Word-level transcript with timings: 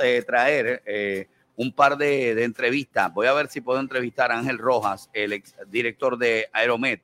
eh, 0.00 0.22
traer 0.26 0.82
eh, 0.86 1.28
un 1.56 1.72
par 1.72 1.96
de, 1.96 2.42
entrevistas. 2.42 3.12
Voy 3.12 3.26
a 3.26 3.32
ver 3.32 3.48
si 3.48 3.60
puedo 3.60 3.80
entrevistar 3.80 4.32
a 4.32 4.38
Ángel 4.38 4.58
Rojas, 4.58 5.10
el 5.12 5.32
ex 5.32 5.54
director 5.68 6.16
de 6.16 6.48
Aeromet, 6.52 7.02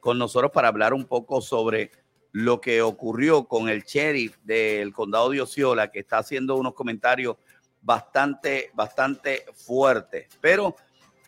con 0.00 0.18
nosotros 0.18 0.50
para 0.52 0.68
hablar 0.68 0.92
un 0.92 1.04
poco 1.04 1.40
sobre 1.40 1.90
lo 2.32 2.60
que 2.60 2.82
ocurrió 2.82 3.44
con 3.44 3.68
el 3.68 3.84
sheriff 3.84 4.36
del 4.42 4.92
condado 4.92 5.30
de 5.30 5.40
Osceola, 5.40 5.90
que 5.90 6.00
está 6.00 6.18
haciendo 6.18 6.56
unos 6.56 6.74
comentarios 6.74 7.36
bastante, 7.80 8.70
bastante 8.74 9.44
fuertes. 9.54 10.26
Pero 10.40 10.76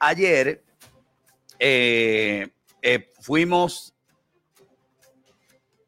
ayer 0.00 0.62
eh, 1.58 2.50
fuimos 3.20 3.94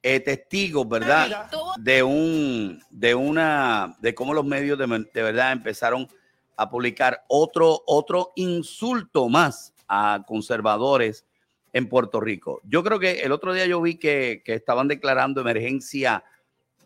eh, 0.02 0.20
testigos, 0.20 0.88
¿verdad? 0.88 1.50
De 1.78 2.02
un, 2.02 2.82
de 2.90 3.14
una, 3.14 3.96
de 4.00 4.14
cómo 4.14 4.32
los 4.32 4.44
medios 4.44 4.78
de, 4.78 4.86
de 4.86 5.22
verdad 5.22 5.52
empezaron 5.52 6.08
a 6.56 6.68
publicar 6.68 7.24
otro, 7.28 7.82
otro 7.86 8.32
insulto 8.36 9.28
más 9.28 9.72
a 9.88 10.22
conservadores 10.26 11.24
en 11.72 11.88
Puerto 11.88 12.20
Rico. 12.20 12.60
Yo 12.64 12.82
creo 12.82 12.98
que 12.98 13.20
el 13.22 13.32
otro 13.32 13.52
día 13.52 13.66
yo 13.66 13.80
vi 13.80 13.96
que, 13.96 14.42
estaban 14.46 14.88
declarando 14.88 15.40
emergencia 15.40 16.24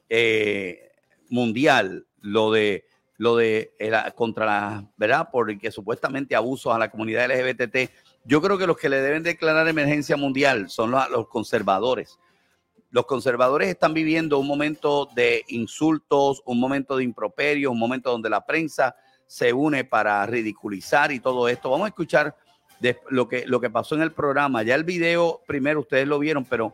eh, 0.08 0.92
mundial, 1.28 2.06
lo 2.20 2.52
de 2.52 2.86
lo 3.16 3.36
de 3.36 3.72
contra 4.16 4.44
la, 4.44 4.91
¿verdad? 4.96 5.28
Porque 5.30 5.70
supuestamente 5.70 6.34
abusos 6.34 6.74
a 6.74 6.78
la 6.78 6.91
comunidad 6.91 7.30
LGBT. 7.30 7.91
Yo 8.24 8.42
creo 8.42 8.58
que 8.58 8.66
los 8.66 8.77
que 8.77 8.88
le 8.88 9.00
deben 9.00 9.22
declarar 9.22 9.69
emergencia 9.69 10.16
mundial 10.16 10.69
son 10.69 10.91
los, 10.91 11.08
los 11.10 11.28
conservadores. 11.28 12.19
Los 12.95 13.07
conservadores 13.07 13.69
están 13.71 13.93
viviendo 13.93 14.39
un 14.39 14.47
momento 14.47 15.09
de 15.16 15.45
insultos, 15.48 16.41
un 16.45 16.61
momento 16.61 16.97
de 16.97 17.03
improperio, 17.03 17.73
un 17.73 17.79
momento 17.80 18.12
donde 18.12 18.30
la 18.30 18.47
prensa 18.47 18.95
se 19.27 19.53
une 19.53 19.83
para 19.83 20.25
ridiculizar 20.27 21.11
y 21.11 21.19
todo 21.19 21.48
esto. 21.48 21.70
Vamos 21.70 21.87
a 21.87 21.89
escuchar 21.89 22.36
lo, 23.09 23.28
que, 23.28 23.47
lo 23.48 23.61
que 23.61 23.69
pasó 23.69 23.97
en 23.97 24.03
el 24.03 24.12
programa. 24.12 24.62
Ya 24.62 24.77
el 24.77 24.84
video, 24.84 25.42
primero 25.45 25.81
ustedes 25.81 26.06
lo 26.06 26.20
vieron, 26.20 26.45
pero 26.45 26.73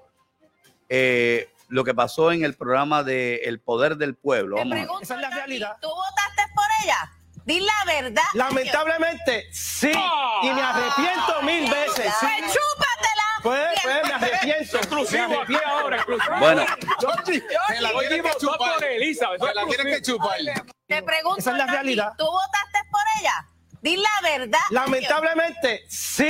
eh, 0.91 1.49
lo 1.69 1.85
que 1.85 1.95
pasó 1.95 2.33
en 2.33 2.45
el 2.45 2.55
programa 2.55 3.03
de 3.03 3.37
El 3.37 3.59
Poder 3.59 3.97
del 3.97 4.15
Pueblo. 4.15 4.59
Esa 4.59 5.15
es 5.15 5.21
la 5.23 5.31
realidad. 5.31 5.79
¿Tú 5.81 5.89
votaste 5.89 6.43
por 6.55 6.67
ella? 6.84 7.12
Di 7.47 7.61
la 7.61 7.84
verdad. 7.87 8.23
Lamentablemente, 8.34 9.47
sí. 9.53 9.91
y 9.91 10.51
me 10.51 10.61
arrepiento 10.61 11.43
mil 11.45 11.62
veces. 11.62 12.12
Sí. 12.21 12.27
Pues 12.41 12.53
chúpatela. 12.53 13.20
Pues, 13.43 13.69
pues, 13.83 14.09
me 14.09 14.15
arrepiento. 14.15 14.77
Exclusivo 14.77 15.41
aquí 15.43 15.57
ahora, 15.65 15.97
exclusivo. 15.97 16.37
Bueno. 16.39 16.65
Se 16.99 17.81
la 17.81 17.91
tienes 17.99 18.23
que 18.23 18.39
chupar. 18.39 18.79
Se 18.79 19.55
la 19.55 19.67
tienes 19.67 19.97
que 19.97 20.03
chupar. 20.03 20.39
Te 20.87 21.03
pregunto. 21.03 21.39
Esa 21.39 21.53
es 21.53 21.59
la 21.59 21.67
realidad. 21.67 22.13
¿Tú 22.19 22.25
votaste 22.25 22.79
por 22.91 23.01
ella? 23.21 23.47
Di 23.83 23.97
la 23.97 24.11
verdad. 24.23 24.59
Lamentablemente, 24.71 25.85
sí. 25.89 26.29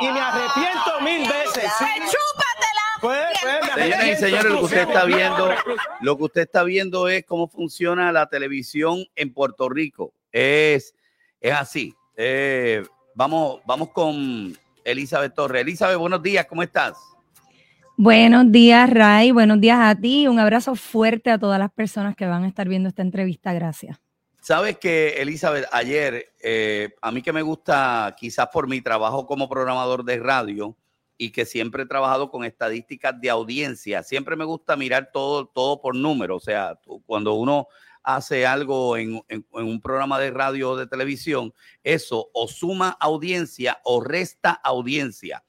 Y 0.00 0.08
me 0.08 0.20
arrepiento 0.20 1.00
mil 1.00 1.28
veces. 1.28 1.70
Sí. 1.78 1.84
Pues 1.96 2.12
chúpatela. 2.12 2.82
Pues, 3.00 3.26
pues, 3.42 3.74
Señoras 3.74 4.06
y 4.06 4.16
señores, 4.16 4.44
lo 4.44 4.58
que 4.58 4.64
usted 4.64 4.88
está 4.88 5.04
viendo, 5.04 5.54
lo 6.00 6.16
que 6.16 6.22
usted 6.22 6.42
está 6.42 6.62
viendo 6.62 7.08
es 7.08 7.24
cómo 7.26 7.48
funciona 7.48 8.12
la 8.12 8.28
televisión 8.28 9.04
en 9.16 9.32
Puerto 9.34 9.68
Rico. 9.68 10.14
Es, 10.30 10.94
es 11.40 11.52
así. 11.52 11.92
Eh, 12.16 12.84
vamos, 13.14 13.60
vamos 13.66 13.90
con 13.90 14.56
Elizabeth 14.84 15.34
Torres. 15.34 15.62
Elizabeth, 15.62 15.98
buenos 15.98 16.22
días, 16.22 16.46
¿cómo 16.46 16.62
estás? 16.62 16.98
Buenos 17.96 18.50
días, 18.50 18.88
Ray. 18.90 19.30
Buenos 19.30 19.60
días 19.60 19.78
a 19.80 19.94
ti. 19.94 20.26
Un 20.26 20.38
abrazo 20.38 20.74
fuerte 20.74 21.30
a 21.30 21.38
todas 21.38 21.58
las 21.58 21.70
personas 21.70 22.16
que 22.16 22.26
van 22.26 22.44
a 22.44 22.48
estar 22.48 22.68
viendo 22.68 22.88
esta 22.88 23.02
entrevista. 23.02 23.52
Gracias. 23.52 24.00
Sabes 24.40 24.78
que, 24.78 25.20
Elizabeth, 25.22 25.66
ayer, 25.70 26.32
eh, 26.42 26.94
a 27.00 27.12
mí 27.12 27.22
que 27.22 27.32
me 27.32 27.42
gusta, 27.42 28.16
quizás 28.18 28.48
por 28.52 28.66
mi 28.66 28.80
trabajo 28.80 29.26
como 29.26 29.48
programador 29.48 30.04
de 30.04 30.18
radio 30.18 30.76
y 31.16 31.30
que 31.30 31.44
siempre 31.44 31.84
he 31.84 31.86
trabajado 31.86 32.28
con 32.28 32.44
estadísticas 32.44 33.20
de 33.20 33.30
audiencia, 33.30 34.02
siempre 34.02 34.34
me 34.34 34.44
gusta 34.44 34.74
mirar 34.74 35.10
todo, 35.12 35.46
todo 35.46 35.80
por 35.80 35.94
número. 35.94 36.34
O 36.34 36.40
sea, 36.40 36.76
cuando 37.06 37.34
uno 37.34 37.68
hace 38.02 38.46
algo 38.46 38.96
en, 38.96 39.22
en, 39.28 39.44
un 39.52 39.80
programa 39.80 40.18
de 40.18 40.30
radio 40.30 40.70
o 40.70 40.76
de 40.76 40.86
televisión, 40.86 41.52
eso 41.82 42.30
o 42.32 42.48
suma 42.48 42.96
audiencia 43.00 43.80
o 43.84 44.00
resta 44.00 44.52
audiencia. 44.52 45.42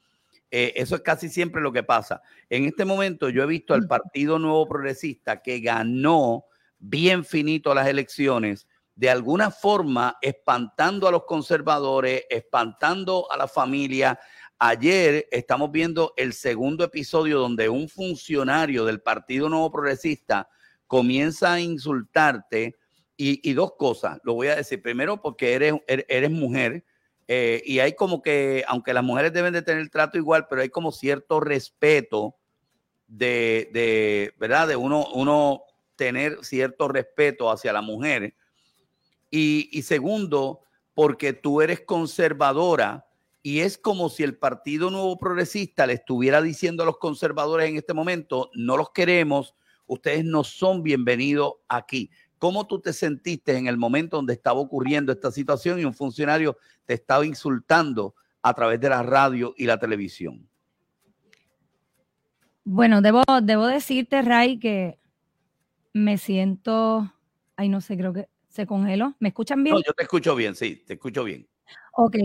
Eh, 0.56 0.74
eso 0.76 0.96
es 0.96 1.02
casi 1.02 1.30
siempre 1.30 1.64
lo 1.64 1.74
que 1.74 1.82
pasa. 1.82 2.22
En 2.48 2.66
este 2.66 2.86
momento 2.86 3.30
yo 3.30 3.42
he 3.42 3.48
visto 3.48 3.74
al 3.74 3.88
Partido 3.88 4.38
Nuevo 4.38 4.68
Progresista 4.68 5.42
que 5.42 5.60
ganó 5.60 6.46
bien 6.78 7.26
finito 7.26 7.74
las 7.74 7.88
elecciones, 7.88 8.68
de 8.94 9.10
alguna 9.10 9.50
forma 9.50 10.18
espantando 10.22 11.08
a 11.08 11.12
los 11.12 11.24
conservadores, 11.24 12.26
espantando 12.30 13.26
a 13.32 13.38
la 13.38 13.48
familia. 13.48 14.20
Ayer 14.60 15.28
estamos 15.32 15.72
viendo 15.72 16.14
el 16.18 16.34
segundo 16.34 16.84
episodio 16.84 17.40
donde 17.40 17.68
un 17.68 17.90
funcionario 17.90 18.86
del 18.86 19.02
Partido 19.02 19.50
Nuevo 19.50 19.72
Progresista 19.72 20.48
comienza 20.94 21.54
a 21.54 21.60
insultarte 21.60 22.76
y, 23.18 23.54
dos 23.54 23.74
cosas, 23.80 24.20
lo 24.24 24.36
voy 24.36 24.50
a 24.50 24.56
decir. 24.58 24.80
Primero, 24.80 25.20
porque 25.20 25.54
eres, 25.54 25.74
er, 25.88 26.06
eres 26.08 26.30
mujer 26.30 26.86
eh, 27.28 27.64
y 27.66 27.80
hay 27.80 27.96
como 27.96 28.22
que, 28.22 28.64
aunque 28.68 28.94
las 28.94 29.04
mujeres 29.04 29.34
deben 29.34 29.54
de 29.54 29.64
tener 29.64 29.90
trato 29.90 30.20
igual, 30.20 30.46
pero 30.48 30.62
hay 30.62 30.70
como 30.70 30.92
cierto 30.92 31.40
respeto 31.40 32.36
de, 33.08 33.72
de 33.74 34.36
¿verdad? 34.38 34.68
De 34.68 34.76
uno, 34.76 35.08
uno 35.16 35.64
tener 35.96 36.38
cierto 36.44 36.88
respeto 36.88 37.50
hacia 37.50 37.74
la 37.74 37.82
mujer. 37.82 38.36
Y, 39.32 39.70
y 39.72 39.82
segundo, 39.82 40.60
porque 40.94 41.34
tú 41.34 41.64
eres 41.64 41.82
conservadora 41.82 43.08
y 43.42 43.62
es 43.62 43.80
como 43.80 44.10
si 44.10 44.22
el 44.22 44.38
Partido 44.38 44.92
Nuevo 44.92 45.18
Progresista 45.18 45.88
le 45.88 45.94
estuviera 45.94 46.40
diciendo 46.40 46.84
a 46.84 46.86
los 46.86 47.00
conservadores 47.00 47.68
en 47.68 47.78
este 47.78 47.96
momento, 47.96 48.52
no 48.54 48.78
los 48.78 48.92
queremos, 48.92 49.56
ustedes 49.94 50.26
no 50.26 50.44
son 50.44 50.84
bienvenidos 50.84 51.54
aquí. 51.68 52.10
¿Cómo 52.38 52.68
tú 52.68 52.82
te 52.82 52.92
sentiste 52.92 53.58
en 53.58 53.68
el 53.68 53.78
momento 53.78 54.18
donde 54.18 54.34
estaba 54.34 54.60
ocurriendo 54.60 55.12
esta 55.12 55.32
situación 55.32 55.80
y 55.80 55.86
un 55.86 55.94
funcionario 55.94 56.58
te 56.86 56.94
estaba 56.94 57.26
insultando 57.26 58.16
a 58.42 58.54
través 58.54 58.80
de 58.82 58.90
la 58.90 59.02
radio 59.02 59.54
y 59.58 59.66
la 59.66 59.80
televisión? 59.80 60.48
Bueno, 62.66 63.02
debo, 63.02 63.24
debo 63.42 63.68
decirte, 63.68 64.22
Ray, 64.22 64.60
que 64.60 65.00
me 65.94 66.18
siento, 66.18 67.14
ay, 67.56 67.70
no 67.70 67.82
sé, 67.82 67.98
creo 67.98 68.14
que 68.14 68.28
se 68.50 68.68
congeló. 68.68 69.16
¿Me 69.20 69.30
escuchan 69.30 69.64
bien? 69.64 69.76
No, 69.76 69.82
yo 69.82 69.94
te 69.94 70.04
escucho 70.04 70.36
bien, 70.36 70.56
sí, 70.56 70.84
te 70.86 70.94
escucho 70.94 71.24
bien. 71.24 71.48
Ok, 71.94 72.18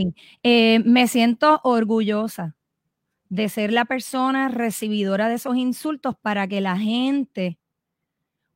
eh, 0.43 0.81
me 0.85 1.07
siento 1.07 1.61
orgullosa 1.63 2.58
de 3.29 3.49
ser 3.49 3.73
la 3.73 3.85
persona 3.85 4.49
recibidora 4.49 5.29
de 5.29 5.37
esos 5.37 5.57
insultos 5.57 6.17
para 6.21 6.49
que 6.49 6.61
la 6.61 6.79
gente 6.79 7.59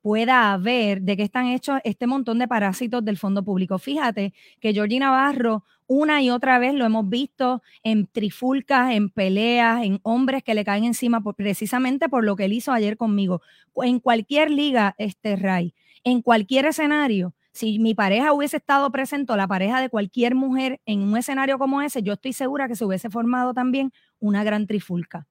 pueda 0.03 0.57
ver 0.57 1.03
de 1.03 1.17
qué 1.17 1.23
están 1.23 1.47
hechos 1.47 1.79
este 1.85 2.07
montón 2.07 2.39
de 2.39 2.49
parásitos 2.49 3.05
del 3.05 3.17
fondo 3.17 3.45
público. 3.45 3.79
Fíjate 3.79 4.35
que 4.61 4.73
Georgie 4.75 4.99
Navarro 4.99 5.65
una 5.87 6.23
y 6.23 6.31
otra 6.31 6.59
vez 6.59 6.75
lo 6.75 6.85
hemos 6.87 7.09
visto 7.09 7.63
en 7.83 8.07
trifulcas, 8.07 8.93
en 8.93 9.11
peleas, 9.11 9.85
en 9.85 10.01
hombres 10.03 10.43
que 10.43 10.55
le 10.55 10.65
caen 10.65 10.85
encima 10.85 11.23
precisamente 11.35 12.09
por 12.09 12.25
lo 12.25 12.35
que 12.35 12.47
él 12.47 12.53
hizo 12.55 12.73
ayer 12.73 12.97
conmigo. 12.97 13.43
En 13.77 14.01
cualquier 14.01 14.51
liga, 14.51 14.95
este 14.99 15.37
Ray, 15.37 15.75
en 16.03 16.23
cualquier 16.23 16.67
escenario, 16.67 17.35
si 17.53 17.79
mi 17.79 17.95
pareja 17.95 18.33
hubiese 18.33 18.57
estado 18.57 18.91
presente 18.91 19.33
o 19.33 19.37
la 19.37 19.47
pareja 19.47 19.81
de 19.81 19.91
cualquier 19.91 20.35
mujer 20.35 20.81
en 20.87 21.03
un 21.03 21.17
escenario 21.17 21.59
como 21.59 21.83
ese, 21.83 22.03
yo 22.03 22.15
estoy 22.15 22.33
segura 22.33 22.67
que 22.67 22.77
se 22.77 22.85
hubiese 22.85 23.11
formado 23.11 23.53
también 23.53 23.93
una 24.21 24.43
gran 24.43 24.67
trifulca. 24.67 25.27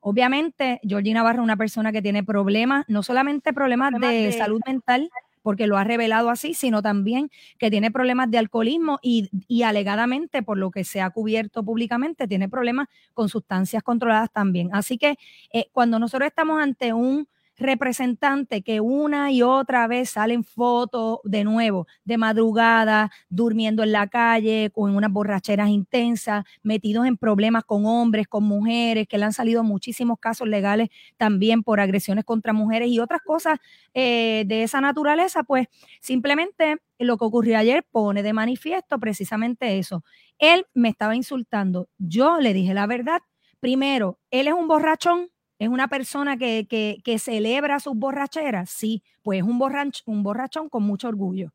Obviamente, 0.00 0.80
Georgina 0.82 1.20
Navarro 1.20 1.42
es 1.42 1.44
una 1.44 1.56
persona 1.56 1.92
que 1.92 2.00
tiene 2.00 2.22
problemas, 2.22 2.84
no 2.88 3.02
solamente 3.02 3.52
problemas 3.52 3.92
de, 4.00 4.32
salud 4.32 4.60
mental, 4.66 5.10
porque 5.42 5.66
lo 5.66 5.76
ha 5.76 5.84
revelado 5.84 6.30
así, 6.30 6.54
sino 6.54 6.80
también 6.80 7.30
que 7.58 7.70
tiene 7.70 7.90
problemas 7.90 8.30
de 8.30 8.38
alcoholismo 8.38 8.98
y, 9.02 9.28
alegadamente, 9.62 10.42
por 10.42 10.58
lo 10.58 10.70
que 10.70 10.84
se 10.84 11.00
ha 11.00 11.10
cubierto 11.10 11.64
públicamente, 11.64 12.26
tiene 12.26 12.48
problemas 12.48 12.88
con 13.14 13.28
sustancias 13.28 13.82
controladas 13.82 14.30
también. 14.30 14.70
Así 14.72 14.96
que 14.96 15.16
eh, 15.52 15.66
cuando 15.72 15.98
nosotros 15.98 16.26
estamos 16.28 16.62
ante 16.62 16.92
un 16.92 17.28
representante 17.56 18.62
que 18.62 18.80
una 18.80 19.32
y 19.32 19.42
otra 19.42 19.86
vez 19.86 20.10
salen 20.10 20.44
fotos 20.44 21.18
de 21.24 21.44
nuevo, 21.44 21.86
de 22.04 22.18
madrugada, 22.18 23.10
durmiendo 23.28 23.82
en 23.82 23.92
la 23.92 24.08
calle, 24.08 24.70
con 24.72 24.94
unas 24.94 25.10
borracheras 25.10 25.68
intensas, 25.68 26.44
metidos 26.62 27.06
en 27.06 27.16
problemas 27.16 27.64
con 27.64 27.86
hombres, 27.86 28.26
con 28.28 28.44
mujeres, 28.44 29.06
que 29.08 29.18
le 29.18 29.24
han 29.24 29.32
salido 29.32 29.62
muchísimos 29.64 30.18
casos 30.20 30.48
legales 30.48 30.88
también 31.16 31.62
por 31.62 31.80
agresiones 31.80 32.24
contra 32.24 32.52
mujeres 32.52 32.88
y 32.88 32.98
otras 32.98 33.20
cosas 33.22 33.58
eh, 33.94 34.44
de 34.46 34.62
esa 34.62 34.80
naturaleza, 34.80 35.42
pues 35.42 35.66
simplemente 36.00 36.76
lo 36.98 37.16
que 37.18 37.24
ocurrió 37.24 37.58
ayer 37.58 37.84
pone 37.90 38.22
de 38.22 38.32
manifiesto 38.32 38.98
precisamente 38.98 39.78
eso. 39.78 40.04
Él 40.38 40.66
me 40.74 40.88
estaba 40.88 41.16
insultando, 41.16 41.88
yo 41.98 42.38
le 42.40 42.52
dije 42.54 42.74
la 42.74 42.86
verdad. 42.86 43.20
Primero, 43.60 44.18
él 44.30 44.48
es 44.48 44.54
un 44.54 44.68
borrachón, 44.68 45.30
¿Es 45.58 45.68
una 45.68 45.88
persona 45.88 46.36
que, 46.36 47.16
celebra 47.18 47.80
sus 47.80 47.96
borracheras? 47.96 48.70
Sí, 48.70 49.02
pues 49.22 49.38
es 49.38 49.44
un, 49.44 49.60
un 50.06 50.22
borrachón 50.22 50.68
con 50.68 50.82
mucho 50.82 51.08
orgullo. 51.08 51.52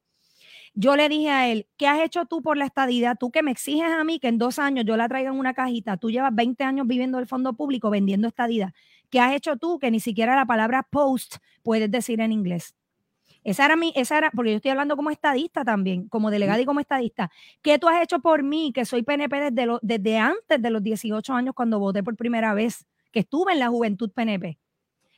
Yo 0.74 0.96
le 0.96 1.10
dije 1.10 1.30
a 1.30 1.50
él, 1.50 1.68
¿qué 1.78 1.88
has 1.88 2.00
hecho 2.00 2.26
tú 2.26 2.42
por 2.42 2.56
la 2.56 2.66
estadidad? 2.66 3.18
Tú 3.20 3.30
que 3.30 3.44
me 3.44 3.52
exiges 3.52 3.92
a 3.92 4.04
mí 4.06 4.20
que 4.20 4.30
en 4.30 4.38
dos 4.38 4.58
años 4.58 4.86
yo 4.86 4.96
la 4.96 5.10
traiga 5.10 5.30
en 5.30 5.38
una 5.38 5.54
cajita. 5.54 5.98
Tú 5.98 6.10
llevas 6.10 6.34
20 6.34 6.64
años 6.64 6.88
viviendo 6.88 7.20
el 7.20 7.28
fondo 7.28 7.54
público 7.54 7.90
vendiendo 7.90 8.28
estadidad. 8.28 8.74
¿Qué 9.10 9.20
has 9.20 9.34
hecho 9.34 9.58
tú 9.58 9.80
que 9.80 9.92
ni 9.92 10.00
siquiera 10.00 10.36
la 10.36 10.46
palabra 10.46 10.88
post 10.90 11.38
puedes 11.62 11.92
decir 11.92 12.22
en 12.22 12.32
inglés? 12.32 12.74
Esa 13.44 13.66
era 13.66 13.76
mi, 13.76 13.92
esa 13.96 14.18
era, 14.18 14.32
porque 14.32 14.52
yo 14.52 14.58
estoy 14.58 14.72
hablando 14.72 14.96
como 14.96 15.10
estadista 15.10 15.66
también, 15.66 16.08
como 16.08 16.32
delegada 16.32 16.62
y 16.62 16.66
como 16.66 16.80
estadista. 16.80 17.32
¿Qué 17.62 17.78
tú 17.78 17.90
has 17.90 18.02
hecho 18.02 18.20
por 18.20 18.44
mí, 18.44 18.72
que 18.74 18.86
soy 18.86 19.04
PNP 19.04 19.52
desde, 19.52 19.78
desde 19.82 20.18
antes 20.20 20.62
de 20.62 20.70
los 20.70 20.82
18 20.82 21.34
años 21.34 21.54
cuando 21.56 21.80
voté 21.80 22.04
por 22.04 22.16
primera 22.16 22.54
vez, 22.54 22.86
que 23.12 23.22
estuve 23.22 23.54
en 23.54 23.60
la 23.60 23.70
juventud 23.70 24.12
PNP? 24.12 24.58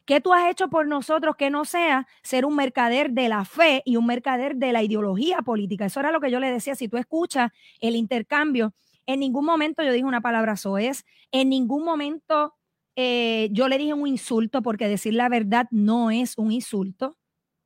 ¿Qué 0.05 0.19
tú 0.19 0.33
has 0.33 0.51
hecho 0.51 0.69
por 0.69 0.85
nosotros 0.85 1.35
que 1.37 1.49
no 1.49 1.63
sea 1.63 2.07
ser 2.23 2.45
un 2.45 2.55
mercader 2.55 3.11
de 3.11 3.29
la 3.29 3.45
fe 3.45 3.81
y 3.85 3.95
un 3.95 4.05
mercader 4.05 4.57
de 4.57 4.73
la 4.73 4.83
ideología 4.83 5.41
política? 5.41 5.85
Eso 5.85 6.01
era 6.01 6.11
lo 6.11 6.19
que 6.19 6.29
yo 6.29 6.41
le 6.41 6.51
decía. 6.51 6.75
Si 6.75 6.89
tú 6.89 6.97
escuchas 6.97 7.51
el 7.79 7.95
intercambio, 7.95 8.73
en 9.05 9.21
ningún 9.21 9.45
momento 9.45 9.81
yo 9.81 9.93
dije 9.93 10.03
una 10.03 10.21
palabra 10.21 10.57
soez, 10.57 11.05
en 11.31 11.49
ningún 11.49 11.85
momento 11.85 12.53
eh, 12.95 13.47
yo 13.51 13.69
le 13.69 13.77
dije 13.77 13.93
un 13.93 14.07
insulto, 14.07 14.61
porque 14.61 14.89
decir 14.89 15.13
la 15.13 15.29
verdad 15.29 15.67
no 15.71 16.11
es 16.11 16.37
un 16.37 16.51
insulto. 16.51 17.17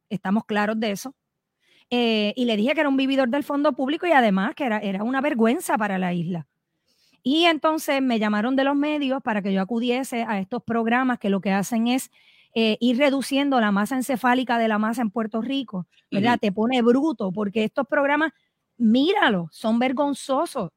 Estamos 0.09 0.45
claros 0.45 0.79
de 0.79 0.91
eso. 0.91 1.15
Eh, 1.89 2.33
y 2.35 2.45
le 2.45 2.57
dije 2.57 2.73
que 2.73 2.81
era 2.81 2.89
un 2.89 2.97
vividor 2.97 3.29
del 3.29 3.43
fondo 3.43 3.73
público 3.73 4.05
y 4.05 4.11
además 4.11 4.55
que 4.55 4.65
era, 4.65 4.77
era 4.79 5.03
una 5.03 5.21
vergüenza 5.21 5.77
para 5.77 5.97
la 5.97 6.13
isla. 6.13 6.47
Y 7.29 7.43
entonces 7.43 8.01
me 8.01 8.19
llamaron 8.19 8.55
de 8.55 8.63
los 8.63 8.77
medios 8.77 9.21
para 9.21 9.41
que 9.41 9.51
yo 9.51 9.61
acudiese 9.61 10.23
a 10.23 10.39
estos 10.39 10.63
programas 10.63 11.19
que 11.19 11.29
lo 11.29 11.41
que 11.41 11.51
hacen 11.51 11.87
es 11.87 12.09
eh, 12.55 12.77
ir 12.79 12.97
reduciendo 12.97 13.59
la 13.59 13.69
masa 13.69 13.97
encefálica 13.97 14.57
de 14.57 14.69
la 14.69 14.77
masa 14.77 15.01
en 15.01 15.11
Puerto 15.11 15.41
Rico, 15.41 15.87
¿verdad? 16.09 16.39
Te 16.39 16.53
pone 16.53 16.81
bruto, 16.81 17.33
porque 17.33 17.65
estos 17.65 17.85
programas, 17.85 18.31
míralo, 18.77 19.49
son 19.51 19.77
vergonzosos. 19.77 20.71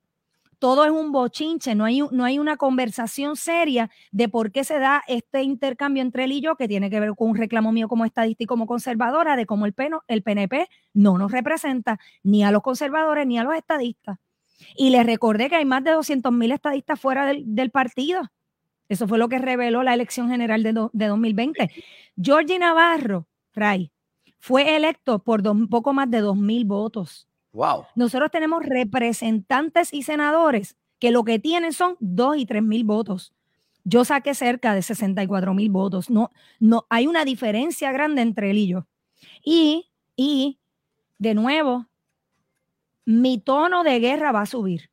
Todo 0.58 0.84
es 0.84 0.90
un 0.90 1.12
bochinche, 1.12 1.76
no 1.76 1.84
hay, 1.84 2.00
no 2.10 2.24
hay 2.24 2.40
una 2.40 2.56
conversación 2.56 3.36
seria 3.36 3.88
de 4.10 4.28
por 4.28 4.50
qué 4.50 4.64
se 4.64 4.80
da 4.80 5.04
este 5.06 5.44
intercambio 5.44 6.02
entre 6.02 6.24
él 6.24 6.32
y 6.32 6.40
yo, 6.40 6.56
que 6.56 6.66
tiene 6.66 6.90
que 6.90 6.98
ver 6.98 7.14
con 7.14 7.30
un 7.30 7.36
reclamo 7.36 7.70
mío 7.70 7.86
como 7.86 8.04
estadista 8.04 8.42
y 8.42 8.46
como 8.46 8.66
conservadora, 8.66 9.36
de 9.36 9.46
cómo 9.46 9.66
el, 9.66 9.74
el 10.08 10.22
PNP 10.24 10.68
no 10.94 11.16
nos 11.16 11.30
representa 11.30 12.00
ni 12.24 12.42
a 12.42 12.50
los 12.50 12.62
conservadores 12.62 13.24
ni 13.24 13.38
a 13.38 13.44
los 13.44 13.54
estadistas. 13.54 14.18
Y 14.76 14.90
les 14.90 15.04
recordé 15.04 15.48
que 15.48 15.56
hay 15.56 15.64
más 15.64 15.84
de 15.84 15.92
200 15.92 16.32
mil 16.32 16.52
estadistas 16.52 17.00
fuera 17.00 17.26
del, 17.26 17.70
partido. 17.70 18.22
Eso 18.88 19.06
fue 19.06 19.18
lo 19.18 19.28
que 19.28 19.38
reveló 19.38 19.82
la 19.82 19.94
elección 19.94 20.30
general 20.30 20.62
de, 20.62 20.88
de 20.92 21.06
2020. 21.06 21.70
Georgie 22.20 22.58
Navarro, 22.58 23.26
Ray, 23.54 23.92
fue 24.38 24.76
electo 24.76 25.22
por 25.22 25.42
poco 25.68 25.92
más 25.92 26.10
de 26.10 26.20
2 26.20 26.36
mil 26.36 26.64
votos. 26.64 27.28
Wow. 27.52 27.84
Nosotros 27.94 28.30
tenemos 28.30 28.64
representantes 28.64 29.92
y 29.92 30.02
senadores 30.02 30.76
que 30.98 31.10
lo 31.10 31.24
que 31.24 31.38
tienen 31.38 31.72
son 31.72 31.96
2 32.00 32.38
y 32.38 32.46
3 32.46 32.62
mil 32.62 32.84
votos. 32.84 33.32
Yo 33.84 34.04
saqué 34.04 34.34
cerca 34.34 34.74
de 34.74 34.82
64 34.82 35.54
mil 35.54 35.70
votos. 35.70 36.10
No, 36.10 36.30
no, 36.58 36.86
hay 36.90 37.06
una 37.06 37.24
diferencia 37.24 37.92
grande 37.92 38.22
entre 38.22 38.50
él 38.50 38.58
y 38.58 38.66
yo. 38.68 38.86
Y, 39.44 39.90
y, 40.16 40.58
de 41.18 41.34
nuevo, 41.34 41.86
mi 43.10 43.38
tono 43.38 43.82
de 43.82 43.98
guerra 43.98 44.32
va 44.32 44.42
a 44.42 44.46
subir. 44.46 44.90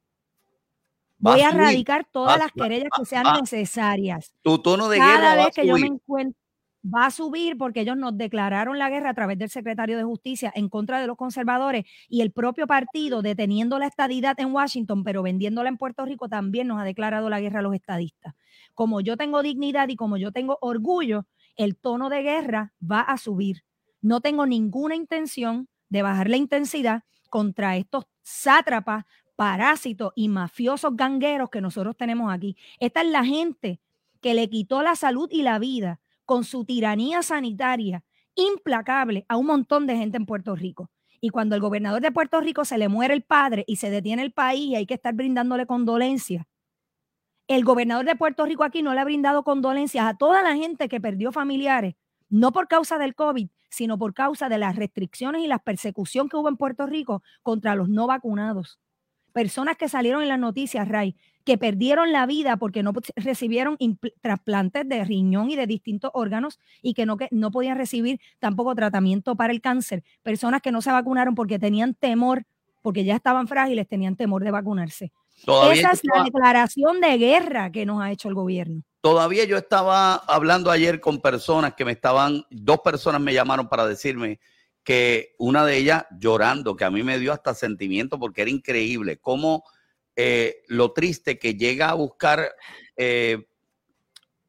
Voy 1.20 1.42
a, 1.42 1.50
erradicar 1.50 2.06
todas 2.12 2.38
las 2.38 2.52
querellas 2.52 2.90
que 2.96 3.06
sean 3.06 3.26
necesarias. 3.42 4.34
Tu 4.44 4.60
tono 4.60 4.88
de 4.90 4.98
guerra 4.98 5.36
vez 5.36 5.48
va 5.48 5.52
que 5.52 5.62
a 5.62 5.64
yo 5.64 5.76
subir. 5.76 5.90
me 5.90 5.96
encuentro 5.96 6.48
va 6.84 7.08
a 7.08 7.12
subir 7.12 7.58
porque 7.58 7.82
ellos 7.82 7.98
nos 7.98 8.18
declararon 8.18 8.78
la 8.78 8.90
guerra 8.90 9.10
a 9.10 9.14
través 9.14 9.38
del 9.38 9.50
secretario 9.50 9.98
de 9.98 10.04
Justicia 10.04 10.52
en 10.56 10.70
contra 10.70 11.02
de 11.02 11.08
los 11.08 11.18
conservadores 11.18 11.86
y 12.08 12.22
el 12.22 12.32
propio 12.32 12.68
partido 12.68 13.22
deteniendo 13.22 13.78
la 13.80 13.88
estadidad 13.88 14.40
en 14.40 14.54
Washington, 14.54 15.04
pero 15.04 15.24
vendiéndola 15.24 15.70
en 15.70 15.78
Puerto 15.78 16.06
Rico, 16.06 16.30
también 16.30 16.68
nos 16.68 16.80
ha 16.80 16.84
declarado 16.84 17.30
la 17.30 17.42
guerra 17.42 17.60
a 17.60 17.64
los 17.64 17.74
estadistas. 17.74 18.36
Como 18.74 19.02
yo 19.02 19.18
tengo 19.18 19.42
dignidad 19.42 19.90
y 19.90 19.96
como 19.96 20.18
yo 20.18 20.32
tengo 20.32 20.58
orgullo, 20.62 21.26
el 21.56 21.76
tono 21.76 22.10
de 22.10 22.22
guerra 22.22 22.74
va 22.80 23.02
a 23.02 23.18
subir. 23.18 23.64
No 24.02 24.22
tengo 24.22 24.46
ninguna 24.46 24.96
intención 24.96 25.68
de 25.90 26.04
bajar 26.04 26.30
la 26.30 26.38
intensidad 26.38 27.04
contra 27.30 27.78
estos 27.78 28.06
sátrapas, 28.22 29.06
parásitos 29.36 30.12
y 30.16 30.30
mafiosos 30.30 30.96
gangueros 30.96 31.50
que 31.50 31.62
nosotros 31.62 31.96
tenemos 31.96 32.32
aquí. 32.34 32.58
Esta 32.80 33.02
es 33.02 33.08
la 33.08 33.24
gente 33.24 33.80
que 34.22 34.34
le 34.34 34.50
quitó 34.50 34.82
la 34.82 34.96
salud 34.96 35.30
y 35.32 35.44
la 35.44 35.60
vida 35.60 36.00
con 36.26 36.44
su 36.44 36.66
tiranía 36.66 37.22
sanitaria 37.22 38.04
implacable 38.36 39.26
a 39.30 39.38
un 39.38 39.46
montón 39.46 39.88
de 39.88 39.98
gente 39.98 40.18
en 40.18 40.26
Puerto 40.26 40.56
Rico. 40.56 40.90
Y 41.20 41.30
cuando 41.30 41.56
el 41.56 41.62
gobernador 41.62 42.02
de 42.02 42.12
Puerto 42.12 42.40
Rico 42.42 42.66
se 42.66 42.78
le 42.78 42.90
muere 42.90 43.14
el 43.14 43.24
padre 43.24 43.64
y 43.68 43.78
se 43.78 43.90
detiene 43.90 44.22
el 44.22 44.32
país 44.32 44.66
y 44.66 44.76
hay 44.76 44.86
que 44.86 44.94
estar 44.94 45.14
brindándole 45.14 45.66
condolencias, 45.66 46.46
el 47.48 47.64
gobernador 47.64 48.06
de 48.06 48.16
Puerto 48.16 48.46
Rico 48.46 48.64
aquí 48.64 48.82
no 48.82 48.94
le 48.94 49.00
ha 49.00 49.06
brindado 49.06 49.44
condolencias 49.44 50.06
a 50.06 50.16
toda 50.16 50.44
la 50.44 50.56
gente 50.56 50.90
que 50.90 51.00
perdió 51.02 51.32
familiares, 51.32 51.96
no 52.30 52.52
por 52.52 52.68
causa 52.68 52.98
del 52.98 53.16
COVID, 53.16 53.50
sino 53.70 53.98
por 53.98 54.14
causa 54.14 54.50
de 54.50 54.58
las 54.58 54.76
restricciones 54.76 55.42
y 55.44 55.48
la 55.48 55.60
persecución 55.60 56.30
que 56.30 56.38
hubo 56.38 56.50
en 56.50 56.58
Puerto 56.58 56.86
Rico 56.86 57.24
contra 57.44 57.76
los 57.76 57.90
no 57.90 58.08
vacunados. 58.08 58.80
Personas 59.34 59.78
que 59.78 59.90
salieron 59.90 60.24
en 60.24 60.30
las 60.30 60.40
noticias, 60.40 60.88
Ray, 60.88 61.16
que 61.46 61.58
perdieron 61.58 62.12
la 62.12 62.26
vida 62.26 62.58
porque 62.58 62.84
no 62.84 62.92
recibieron 63.16 63.78
trasplantes 64.20 64.88
de 64.90 65.04
riñón 65.06 65.50
y 65.50 65.56
de 65.56 65.68
distintos 65.68 66.12
órganos 66.14 66.60
y 66.82 66.94
que 66.94 67.06
no, 67.06 67.18
que 67.18 67.30
no 67.32 67.52
podían 67.52 67.78
recibir 67.78 68.20
tampoco 68.40 68.76
tratamiento 68.76 69.36
para 69.36 69.54
el 69.54 69.62
cáncer. 69.62 70.04
Personas 70.24 70.62
que 70.62 70.72
no 70.72 70.82
se 70.82 70.92
vacunaron 70.92 71.36
porque 71.36 71.60
tenían 71.60 71.94
temor, 71.94 72.44
porque 72.82 73.06
ya 73.06 73.16
estaban 73.16 73.48
frágiles, 73.48 73.88
tenían 73.88 74.16
temor 74.16 74.44
de 74.44 74.52
vacunarse. 74.52 75.12
Esa 75.38 75.92
es 75.92 76.02
la 76.04 76.24
declaración 76.24 77.00
de 77.00 77.18
guerra 77.18 77.72
que 77.72 77.86
nos 77.86 78.02
ha 78.02 78.12
hecho 78.12 78.28
el 78.28 78.36
gobierno. 78.36 78.82
Todavía 79.02 79.46
yo 79.46 79.58
estaba 79.58 80.16
hablando 80.16 80.72
ayer 80.72 81.00
con 81.00 81.22
personas 81.22 81.76
que 81.76 81.86
me 81.86 81.92
estaban, 81.92 82.44
dos 82.50 82.80
personas 82.80 83.22
me 83.22 83.34
llamaron 83.34 83.70
para 83.70 83.88
decirme 83.88 84.40
que 84.84 85.36
una 85.38 85.66
de 85.66 85.78
ellas 85.78 86.06
llorando, 86.18 86.76
que 86.76 86.86
a 86.86 86.92
mí 86.92 87.04
me 87.04 87.20
dio 87.20 87.34
hasta 87.34 87.54
sentimiento 87.54 88.20
porque 88.20 88.42
era 88.42 88.52
increíble 88.52 89.18
cómo 89.18 89.64
eh, 90.16 90.64
lo 90.68 90.94
triste 90.94 91.38
que 91.38 91.54
llega 91.54 91.90
a 91.90 91.94
buscar 91.94 92.56
eh, 92.96 93.48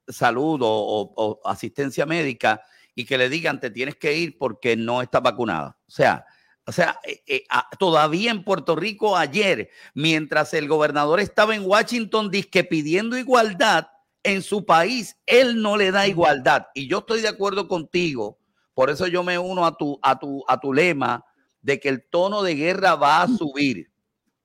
salud 0.09 0.61
o, 0.63 1.41
asistencia 1.45 2.07
médica 2.07 2.63
y 2.95 3.05
que 3.05 3.19
le 3.19 3.29
digan 3.29 3.61
te 3.61 3.71
tienes 3.71 3.97
que 3.97 4.17
ir 4.17 4.39
porque 4.39 4.77
no 4.77 5.03
está 5.03 5.21
vacunada. 5.21 5.77
O 5.87 5.91
sea, 5.91 6.25
o 6.69 6.73
sea, 6.73 7.01
eh, 7.03 7.45
todavía 7.79 8.31
en 8.31 8.45
Puerto 8.45 8.77
Rico 8.77 9.17
ayer, 9.17 9.71
mientras 9.95 10.53
el 10.53 10.69
gobernador 10.69 11.19
estaba 11.19 11.57
en 11.57 11.65
Washington 11.65 12.31
disque 12.31 12.63
pidiendo 12.63 13.17
igualdad, 13.17 13.89
en 14.23 14.43
su 14.43 14.67
país 14.67 15.17
él 15.25 15.63
no 15.63 15.79
le 15.79 15.91
da 15.91 16.07
igualdad. 16.07 16.67
Y 16.75 16.87
yo 16.87 16.99
estoy 16.99 17.23
de 17.23 17.29
acuerdo 17.29 17.69
contigo. 17.69 18.39
Por 18.75 18.91
eso 18.91 19.07
yo 19.07 19.23
me 19.23 19.39
uno 19.39 19.65
a 19.65 19.79
tu, 19.79 19.99
a 20.03 20.19
tu, 20.19 20.45
a 20.47 20.61
tu 20.61 20.75
lema 20.75 21.25
de 21.63 21.81
que 21.81 21.89
el 21.89 22.07
tono 22.11 22.43
de 22.43 22.55
guerra 22.55 22.97
va 22.97 23.23
a 23.23 23.29
subir. 23.29 23.91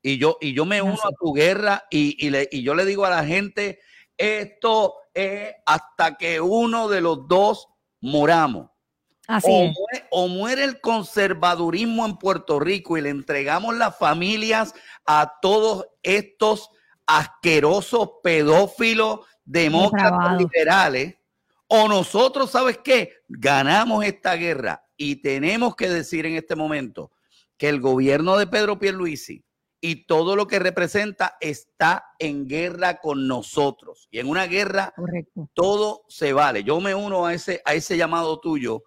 Y 0.02 0.18
yo, 0.18 0.38
y 0.40 0.54
yo 0.54 0.66
me 0.66 0.82
uno 0.82 1.00
a 1.04 1.12
tu 1.20 1.34
guerra 1.34 1.84
y, 1.92 2.30
le, 2.30 2.48
y 2.54 2.64
yo 2.64 2.74
le 2.74 2.86
digo 2.86 3.04
a 3.04 3.10
la 3.10 3.26
gente, 3.26 3.82
esto 4.16 4.94
es 5.14 5.54
hasta 5.66 6.18
que 6.18 6.40
uno 6.40 6.88
de 6.88 7.02
los 7.02 7.28
dos 7.28 7.68
moramos. 8.00 8.70
Así 9.28 9.50
o, 9.50 9.64
es. 9.64 9.78
Muere, 9.78 10.08
o 10.12 10.28
muere 10.28 10.64
el 10.64 10.82
conservadurismo 10.82 12.06
en 12.06 12.18
Puerto 12.18 12.60
Rico 12.60 12.98
y 12.98 13.02
le 13.02 13.10
entregamos 13.10 13.76
las 13.76 13.98
familias 13.98 14.74
a 15.06 15.34
todos 15.42 15.88
estos 16.02 16.70
asquerosos 17.06 18.10
pedófilos 18.22 19.22
demócratas 19.46 20.38
liberales, 20.38 21.16
o 21.68 21.88
nosotros, 21.88 22.52
¿sabes 22.52 22.80
qué? 22.84 23.24
Ganamos 23.28 24.06
esta 24.06 24.36
guerra 24.36 24.86
y 24.96 25.18
tenemos 25.18 25.76
que 25.76 25.90
decir 25.90 26.26
en 26.26 26.36
este 26.36 26.56
momento 26.56 27.12
que 27.58 27.70
el 27.70 27.82
gobierno 27.82 28.38
de 28.38 28.48
Pedro 28.48 28.78
Pierluisi 28.78 29.44
y 29.82 30.06
todo 30.06 30.36
lo 30.36 30.48
que 30.48 30.60
representa 30.60 31.38
está 31.42 32.06
en 32.20 32.48
guerra 32.48 33.00
con 33.00 33.28
nosotros. 33.28 34.08
Y 34.12 34.20
en 34.20 34.30
una 34.30 34.46
guerra 34.46 34.94
todo 35.54 36.04
se 36.08 36.32
vale. 36.32 36.64
Yo 36.64 36.80
me 36.80 36.96
uno 36.96 37.26
a 37.26 37.34
ese, 37.34 37.62
a 37.66 37.74
ese 37.74 37.98
llamado 37.98 38.40
tuyo 38.40 38.84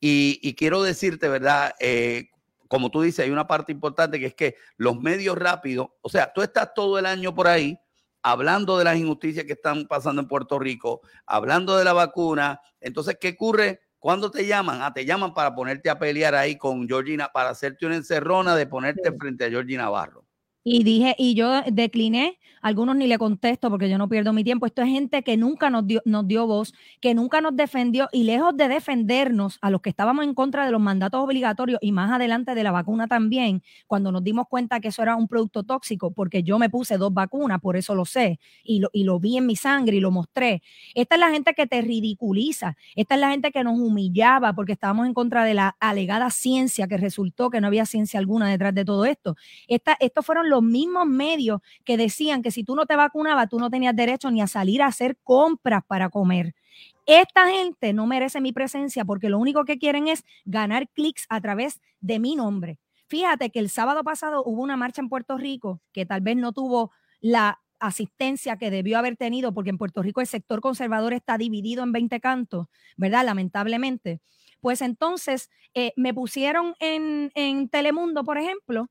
y, 0.00 0.54
quiero 0.54 0.82
decirte, 0.82 1.28
¿verdad? 1.28 1.74
Eh, 1.78 2.30
como 2.68 2.90
tú 2.90 3.02
dices, 3.02 3.24
hay 3.24 3.30
una 3.30 3.46
parte 3.46 3.72
importante 3.72 4.18
que 4.18 4.26
es 4.26 4.34
que 4.34 4.56
los 4.76 4.98
medios 4.98 5.36
rápidos, 5.36 5.88
o 6.00 6.08
sea, 6.08 6.32
tú 6.32 6.40
estás 6.40 6.72
todo 6.74 6.98
el 6.98 7.06
año 7.06 7.34
por 7.34 7.48
ahí 7.48 7.78
hablando 8.22 8.78
de 8.78 8.84
las 8.84 8.96
injusticias 8.96 9.44
que 9.44 9.52
están 9.52 9.86
pasando 9.86 10.22
en 10.22 10.28
Puerto 10.28 10.58
Rico, 10.58 11.00
hablando 11.26 11.76
de 11.76 11.84
la 11.84 11.92
vacuna. 11.92 12.60
Entonces, 12.80 13.16
¿qué 13.20 13.30
ocurre? 13.30 13.80
Cuando 13.98 14.30
te 14.30 14.46
llaman? 14.46 14.80
Ah, 14.82 14.92
te 14.92 15.04
llaman 15.04 15.34
para 15.34 15.54
ponerte 15.54 15.90
a 15.90 15.98
pelear 15.98 16.34
ahí 16.34 16.56
con 16.56 16.86
Georgina, 16.88 17.30
para 17.32 17.50
hacerte 17.50 17.86
una 17.86 17.96
encerrona 17.96 18.56
de 18.56 18.66
ponerte 18.66 19.12
frente 19.12 19.44
a 19.44 19.50
Georgina 19.50 19.82
Navarro. 19.82 20.19
Y 20.62 20.84
dije, 20.84 21.14
y 21.18 21.34
yo 21.34 21.62
decliné 21.72 22.38
algunos 22.62 22.96
ni 22.96 23.06
le 23.06 23.18
contesto 23.18 23.70
porque 23.70 23.88
yo 23.88 23.96
no 23.98 24.08
pierdo 24.08 24.32
mi 24.32 24.44
tiempo. 24.44 24.66
Esto 24.66 24.82
es 24.82 24.88
gente 24.88 25.22
que 25.22 25.36
nunca 25.36 25.70
nos 25.70 25.86
dio, 25.86 26.02
nos 26.04 26.26
dio 26.28 26.46
voz, 26.46 26.74
que 27.00 27.14
nunca 27.14 27.40
nos 27.40 27.56
defendió 27.56 28.08
y 28.12 28.24
lejos 28.24 28.56
de 28.56 28.68
defendernos 28.68 29.58
a 29.62 29.70
los 29.70 29.80
que 29.80 29.90
estábamos 29.90 30.24
en 30.24 30.34
contra 30.34 30.66
de 30.66 30.72
los 30.72 30.80
mandatos 30.80 31.22
obligatorios 31.22 31.78
y 31.80 31.92
más 31.92 32.12
adelante 32.12 32.54
de 32.54 32.62
la 32.62 32.70
vacuna 32.70 33.06
también, 33.08 33.62
cuando 33.86 34.12
nos 34.12 34.22
dimos 34.22 34.46
cuenta 34.48 34.80
que 34.80 34.88
eso 34.88 35.02
era 35.02 35.16
un 35.16 35.28
producto 35.28 35.62
tóxico, 35.62 36.12
porque 36.12 36.42
yo 36.42 36.58
me 36.58 36.68
puse 36.68 36.98
dos 36.98 37.12
vacunas, 37.14 37.60
por 37.60 37.76
eso 37.76 37.94
lo 37.94 38.04
sé, 38.04 38.38
y 38.62 38.80
lo, 38.80 38.90
y 38.92 39.04
lo 39.04 39.18
vi 39.18 39.38
en 39.38 39.46
mi 39.46 39.56
sangre 39.56 39.96
y 39.96 40.00
lo 40.00 40.10
mostré. 40.10 40.62
Esta 40.94 41.14
es 41.14 41.20
la 41.20 41.30
gente 41.30 41.54
que 41.54 41.66
te 41.66 41.80
ridiculiza, 41.80 42.76
esta 42.94 43.14
es 43.14 43.20
la 43.20 43.30
gente 43.30 43.50
que 43.52 43.64
nos 43.64 43.78
humillaba 43.78 44.52
porque 44.52 44.72
estábamos 44.72 45.06
en 45.06 45.14
contra 45.14 45.44
de 45.44 45.54
la 45.54 45.76
alegada 45.80 46.28
ciencia 46.30 46.86
que 46.86 46.98
resultó 46.98 47.48
que 47.48 47.60
no 47.60 47.68
había 47.68 47.86
ciencia 47.86 48.20
alguna 48.20 48.50
detrás 48.50 48.74
de 48.74 48.84
todo 48.84 49.06
esto. 49.06 49.36
Esta, 49.66 49.96
estos 50.00 50.26
fueron 50.26 50.49
los 50.50 50.62
mismos 50.62 51.06
medios 51.06 51.60
que 51.84 51.96
decían 51.96 52.42
que 52.42 52.50
si 52.50 52.64
tú 52.64 52.74
no 52.74 52.84
te 52.84 52.96
vacunabas, 52.96 53.48
tú 53.48 53.58
no 53.58 53.70
tenías 53.70 53.96
derecho 53.96 54.30
ni 54.30 54.42
a 54.42 54.46
salir 54.46 54.82
a 54.82 54.86
hacer 54.86 55.16
compras 55.24 55.82
para 55.86 56.10
comer. 56.10 56.54
Esta 57.06 57.48
gente 57.48 57.92
no 57.92 58.06
merece 58.06 58.40
mi 58.40 58.52
presencia 58.52 59.04
porque 59.04 59.28
lo 59.30 59.38
único 59.38 59.64
que 59.64 59.78
quieren 59.78 60.08
es 60.08 60.24
ganar 60.44 60.88
clics 60.90 61.26
a 61.28 61.40
través 61.40 61.80
de 62.00 62.18
mi 62.18 62.36
nombre. 62.36 62.78
Fíjate 63.08 63.50
que 63.50 63.58
el 63.58 63.70
sábado 63.70 64.04
pasado 64.04 64.44
hubo 64.44 64.62
una 64.62 64.76
marcha 64.76 65.00
en 65.00 65.08
Puerto 65.08 65.36
Rico 65.36 65.80
que 65.92 66.06
tal 66.06 66.20
vez 66.20 66.36
no 66.36 66.52
tuvo 66.52 66.92
la 67.20 67.60
asistencia 67.80 68.56
que 68.56 68.70
debió 68.70 68.98
haber 68.98 69.16
tenido, 69.16 69.52
porque 69.52 69.70
en 69.70 69.78
Puerto 69.78 70.02
Rico 70.02 70.20
el 70.20 70.26
sector 70.26 70.60
conservador 70.60 71.14
está 71.14 71.38
dividido 71.38 71.82
en 71.82 71.92
20 71.92 72.20
cantos, 72.20 72.66
¿verdad? 72.96 73.24
Lamentablemente. 73.24 74.20
Pues 74.60 74.82
entonces 74.82 75.50
eh, 75.74 75.92
me 75.96 76.14
pusieron 76.14 76.74
en, 76.78 77.32
en 77.34 77.68
Telemundo, 77.68 78.22
por 78.22 78.38
ejemplo, 78.38 78.88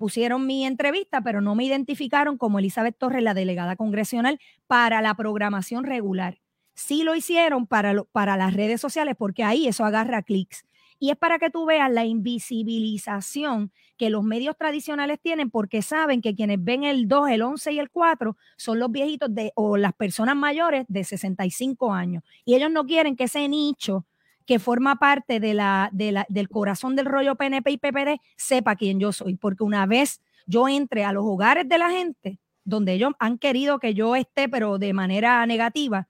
pusieron 0.00 0.46
mi 0.46 0.64
entrevista, 0.64 1.20
pero 1.20 1.42
no 1.42 1.54
me 1.54 1.64
identificaron 1.64 2.38
como 2.38 2.58
Elizabeth 2.58 2.96
Torres, 2.96 3.22
la 3.22 3.34
delegada 3.34 3.76
congresional, 3.76 4.40
para 4.66 5.02
la 5.02 5.14
programación 5.14 5.84
regular. 5.84 6.40
Sí 6.74 7.02
lo 7.02 7.14
hicieron 7.14 7.66
para, 7.66 8.04
para 8.04 8.38
las 8.38 8.54
redes 8.54 8.80
sociales 8.80 9.14
porque 9.18 9.44
ahí 9.44 9.68
eso 9.68 9.84
agarra 9.84 10.22
clics. 10.22 10.64
Y 10.98 11.10
es 11.10 11.18
para 11.18 11.38
que 11.38 11.50
tú 11.50 11.66
veas 11.66 11.90
la 11.90 12.06
invisibilización 12.06 13.72
que 13.98 14.08
los 14.08 14.24
medios 14.24 14.56
tradicionales 14.56 15.20
tienen 15.20 15.50
porque 15.50 15.82
saben 15.82 16.22
que 16.22 16.34
quienes 16.34 16.64
ven 16.64 16.84
el 16.84 17.06
2, 17.06 17.28
el 17.28 17.42
11 17.42 17.72
y 17.72 17.78
el 17.78 17.90
4 17.90 18.38
son 18.56 18.78
los 18.78 18.90
viejitos 18.90 19.34
de, 19.34 19.52
o 19.54 19.76
las 19.76 19.92
personas 19.92 20.34
mayores 20.34 20.86
de 20.88 21.04
65 21.04 21.92
años. 21.92 22.22
Y 22.46 22.54
ellos 22.54 22.70
no 22.70 22.86
quieren 22.86 23.16
que 23.16 23.24
ese 23.24 23.46
nicho 23.50 24.06
que 24.50 24.58
forma 24.58 24.96
parte 24.96 25.38
de 25.38 25.54
la, 25.54 25.90
del 25.92 26.48
corazón 26.48 26.96
del 26.96 27.06
rollo 27.06 27.36
PNP 27.36 27.70
y 27.70 27.78
PPD 27.78 28.20
sepa 28.36 28.74
quién 28.74 28.98
yo 28.98 29.12
soy, 29.12 29.36
porque 29.36 29.62
una 29.62 29.86
vez 29.86 30.20
yo 30.44 30.66
entre 30.66 31.04
a 31.04 31.12
los 31.12 31.22
hogares 31.24 31.68
de 31.68 31.78
la 31.78 31.88
gente, 31.90 32.40
donde 32.64 32.94
ellos 32.94 33.12
han 33.20 33.38
querido 33.38 33.78
que 33.78 33.94
yo 33.94 34.16
esté, 34.16 34.48
pero 34.48 34.78
de 34.78 34.92
manera 34.92 35.46
negativa, 35.46 36.08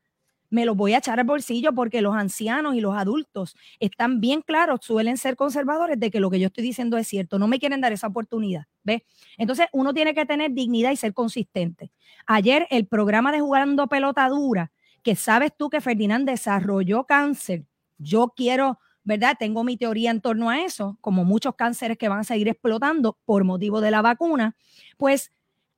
me 0.49 0.65
los 0.65 0.75
voy 0.75 0.95
a 0.95 0.99
echar 1.01 1.21
al 1.21 1.27
bolsillo 1.27 1.75
porque 1.75 2.01
los 2.01 2.17
ancianos 2.17 2.77
y 2.77 2.81
los 2.81 2.97
adultos 2.97 3.57
están 3.79 4.23
bien 4.23 4.41
claros, 4.41 4.81
suelen 4.85 5.19
ser 5.19 5.37
conservadores 5.37 6.01
de 6.01 6.11
que 6.11 6.19
lo 6.19 6.31
que 6.31 6.41
yo 6.41 6.47
estoy 6.47 6.65
diciendo 6.65 6.97
es 6.97 7.09
cierto, 7.09 7.39
no 7.39 7.47
me 7.47 7.59
quieren 7.59 7.83
dar 7.83 7.93
esa 7.93 8.07
oportunidad, 8.07 8.65
¿ves? 8.85 9.03
Entonces 9.37 9.67
uno 9.75 9.93
tiene 9.93 10.15
que 10.15 10.25
tener 10.25 10.53
dignidad 10.53 10.93
y 10.93 10.97
ser 10.97 11.13
consistente. 11.13 11.93
Ayer 12.27 12.67
el 12.71 12.87
programa 12.87 13.33
de 13.33 13.41
Jugando 13.41 13.87
Pelota 13.87 14.27
Dura, 14.31 14.73
que 15.03 15.15
sabes 15.15 15.53
tú 15.55 15.69
que 15.69 15.83
Ferdinand 15.83 16.27
desarrolló 16.27 17.05
cáncer 17.05 17.67
yo 18.01 18.33
quiero, 18.37 18.79
¿verdad? 19.05 19.37
Tengo 19.39 19.65
mi 19.65 19.77
teoría 19.77 20.11
en 20.11 20.21
torno 20.21 20.51
a 20.51 20.63
eso, 20.63 20.99
como 21.01 21.25
muchos 21.25 21.55
cánceres 21.55 21.99
que 21.99 22.09
van 22.09 22.21
a 22.21 22.25
seguir 22.25 22.49
explotando 22.49 23.19
por 23.25 23.45
motivo 23.45 23.81
de 23.81 23.91
la 23.91 24.03
vacuna, 24.03 24.57
pues 24.97 25.33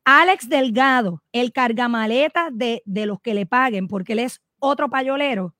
Alex 0.04 0.48
Delgado, 0.48 1.22
el 1.32 1.52
cargamaleta 1.52 2.48
de, 2.52 2.82
de 2.84 3.06
los 3.06 3.20
que 3.20 3.34
le 3.34 3.46
paguen, 3.46 3.88
porque 3.88 4.14
él 4.14 4.20
es 4.20 4.40
otro 4.58 4.90
payolero, 4.90 5.54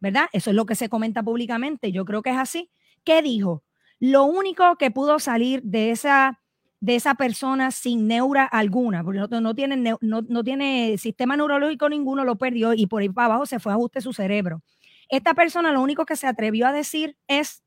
¿verdad? 0.00 0.26
Eso 0.32 0.50
es 0.50 0.56
lo 0.56 0.66
que 0.66 0.74
se 0.74 0.88
comenta 0.88 1.22
públicamente, 1.22 1.92
yo 1.92 2.04
creo 2.04 2.22
que 2.22 2.30
es 2.30 2.36
así. 2.36 2.70
¿Qué 3.04 3.22
dijo? 3.22 3.62
Lo 3.98 4.24
único 4.24 4.76
que 4.76 4.90
pudo 4.90 5.18
salir 5.18 5.62
de 5.62 5.90
esa, 5.90 6.40
de 6.80 6.96
esa 6.96 7.14
persona 7.14 7.70
sin 7.70 8.06
neura 8.06 8.44
alguna, 8.44 9.02
porque 9.02 9.20
no, 9.20 9.40
no, 9.40 9.54
tiene, 9.54 9.76
no, 9.76 9.98
no 10.00 10.44
tiene 10.44 10.96
sistema 10.98 11.36
neurológico 11.36 11.88
ninguno, 11.88 12.24
lo 12.24 12.36
perdió 12.36 12.74
y 12.74 12.86
por 12.86 13.02
ahí 13.02 13.08
para 13.08 13.26
abajo 13.26 13.46
se 13.46 13.58
fue 13.58 13.72
a 13.72 13.76
ajuste 13.76 14.00
su 14.00 14.12
cerebro. 14.12 14.62
Esta 15.08 15.34
persona 15.34 15.72
lo 15.72 15.80
único 15.80 16.04
que 16.06 16.16
se 16.16 16.26
atrevió 16.26 16.66
a 16.66 16.72
decir 16.72 17.16
es, 17.28 17.62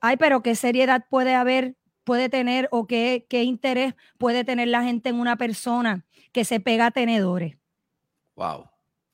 ay, 0.00 0.16
pero 0.16 0.42
qué 0.42 0.54
seriedad 0.54 1.04
puede 1.08 1.34
haber, 1.34 1.76
puede 2.04 2.28
tener 2.28 2.68
o 2.70 2.86
qué, 2.86 3.26
qué 3.28 3.42
interés 3.42 3.94
puede 4.18 4.44
tener 4.44 4.68
la 4.68 4.82
gente 4.82 5.08
en 5.08 5.20
una 5.20 5.36
persona 5.36 6.04
que 6.32 6.44
se 6.44 6.60
pega 6.60 6.86
a 6.86 6.90
tenedores. 6.90 7.56
Wow. 8.36 8.71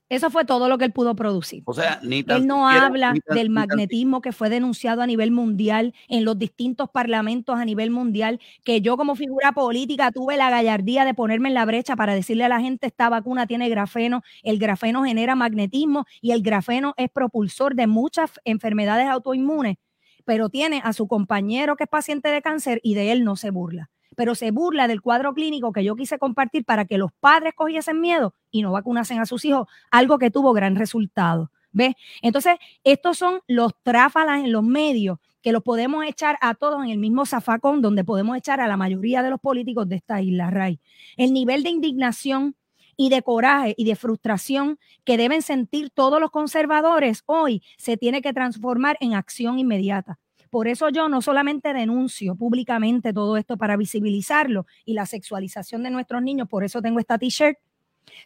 Eso 0.08 0.30
fue 0.30 0.46
todo 0.46 0.68
lo 0.70 0.78
que 0.78 0.86
él 0.86 0.92
pudo 0.92 1.14
producir. 1.14 1.62
O 1.66 1.74
sea, 1.74 2.00
ni 2.02 2.24
Él 2.26 2.46
no 2.46 2.66
habla 2.66 3.14
del 3.26 3.50
magnetismo 3.50 4.22
que 4.22 4.32
fue 4.32 4.48
denunciado 4.48 5.02
a 5.02 5.06
nivel 5.06 5.30
mundial 5.30 5.94
en 6.08 6.24
los 6.24 6.38
distintos 6.38 6.88
parlamentos 6.88 7.58
a 7.58 7.64
nivel 7.66 7.90
mundial, 7.90 8.40
que 8.64 8.80
yo 8.80 8.96
como 8.96 9.16
figura 9.16 9.52
política 9.52 10.10
tuve 10.10 10.38
la 10.38 10.48
gallardía 10.48 11.04
de 11.04 11.12
ponerme 11.12 11.48
en 11.48 11.54
la 11.54 11.66
brecha 11.66 11.94
para 11.94 12.14
decirle 12.14 12.44
a 12.44 12.48
la 12.48 12.60
gente 12.60 12.86
esta 12.86 13.10
vacuna 13.10 13.46
tiene 13.46 13.68
grafeno, 13.68 14.22
el 14.42 14.58
grafeno 14.58 15.04
genera 15.04 15.34
magnetismo 15.34 16.06
y 16.22 16.32
el 16.32 16.42
grafeno 16.42 16.94
es 16.96 17.10
propulsor 17.10 17.74
de 17.74 17.86
muchas 17.86 18.32
enfermedades 18.44 19.08
autoinmunes, 19.08 19.76
pero 20.24 20.48
tiene 20.48 20.80
a 20.84 20.94
su 20.94 21.06
compañero 21.06 21.76
que 21.76 21.84
es 21.84 21.90
paciente 21.90 22.30
de 22.30 22.40
cáncer 22.40 22.80
y 22.82 22.94
de 22.94 23.12
él 23.12 23.24
no 23.24 23.36
se 23.36 23.50
burla 23.50 23.90
pero 24.18 24.34
se 24.34 24.50
burla 24.50 24.88
del 24.88 25.00
cuadro 25.00 25.32
clínico 25.32 25.72
que 25.72 25.84
yo 25.84 25.94
quise 25.94 26.18
compartir 26.18 26.64
para 26.64 26.86
que 26.86 26.98
los 26.98 27.12
padres 27.20 27.54
cogiesen 27.54 28.00
miedo 28.00 28.34
y 28.50 28.62
no 28.62 28.72
vacunasen 28.72 29.20
a 29.20 29.26
sus 29.26 29.44
hijos, 29.44 29.68
algo 29.92 30.18
que 30.18 30.32
tuvo 30.32 30.52
gran 30.52 30.74
resultado. 30.74 31.52
¿Ves? 31.70 31.94
Entonces, 32.20 32.56
estos 32.82 33.16
son 33.16 33.42
los 33.46 33.80
tráfalas 33.84 34.42
en 34.42 34.50
los 34.50 34.64
medios 34.64 35.18
que 35.40 35.52
los 35.52 35.62
podemos 35.62 36.04
echar 36.04 36.36
a 36.40 36.54
todos 36.54 36.82
en 36.82 36.90
el 36.90 36.98
mismo 36.98 37.26
zafacón 37.26 37.80
donde 37.80 38.02
podemos 38.02 38.36
echar 38.36 38.60
a 38.60 38.66
la 38.66 38.76
mayoría 38.76 39.22
de 39.22 39.30
los 39.30 39.38
políticos 39.38 39.88
de 39.88 39.94
esta 39.94 40.20
isla, 40.20 40.50
Ray. 40.50 40.80
El 41.16 41.32
nivel 41.32 41.62
de 41.62 41.70
indignación 41.70 42.56
y 42.96 43.10
de 43.10 43.22
coraje 43.22 43.74
y 43.76 43.84
de 43.84 43.94
frustración 43.94 44.80
que 45.04 45.16
deben 45.16 45.42
sentir 45.42 45.90
todos 45.90 46.20
los 46.20 46.32
conservadores 46.32 47.22
hoy 47.26 47.62
se 47.76 47.96
tiene 47.96 48.20
que 48.20 48.32
transformar 48.32 48.96
en 48.98 49.14
acción 49.14 49.60
inmediata. 49.60 50.18
Por 50.50 50.68
eso 50.68 50.88
yo 50.88 51.08
no 51.08 51.22
solamente 51.22 51.72
denuncio 51.72 52.34
públicamente 52.36 53.12
todo 53.12 53.36
esto 53.36 53.56
para 53.56 53.76
visibilizarlo 53.76 54.66
y 54.84 54.94
la 54.94 55.06
sexualización 55.06 55.82
de 55.82 55.90
nuestros 55.90 56.22
niños, 56.22 56.48
por 56.48 56.64
eso 56.64 56.80
tengo 56.82 57.00
esta 57.00 57.18
t-shirt, 57.18 57.58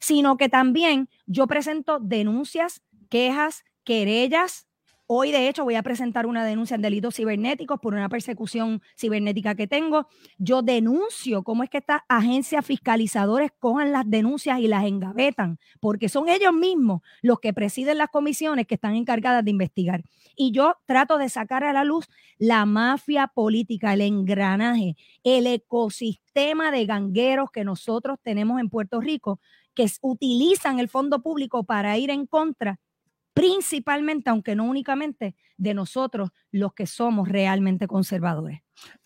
sino 0.00 0.36
que 0.36 0.48
también 0.48 1.08
yo 1.26 1.46
presento 1.46 1.98
denuncias, 2.00 2.82
quejas, 3.08 3.64
querellas, 3.84 4.66
Hoy, 5.06 5.30
de 5.30 5.48
hecho, 5.48 5.64
voy 5.64 5.74
a 5.74 5.82
presentar 5.82 6.26
una 6.26 6.44
denuncia 6.44 6.74
en 6.74 6.80
delitos 6.80 7.16
cibernéticos 7.16 7.78
por 7.80 7.92
una 7.92 8.08
persecución 8.08 8.80
cibernética 8.96 9.54
que 9.54 9.66
tengo. 9.66 10.06
Yo 10.38 10.62
denuncio 10.62 11.42
cómo 11.42 11.64
es 11.64 11.70
que 11.70 11.78
estas 11.78 12.00
agencias 12.08 12.64
fiscalizadoras 12.64 13.50
cojan 13.58 13.92
las 13.92 14.08
denuncias 14.08 14.60
y 14.60 14.68
las 14.68 14.84
engavetan, 14.84 15.58
porque 15.80 16.08
son 16.08 16.28
ellos 16.28 16.54
mismos 16.54 17.02
los 17.20 17.40
que 17.40 17.52
presiden 17.52 17.98
las 17.98 18.08
comisiones 18.08 18.66
que 18.66 18.76
están 18.76 18.94
encargadas 18.94 19.44
de 19.44 19.50
investigar. 19.50 20.02
Y 20.34 20.52
yo 20.52 20.76
trato 20.86 21.18
de 21.18 21.28
sacar 21.28 21.64
a 21.64 21.72
la 21.72 21.84
luz 21.84 22.08
la 22.38 22.64
mafia 22.64 23.26
política, 23.26 23.92
el 23.92 24.00
engranaje, 24.00 24.96
el 25.24 25.46
ecosistema 25.46 26.70
de 26.70 26.86
gangueros 26.86 27.50
que 27.52 27.64
nosotros 27.64 28.18
tenemos 28.22 28.60
en 28.60 28.70
Puerto 28.70 29.00
Rico, 29.00 29.40
que 29.74 29.86
utilizan 30.00 30.78
el 30.78 30.88
fondo 30.88 31.22
público 31.22 31.64
para 31.64 31.98
ir 31.98 32.10
en 32.10 32.26
contra 32.26 32.78
principalmente, 33.34 34.30
aunque 34.30 34.54
no 34.54 34.64
únicamente, 34.64 35.34
de 35.56 35.74
nosotros 35.74 36.30
los 36.50 36.74
que 36.74 36.86
somos 36.86 37.28
realmente 37.28 37.86
conservadores. 37.86 38.60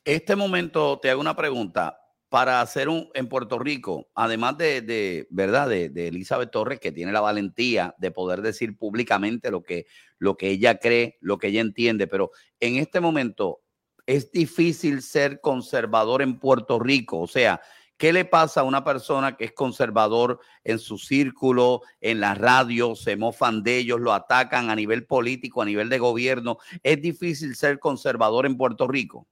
Este 0.05 0.37
momento 0.37 0.99
te 1.01 1.11
hago 1.11 1.21
una 1.21 1.37
pregunta. 1.37 1.99
Para 2.29 2.61
hacer 2.61 2.89
un 2.89 3.09
en 3.15 3.29
Puerto 3.29 3.57
Rico, 3.57 4.09
además 4.13 4.59
de, 4.59 5.29
verdad 5.31 5.69
de, 5.69 6.09
Elizabeth 6.09 6.51
Torres, 6.51 6.81
que 6.81 6.91
tiene 6.91 7.13
la 7.13 7.21
valentía 7.21 7.95
de 7.99 8.11
poder 8.11 8.43
decir 8.43 8.77
públicamente 8.77 9.53
lo 9.53 9.63
que, 9.63 9.87
lo 10.19 10.37
que 10.37 10.51
ella 10.51 10.79
cree, 10.79 11.19
lo 11.21 11.39
que 11.39 11.47
ella 11.47 11.61
entiende, 11.61 12.09
pero 12.09 12.33
en 12.59 12.77
este 12.77 12.99
momento 12.99 13.61
es 14.07 14.33
difícil 14.33 15.03
ser 15.03 15.41
conservador 15.41 16.21
en 16.21 16.41
Puerto 16.41 16.81
Rico. 16.81 17.21
O 17.21 17.29
sea, 17.29 17.61
¿Qué 17.97 18.13
le 18.13 18.27
pasa 18.27 18.61
a 18.61 18.65
una 18.65 18.85
persona 18.85 19.37
que 19.37 19.47
es 19.47 19.53
conservador 19.53 20.41
en 20.65 20.79
su 20.79 20.99
círculo, 20.99 21.81
en 22.01 22.21
la 22.21 22.35
radio, 22.35 22.95
se 22.95 23.17
mofan 23.17 23.63
de 23.63 23.79
ellos, 23.79 24.01
lo 24.01 24.13
atacan 24.13 24.69
a 24.69 24.77
nivel 24.77 25.07
político, 25.07 25.63
a 25.63 25.65
nivel 25.65 25.89
de 25.89 25.99
gobierno? 25.99 26.59
¿Es 26.83 27.01
difícil 27.01 27.57
ser 27.57 27.79
conservador 27.79 28.45
en 28.45 28.59
Puerto 28.59 28.87
Rico? 28.87 29.27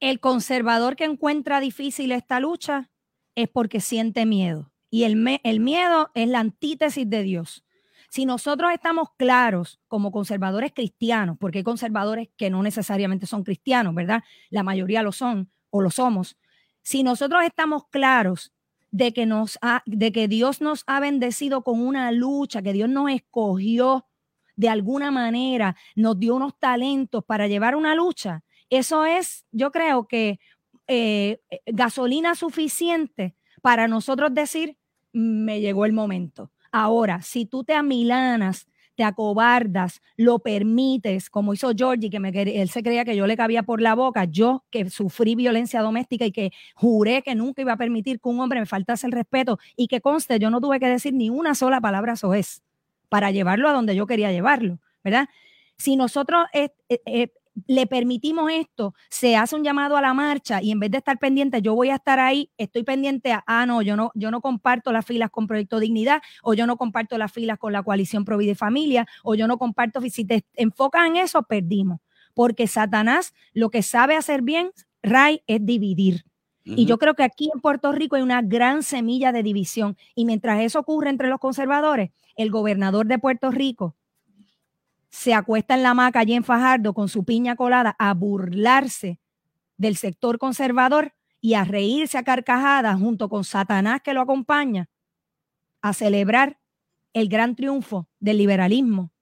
El 0.00 0.18
conservador 0.18 0.96
que 0.96 1.04
encuentra 1.04 1.60
difícil 1.60 2.12
esta 2.12 2.40
lucha 2.40 2.90
es 3.34 3.48
porque 3.48 3.80
siente 3.80 4.24
miedo. 4.24 4.72
Y 4.88 5.04
el, 5.04 5.40
el 5.42 5.60
miedo 5.60 6.10
es 6.14 6.28
la 6.28 6.40
antítesis 6.40 7.08
de 7.08 7.22
Dios. 7.22 7.64
Si 8.08 8.24
nosotros 8.24 8.70
estamos 8.72 9.08
claros 9.18 9.80
como 9.88 10.10
conservadores 10.10 10.72
cristianos, 10.72 11.36
porque 11.38 11.58
hay 11.58 11.64
conservadores 11.64 12.28
que 12.36 12.48
no 12.48 12.62
necesariamente 12.62 13.26
son 13.26 13.44
cristianos, 13.44 13.94
¿verdad? 13.94 14.22
La 14.50 14.62
mayoría 14.62 15.02
lo 15.02 15.12
son 15.12 15.50
o 15.70 15.82
lo 15.82 15.90
somos 15.90 16.36
Si 16.84 17.02
nosotros 17.02 17.42
estamos 17.42 17.88
claros 17.88 18.52
de 18.90 19.12
que, 19.12 20.28
Dios 20.28 20.60
nos 20.60 20.84
ha 20.86 21.00
bendecido 21.00 21.64
con 21.64 21.80
una 21.80 22.12
lucha, 22.12 22.62
que 22.62 22.72
Dios 22.72 22.88
nos 22.88 23.10
escogió 23.10 24.06
de 24.54 24.68
alguna 24.68 25.10
manera, 25.10 25.74
nos 25.96 26.20
dio 26.20 26.36
unos 26.36 26.56
talentos 26.60 27.24
para 27.24 27.48
llevar 27.48 27.74
una 27.74 27.96
lucha, 27.96 28.44
eso 28.70 29.04
es, 29.04 29.46
yo 29.50 29.72
creo 29.72 30.06
que 30.06 30.38
eh, 30.86 31.40
gasolina 31.66 32.34
suficiente 32.34 33.34
para 33.62 33.88
nosotros 33.88 34.32
decir, 34.32 34.76
me 35.12 35.60
llegó 35.60 35.86
el 35.86 35.92
momento. 35.92 36.52
Ahora, 36.70 37.22
si 37.22 37.46
tú 37.46 37.64
te 37.64 37.74
amilanas 37.74 38.68
te 38.94 39.04
acobardas, 39.04 40.00
lo 40.16 40.38
permites, 40.38 41.30
como 41.30 41.54
hizo 41.54 41.72
Georgie, 41.76 42.10
que 42.10 42.20
me, 42.20 42.30
él 42.30 42.68
se 42.68 42.82
creía 42.82 43.04
que 43.04 43.16
yo 43.16 43.26
le 43.26 43.36
cabía 43.36 43.62
por 43.62 43.80
la 43.80 43.94
boca, 43.94 44.24
yo 44.24 44.64
que 44.70 44.88
sufrí 44.90 45.34
violencia 45.34 45.80
doméstica 45.82 46.24
y 46.26 46.32
que 46.32 46.52
juré 46.74 47.22
que 47.22 47.34
nunca 47.34 47.62
iba 47.62 47.72
a 47.72 47.76
permitir 47.76 48.20
que 48.20 48.28
un 48.28 48.40
hombre 48.40 48.60
me 48.60 48.66
faltase 48.66 49.06
el 49.06 49.12
respeto 49.12 49.58
y 49.76 49.88
que 49.88 50.00
conste, 50.00 50.38
yo 50.38 50.50
no 50.50 50.60
tuve 50.60 50.80
que 50.80 50.86
decir 50.86 51.14
ni 51.14 51.30
una 51.30 51.54
sola 51.54 51.80
palabra 51.80 52.14
es 52.34 52.62
para 53.08 53.30
llevarlo 53.30 53.68
a 53.68 53.72
donde 53.72 53.94
yo 53.94 54.06
quería 54.06 54.32
llevarlo, 54.32 54.80
¿verdad? 55.02 55.28
Si 55.76 55.96
nosotros 55.96 56.46
eh, 56.52 56.70
eh, 56.88 57.32
le 57.66 57.86
permitimos 57.86 58.50
esto, 58.50 58.94
se 59.10 59.36
hace 59.36 59.56
un 59.56 59.64
llamado 59.64 59.96
a 59.96 60.00
la 60.00 60.14
marcha 60.14 60.60
y 60.62 60.70
en 60.70 60.80
vez 60.80 60.90
de 60.90 60.98
estar 60.98 61.18
pendiente, 61.18 61.62
yo 61.62 61.74
voy 61.74 61.90
a 61.90 61.96
estar 61.96 62.18
ahí, 62.18 62.50
estoy 62.58 62.82
pendiente 62.82 63.32
a, 63.32 63.44
ah, 63.46 63.66
no, 63.66 63.82
yo 63.82 63.96
no, 63.96 64.10
yo 64.14 64.30
no 64.30 64.40
comparto 64.40 64.92
las 64.92 65.06
filas 65.06 65.30
con 65.30 65.46
Proyecto 65.46 65.78
Dignidad, 65.78 66.22
o 66.42 66.54
yo 66.54 66.66
no 66.66 66.76
comparto 66.76 67.16
las 67.18 67.32
filas 67.32 67.58
con 67.58 67.72
la 67.72 67.82
coalición 67.82 68.24
Provide 68.24 68.52
y 68.52 68.54
Familia, 68.54 69.06
o 69.22 69.34
yo 69.34 69.46
no 69.46 69.58
comparto, 69.58 70.00
si 70.00 70.24
te 70.24 70.44
enfocas 70.54 71.06
en 71.06 71.16
eso, 71.16 71.42
perdimos. 71.42 72.00
Porque 72.34 72.66
Satanás 72.66 73.32
lo 73.52 73.70
que 73.70 73.82
sabe 73.82 74.16
hacer 74.16 74.42
bien, 74.42 74.70
Ray, 75.02 75.42
es 75.46 75.64
dividir. 75.64 76.24
Y 76.66 76.86
yo 76.86 76.98
creo 76.98 77.14
que 77.14 77.22
aquí 77.22 77.50
en 77.52 77.60
Puerto 77.60 77.92
Rico 77.92 78.16
hay 78.16 78.22
una 78.22 78.40
gran 78.40 78.82
semilla 78.82 79.32
de 79.32 79.42
división. 79.42 79.98
Y 80.14 80.24
mientras 80.24 80.62
eso 80.62 80.80
ocurre 80.80 81.10
entre 81.10 81.28
los 81.28 81.38
conservadores, 81.38 82.10
el 82.36 82.50
gobernador 82.50 83.06
de 83.06 83.18
Puerto 83.18 83.50
Rico, 83.50 83.96
se 85.14 85.32
acuesta 85.32 85.74
en 85.74 85.84
la 85.84 85.90
hamaca 85.90 86.18
allí 86.18 86.34
en 86.34 86.42
Fajardo 86.42 86.92
con 86.92 87.08
su 87.08 87.24
piña 87.24 87.54
colada 87.54 87.94
a 88.00 88.14
burlarse 88.14 89.20
del 89.76 89.96
sector 89.96 90.38
conservador 90.38 91.14
y 91.40 91.54
a 91.54 91.62
reírse 91.62 92.18
a 92.18 92.24
carcajadas 92.24 92.98
junto 92.98 93.28
con 93.28 93.44
Satanás 93.44 94.00
que 94.02 94.12
lo 94.12 94.20
acompaña 94.20 94.90
a 95.82 95.92
celebrar 95.92 96.58
el 97.12 97.28
gran 97.28 97.54
triunfo 97.54 98.08
del 98.18 98.38
liberalismo 98.38 99.12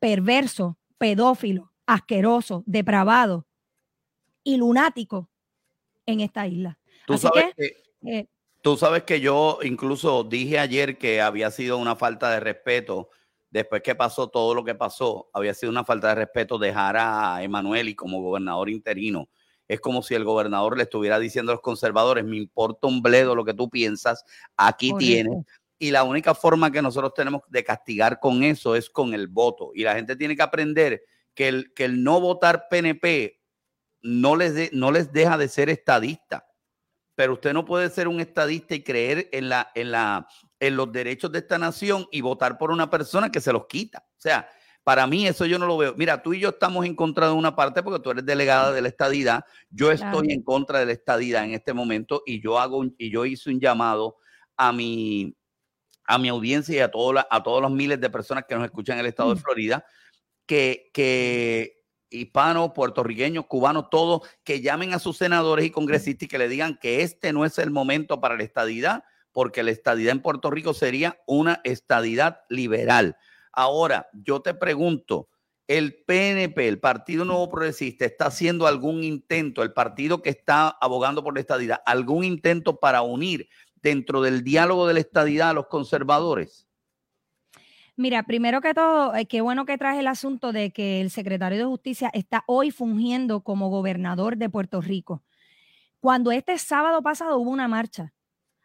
perverso, 0.00 0.78
pedófilo, 0.98 1.72
asqueroso, 1.86 2.64
depravado 2.66 3.46
y 4.42 4.56
lunático 4.56 5.30
en 6.06 6.20
esta 6.20 6.48
isla. 6.48 6.76
Tú 7.06 7.18
sabes 7.18 7.54
que, 7.56 7.76
eh, 8.04 8.26
tú 8.62 8.76
sabes 8.76 9.04
que 9.04 9.20
yo 9.20 9.60
incluso 9.62 10.24
dije 10.24 10.58
ayer 10.58 10.98
que 10.98 11.20
había 11.20 11.52
sido 11.52 11.78
una 11.78 11.94
falta 11.94 12.32
de 12.32 12.40
respeto 12.40 13.10
después 13.50 13.82
que 13.82 13.94
pasó 13.94 14.28
todo 14.28 14.54
lo 14.54 14.64
que 14.64 14.74
pasó, 14.74 15.28
había 15.32 15.54
sido 15.54 15.70
una 15.70 15.84
falta 15.84 16.08
de 16.08 16.14
respeto 16.14 16.58
dejar 16.58 16.96
a 16.96 17.42
Emanuel 17.42 17.88
y 17.88 17.94
como 17.94 18.22
gobernador 18.22 18.70
interino. 18.70 19.28
Es 19.68 19.80
como 19.80 20.02
si 20.02 20.14
el 20.14 20.24
gobernador 20.24 20.76
le 20.76 20.84
estuviera 20.84 21.18
diciendo 21.18 21.52
a 21.52 21.54
los 21.54 21.62
conservadores, 21.62 22.24
me 22.24 22.36
importa 22.36 22.86
un 22.86 23.02
bledo 23.02 23.34
lo 23.34 23.44
que 23.44 23.54
tú 23.54 23.68
piensas, 23.70 24.24
aquí 24.56 24.92
tienes. 24.98 25.44
Y 25.78 25.92
la 25.92 26.02
única 26.04 26.34
forma 26.34 26.70
que 26.70 26.82
nosotros 26.82 27.14
tenemos 27.14 27.42
de 27.48 27.64
castigar 27.64 28.20
con 28.20 28.42
eso 28.42 28.76
es 28.76 28.90
con 28.90 29.14
el 29.14 29.28
voto. 29.28 29.70
Y 29.74 29.82
la 29.82 29.94
gente 29.94 30.16
tiene 30.16 30.36
que 30.36 30.42
aprender 30.42 31.02
que 31.34 31.48
el, 31.48 31.72
que 31.72 31.84
el 31.84 32.02
no 32.02 32.20
votar 32.20 32.66
PNP 32.68 33.40
no 34.02 34.36
les, 34.36 34.72
no 34.72 34.90
les 34.92 35.12
deja 35.12 35.38
de 35.38 35.48
ser 35.48 35.70
estadista. 35.70 36.46
Pero 37.14 37.34
usted 37.34 37.52
no 37.52 37.64
puede 37.64 37.90
ser 37.90 38.08
un 38.08 38.20
estadista 38.20 38.74
y 38.74 38.82
creer 38.82 39.28
en 39.32 39.48
la, 39.48 39.70
en 39.74 39.92
la 39.92 40.26
en 40.60 40.76
los 40.76 40.92
derechos 40.92 41.32
de 41.32 41.40
esta 41.40 41.58
nación 41.58 42.06
y 42.12 42.20
votar 42.20 42.58
por 42.58 42.70
una 42.70 42.88
persona 42.88 43.32
que 43.32 43.40
se 43.40 43.52
los 43.52 43.66
quita. 43.66 44.06
O 44.06 44.20
sea, 44.20 44.48
para 44.84 45.06
mí 45.06 45.26
eso 45.26 45.46
yo 45.46 45.58
no 45.58 45.66
lo 45.66 45.76
veo. 45.76 45.94
Mira, 45.96 46.22
tú 46.22 46.32
y 46.34 46.40
yo 46.40 46.50
estamos 46.50 46.86
en 46.86 46.94
contra 46.94 47.26
de 47.26 47.32
una 47.32 47.56
parte 47.56 47.82
porque 47.82 48.00
tú 48.00 48.10
eres 48.10 48.24
delegada 48.24 48.72
de 48.72 48.82
la 48.82 48.88
estadidad. 48.88 49.44
Yo 49.70 49.90
estoy 49.90 50.32
en 50.32 50.42
contra 50.42 50.78
de 50.78 50.86
la 50.86 50.92
estadidad 50.92 51.44
en 51.44 51.54
este 51.54 51.72
momento 51.72 52.22
y 52.24 52.40
yo 52.40 52.58
hago 52.58 52.84
y 52.96 53.10
yo 53.10 53.24
hice 53.24 53.50
un 53.50 53.60
llamado 53.60 54.18
a 54.56 54.72
mi 54.72 55.34
a 56.04 56.18
mi 56.18 56.28
audiencia 56.28 56.76
y 56.76 56.80
a, 56.80 56.90
a 57.30 57.42
todos 57.42 57.62
los 57.62 57.70
miles 57.70 58.00
de 58.00 58.10
personas 58.10 58.44
que 58.48 58.54
nos 58.54 58.64
escuchan 58.64 58.94
en 58.94 59.00
el 59.00 59.06
estado 59.06 59.32
de 59.32 59.40
mm. 59.40 59.42
Florida 59.42 59.84
que, 60.50 60.90
que 60.92 61.84
hispanos, 62.10 62.72
puertorriqueños, 62.72 63.46
cubanos, 63.46 63.88
todos, 63.88 64.28
que 64.42 64.60
llamen 64.60 64.92
a 64.92 64.98
sus 64.98 65.16
senadores 65.16 65.64
y 65.64 65.70
congresistas 65.70 66.26
y 66.26 66.28
que 66.28 66.38
le 66.38 66.48
digan 66.48 66.76
que 66.76 67.02
este 67.02 67.32
no 67.32 67.44
es 67.44 67.56
el 67.58 67.70
momento 67.70 68.20
para 68.20 68.36
la 68.36 68.42
estadidad, 68.42 69.04
porque 69.32 69.62
la 69.62 69.70
estadidad 69.70 70.12
en 70.12 70.22
Puerto 70.22 70.50
Rico 70.50 70.74
sería 70.74 71.20
una 71.26 71.60
estadidad 71.64 72.40
liberal. 72.48 73.16
Ahora, 73.52 74.08
yo 74.12 74.40
te 74.40 74.54
pregunto, 74.54 75.28
¿el 75.66 76.02
PNP, 76.04 76.68
el 76.68 76.80
Partido 76.80 77.24
Nuevo 77.24 77.48
Progresista, 77.50 78.04
está 78.04 78.26
haciendo 78.26 78.66
algún 78.66 79.04
intento, 79.04 79.62
el 79.62 79.72
partido 79.72 80.22
que 80.22 80.30
está 80.30 80.68
abogando 80.68 81.22
por 81.22 81.34
la 81.34 81.40
estadidad, 81.40 81.82
algún 81.86 82.24
intento 82.24 82.78
para 82.78 83.02
unir 83.02 83.48
dentro 83.76 84.20
del 84.20 84.42
diálogo 84.42 84.86
de 84.86 84.94
la 84.94 85.00
estadidad 85.00 85.50
a 85.50 85.54
los 85.54 85.66
conservadores? 85.66 86.66
Mira, 87.96 88.22
primero 88.22 88.60
que 88.62 88.72
todo, 88.72 89.14
eh, 89.14 89.26
qué 89.26 89.42
bueno 89.42 89.66
que 89.66 89.76
traes 89.76 89.98
el 90.00 90.06
asunto 90.06 90.52
de 90.52 90.70
que 90.70 91.02
el 91.02 91.10
secretario 91.10 91.58
de 91.58 91.64
Justicia 91.64 92.10
está 92.14 92.44
hoy 92.46 92.70
fungiendo 92.70 93.42
como 93.42 93.68
gobernador 93.68 94.38
de 94.38 94.48
Puerto 94.48 94.80
Rico. 94.80 95.22
Cuando 96.00 96.32
este 96.32 96.56
sábado 96.56 97.02
pasado 97.02 97.36
hubo 97.36 97.50
una 97.50 97.68
marcha 97.68 98.14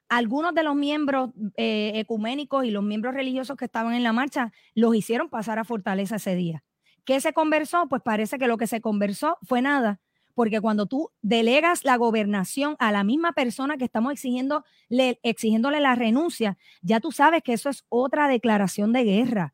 algunos 0.09 0.53
de 0.53 0.63
los 0.63 0.75
miembros 0.75 1.31
eh, 1.57 1.93
ecuménicos 1.95 2.65
y 2.65 2.71
los 2.71 2.83
miembros 2.83 3.13
religiosos 3.13 3.57
que 3.57 3.65
estaban 3.65 3.93
en 3.93 4.03
la 4.03 4.13
marcha 4.13 4.51
los 4.73 4.95
hicieron 4.95 5.29
pasar 5.29 5.59
a 5.59 5.63
Fortaleza 5.63 6.17
ese 6.17 6.35
día. 6.35 6.63
¿Qué 7.05 7.21
se 7.21 7.33
conversó? 7.33 7.87
Pues 7.87 8.01
parece 8.01 8.37
que 8.37 8.47
lo 8.47 8.57
que 8.57 8.67
se 8.67 8.81
conversó 8.81 9.37
fue 9.43 9.61
nada, 9.61 10.01
porque 10.33 10.59
cuando 10.59 10.85
tú 10.85 11.11
delegas 11.21 11.85
la 11.85 11.95
gobernación 11.97 12.75
a 12.79 12.91
la 12.91 13.03
misma 13.03 13.33
persona 13.33 13.77
que 13.77 13.85
estamos 13.85 14.11
exigiendo, 14.11 14.63
exigiéndole 14.89 15.79
la 15.79 15.95
renuncia, 15.95 16.57
ya 16.81 16.99
tú 16.99 17.11
sabes 17.11 17.43
que 17.43 17.53
eso 17.53 17.69
es 17.69 17.85
otra 17.89 18.27
declaración 18.27 18.91
de 18.91 19.03
guerra. 19.03 19.53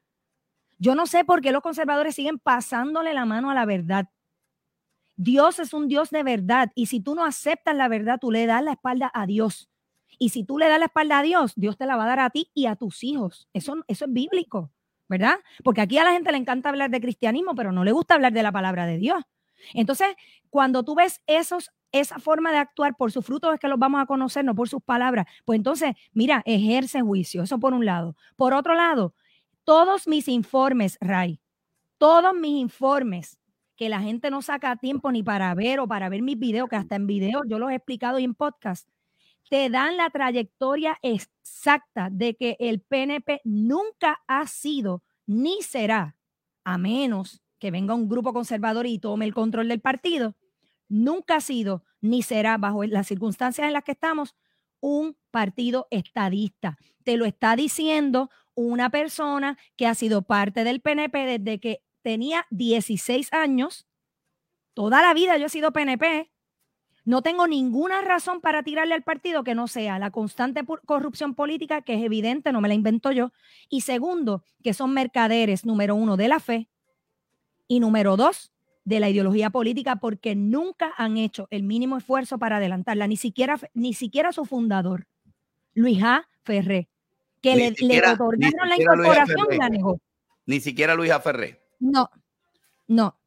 Yo 0.79 0.95
no 0.95 1.05
sé 1.05 1.23
por 1.23 1.41
qué 1.41 1.51
los 1.51 1.61
conservadores 1.61 2.15
siguen 2.15 2.39
pasándole 2.39 3.13
la 3.13 3.25
mano 3.25 3.51
a 3.51 3.53
la 3.53 3.65
verdad. 3.65 4.09
Dios 5.15 5.59
es 5.59 5.73
un 5.73 5.87
Dios 5.87 6.09
de 6.09 6.23
verdad 6.23 6.71
y 6.73 6.87
si 6.87 6.99
tú 6.99 7.13
no 7.13 7.23
aceptas 7.23 7.75
la 7.75 7.87
verdad, 7.87 8.17
tú 8.19 8.31
le 8.31 8.47
das 8.47 8.63
la 8.63 8.71
espalda 8.71 9.11
a 9.13 9.27
Dios. 9.27 9.70
Y 10.21 10.29
si 10.29 10.43
tú 10.43 10.59
le 10.59 10.69
das 10.69 10.77
la 10.77 10.85
espalda 10.85 11.17
a 11.17 11.23
Dios, 11.23 11.53
Dios 11.55 11.77
te 11.77 11.87
la 11.87 11.95
va 11.95 12.03
a 12.03 12.07
dar 12.09 12.19
a 12.19 12.29
ti 12.29 12.51
y 12.53 12.67
a 12.67 12.75
tus 12.75 13.03
hijos. 13.03 13.47
Eso, 13.53 13.83
eso 13.87 14.05
es 14.05 14.13
bíblico, 14.13 14.71
¿verdad? 15.09 15.39
Porque 15.63 15.81
aquí 15.81 15.97
a 15.97 16.03
la 16.03 16.11
gente 16.11 16.31
le 16.31 16.37
encanta 16.37 16.69
hablar 16.69 16.91
de 16.91 17.01
cristianismo, 17.01 17.55
pero 17.55 17.71
no 17.71 17.83
le 17.83 17.91
gusta 17.91 18.13
hablar 18.13 18.31
de 18.31 18.43
la 18.43 18.51
palabra 18.51 18.85
de 18.85 18.97
Dios. 18.97 19.23
Entonces, 19.73 20.09
cuando 20.51 20.83
tú 20.83 20.93
ves 20.93 21.23
esos, 21.25 21.71
esa 21.91 22.19
forma 22.19 22.51
de 22.51 22.59
actuar 22.59 22.95
por 22.97 23.11
sus 23.11 23.25
frutos 23.25 23.51
es 23.51 23.59
que 23.59 23.67
los 23.67 23.79
vamos 23.79 23.99
a 23.99 24.05
conocer, 24.05 24.45
no 24.45 24.53
por 24.53 24.69
sus 24.69 24.83
palabras. 24.83 25.25
Pues 25.43 25.57
entonces, 25.57 25.95
mira, 26.13 26.43
ejerce 26.45 27.01
juicio, 27.01 27.41
eso 27.41 27.59
por 27.59 27.73
un 27.73 27.87
lado. 27.87 28.15
Por 28.35 28.53
otro 28.53 28.75
lado, 28.75 29.15
todos 29.63 30.07
mis 30.07 30.27
informes, 30.27 30.99
Ray, 31.01 31.41
todos 31.97 32.35
mis 32.35 32.61
informes 32.61 33.39
que 33.75 33.89
la 33.89 34.01
gente 34.01 34.29
no 34.29 34.43
saca 34.43 34.75
tiempo 34.75 35.11
ni 35.11 35.23
para 35.23 35.51
ver 35.55 35.79
o 35.79 35.87
para 35.87 36.09
ver 36.09 36.21
mis 36.21 36.37
videos, 36.37 36.69
que 36.69 36.75
hasta 36.75 36.95
en 36.95 37.07
video 37.07 37.41
yo 37.47 37.57
los 37.57 37.71
he 37.71 37.75
explicado 37.75 38.19
y 38.19 38.23
en 38.23 38.35
podcast, 38.35 38.87
te 39.49 39.69
dan 39.69 39.97
la 39.97 40.09
trayectoria 40.09 40.97
exacta 41.01 42.09
de 42.11 42.35
que 42.35 42.55
el 42.59 42.81
PNP 42.81 43.41
nunca 43.43 44.21
ha 44.27 44.47
sido 44.47 45.03
ni 45.25 45.61
será, 45.61 46.15
a 46.63 46.77
menos 46.77 47.41
que 47.59 47.71
venga 47.71 47.93
un 47.93 48.09
grupo 48.09 48.33
conservador 48.33 48.87
y 48.87 48.99
tome 48.99 49.25
el 49.25 49.33
control 49.33 49.67
del 49.67 49.81
partido, 49.81 50.35
nunca 50.89 51.35
ha 51.35 51.41
sido 51.41 51.83
ni 52.01 52.23
será, 52.23 52.57
bajo 52.57 52.83
las 52.83 53.07
circunstancias 53.07 53.67
en 53.67 53.73
las 53.73 53.83
que 53.83 53.91
estamos, 53.91 54.35
un 54.79 55.15
partido 55.29 55.87
estadista. 55.91 56.77
Te 57.03 57.17
lo 57.17 57.25
está 57.25 57.55
diciendo 57.55 58.29
una 58.55 58.89
persona 58.89 59.57
que 59.77 59.87
ha 59.87 59.95
sido 59.95 60.23
parte 60.23 60.63
del 60.63 60.81
PNP 60.81 61.37
desde 61.37 61.59
que 61.59 61.83
tenía 62.01 62.45
16 62.49 63.31
años. 63.31 63.87
Toda 64.73 65.01
la 65.01 65.13
vida 65.13 65.37
yo 65.37 65.45
he 65.45 65.49
sido 65.49 65.71
PNP. 65.71 66.31
No 67.03 67.21
tengo 67.21 67.47
ninguna 67.47 68.01
razón 68.01 68.41
para 68.41 68.61
tirarle 68.61 68.93
al 68.93 69.01
partido 69.01 69.43
que 69.43 69.55
no 69.55 69.67
sea 69.67 69.97
la 69.97 70.11
constante 70.11 70.63
corrupción 70.85 71.33
política, 71.33 71.81
que 71.81 71.95
es 71.95 72.03
evidente, 72.03 72.51
no 72.51 72.61
me 72.61 72.67
la 72.67 72.75
invento 72.75 73.11
yo. 73.11 73.31
Y 73.69 73.81
segundo, 73.81 74.43
que 74.63 74.73
son 74.73 74.93
mercaderes, 74.93 75.65
número 75.65 75.95
uno, 75.95 76.15
de 76.15 76.27
la 76.27 76.39
fe. 76.39 76.69
Y 77.67 77.79
número 77.79 78.17
dos, 78.17 78.51
de 78.85 78.99
la 78.99 79.09
ideología 79.09 79.49
política, 79.49 79.95
porque 79.95 80.35
nunca 80.35 80.93
han 80.97 81.17
hecho 81.17 81.47
el 81.49 81.63
mínimo 81.63 81.97
esfuerzo 81.97 82.37
para 82.37 82.57
adelantarla, 82.57 83.07
ni 83.07 83.17
siquiera, 83.17 83.59
ni 83.73 83.93
siquiera 83.93 84.31
su 84.31 84.45
fundador, 84.45 85.07
Luis 85.73 86.03
A. 86.03 86.27
Ferré, 86.43 86.89
que 87.41 87.55
le, 87.55 87.69
otorgaron 88.11 88.69
la 88.69 88.75
incorporación 88.79 89.47
y 89.51 89.57
la 89.57 89.69
negó. 89.69 89.99
Ni 90.45 90.59
siquiera 90.59 90.95
Luis 90.95 91.11
A. 91.11 91.19
Ferré. 91.19 91.61
No, 91.79 92.09
no. 92.87 93.17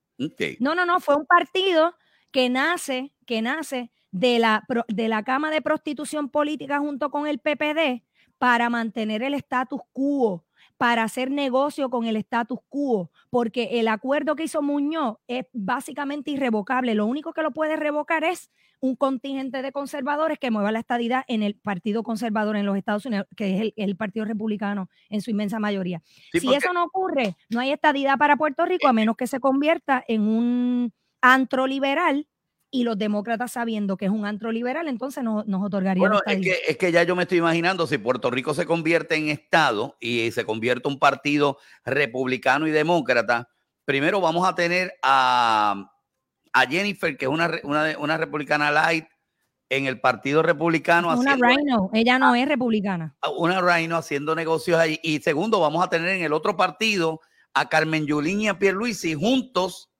No, 0.61 0.75
no, 0.77 0.87
no, 0.87 1.01
fue 1.01 1.17
un 1.17 1.27
partido 1.27 1.95
que 2.35 2.51
nace, 2.51 3.12
que 3.27 3.42
nace 3.42 3.92
de 4.11 4.40
la, 4.40 4.64
de 4.88 5.07
la 5.07 5.23
cama 5.23 5.53
de 5.53 5.62
prostitución 5.62 6.29
política 6.29 6.81
junto 6.81 7.09
con 7.12 7.29
el 7.29 7.38
PPD 7.38 8.03
para 8.38 8.68
mantener 8.68 9.23
el 9.23 9.35
status 9.35 9.81
quo, 9.92 10.44
para 10.77 11.05
hacer 11.05 11.31
negocio 11.31 11.90
con 11.90 12.07
el 12.07 12.16
status 12.16 12.59
quo, 12.68 13.12
porque 13.31 13.79
el 13.79 13.87
acuerdo 13.87 14.35
que 14.35 14.42
hizo 14.42 14.62
Muñoz 14.62 15.18
es 15.29 15.47
básicamente 15.53 16.33
irrevocable. 16.33 16.97
Lo 16.97 17.07
único 17.07 17.33
que 17.33 17.42
lo 17.42 17.53
puede 17.53 17.77
revocar 17.77 18.25
es 18.25 18.51
un 18.81 18.97
contingente 18.97 19.62
de 19.62 19.70
conservadores 19.70 20.40
que 20.40 20.51
mueva 20.51 20.73
la 20.73 20.81
estadidad 20.81 21.23
en 21.29 21.44
el 21.44 21.55
Partido 21.55 22.03
Conservador 22.03 22.57
en 22.57 22.66
los 22.66 22.77
Estados 22.77 23.07
Unidos, 23.07 23.29
que 23.37 23.62
es 23.62 23.73
el, 23.77 23.97
Partido 23.97 24.25
Republicano 24.25 24.90
en 25.09 25.20
su 25.20 25.31
inmensa 25.31 25.61
mayoría. 25.61 26.03
si 26.33 26.53
eso 26.53 26.73
no 26.73 26.83
ocurre, 26.83 27.37
no 27.49 27.61
hay 27.61 27.70
estadidad 27.70 28.18
para 28.18 28.37
Puerto 28.37 28.66
Rico 28.66 28.88
a 28.88 28.92
menos 28.92 29.16
que 29.16 29.29
se 29.29 29.38
convierta 29.38 30.05
en 30.09 30.23
un 30.23 30.92
antro 31.25 31.67
liberal 31.67 32.29
y 32.71 32.83
los 32.85 32.99
demócratas 32.99 33.53
sabiendo 33.53 33.97
que 33.97 34.07
es 34.07 34.11
un 34.11 34.27
antro 34.27 34.51
liberal, 34.51 34.89
entonces 34.89 35.23
nos, 35.23 35.47
nos 35.47 35.65
otorgarían. 35.65 36.11
Bueno, 36.11 36.21
es 36.27 36.41
que, 36.41 36.59
es 36.69 36.77
que 36.77 36.93
ya 36.93 37.05
yo 37.05 37.15
me 37.15 37.23
estoy 37.23 37.39
imaginando 37.39 37.87
si 37.87 37.99
Puerto 37.99 38.31
Rico 38.31 38.53
se 38.53 38.67
convierte 38.67 39.15
en 39.15 39.29
Estado 39.29 39.97
y 40.01 40.31
se 40.33 40.45
convierte 40.45 40.89
un 40.89 40.99
partido 40.99 41.59
republicano 41.85 42.67
y 42.67 42.73
demócrata, 42.73 43.49
primero 43.85 44.21
vamos 44.21 44.47
a 44.47 44.55
tener 44.55 44.93
a, 45.03 45.93
a 46.53 46.67
Jennifer, 46.67 47.17
que 47.17 47.27
es 47.27 47.31
una, 47.31 47.51
una, 47.63 47.97
una 47.99 48.17
republicana 48.17 48.71
light, 48.71 49.07
en 49.71 49.87
el 49.87 50.01
Partido 50.01 50.43
Republicano. 50.43 51.17
Una 51.19 51.37
Rhino, 51.37 51.91
ella 51.95 52.19
no 52.19 52.35
es 52.35 52.47
republicana. 52.47 53.17
Una 53.37 53.61
Rhino 53.61 53.97
haciendo 53.97 54.35
negocios 54.35 54.79
ahí. 54.79 55.01
Y 55.03 55.21
segundo, 55.21 55.59
vamos 55.59 55.83
a 55.83 55.89
tener 55.89 56.11
en 56.11 56.23
el 56.23 56.33
otro 56.33 56.57
partido 56.57 57.21
a 57.55 57.69
Carmen 57.69 58.07
Yulín 58.07 58.43
y 58.43 58.49
a 58.49 58.59
Pierluisi 58.59 59.15
juntos 59.15 59.91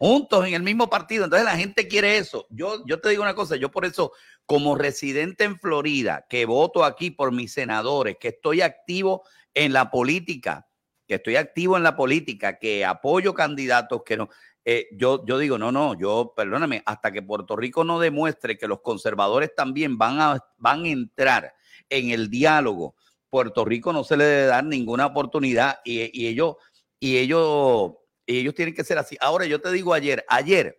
juntos 0.00 0.46
en 0.46 0.54
el 0.54 0.62
mismo 0.62 0.88
partido. 0.88 1.24
Entonces 1.24 1.44
la 1.44 1.58
gente 1.58 1.86
quiere 1.86 2.16
eso. 2.16 2.46
Yo, 2.48 2.82
yo 2.86 3.02
te 3.02 3.10
digo 3.10 3.22
una 3.22 3.34
cosa, 3.34 3.56
yo 3.56 3.70
por 3.70 3.84
eso, 3.84 4.12
como 4.46 4.74
residente 4.74 5.44
en 5.44 5.58
Florida, 5.58 6.24
que 6.28 6.46
voto 6.46 6.84
aquí 6.84 7.10
por 7.10 7.32
mis 7.32 7.52
senadores, 7.52 8.16
que 8.18 8.28
estoy 8.28 8.62
activo 8.62 9.24
en 9.52 9.74
la 9.74 9.90
política, 9.90 10.66
que 11.06 11.16
estoy 11.16 11.36
activo 11.36 11.76
en 11.76 11.82
la 11.82 11.96
política, 11.96 12.58
que 12.58 12.82
apoyo 12.82 13.34
candidatos 13.34 14.00
que 14.02 14.16
no. 14.16 14.30
Eh, 14.64 14.88
yo, 14.92 15.22
yo 15.26 15.36
digo, 15.36 15.58
no, 15.58 15.70
no, 15.70 15.98
yo, 15.98 16.32
perdóname, 16.34 16.82
hasta 16.86 17.12
que 17.12 17.20
Puerto 17.20 17.54
Rico 17.54 17.84
no 17.84 18.00
demuestre 18.00 18.56
que 18.56 18.68
los 18.68 18.80
conservadores 18.80 19.54
también 19.54 19.98
van 19.98 20.18
a, 20.18 20.42
van 20.56 20.84
a 20.84 20.88
entrar 20.88 21.52
en 21.90 22.08
el 22.08 22.30
diálogo, 22.30 22.94
Puerto 23.28 23.66
Rico 23.66 23.92
no 23.92 24.02
se 24.02 24.16
le 24.16 24.24
debe 24.24 24.46
dar 24.46 24.64
ninguna 24.64 25.06
oportunidad 25.06 25.80
y, 25.84 26.10
y 26.18 26.26
ellos, 26.26 26.56
y 26.98 27.18
ellos 27.18 27.99
y 28.30 28.38
ellos 28.38 28.54
tienen 28.54 28.74
que 28.74 28.84
ser 28.84 28.98
así. 28.98 29.16
Ahora 29.20 29.44
yo 29.46 29.60
te 29.60 29.72
digo 29.72 29.92
ayer, 29.92 30.24
ayer, 30.28 30.78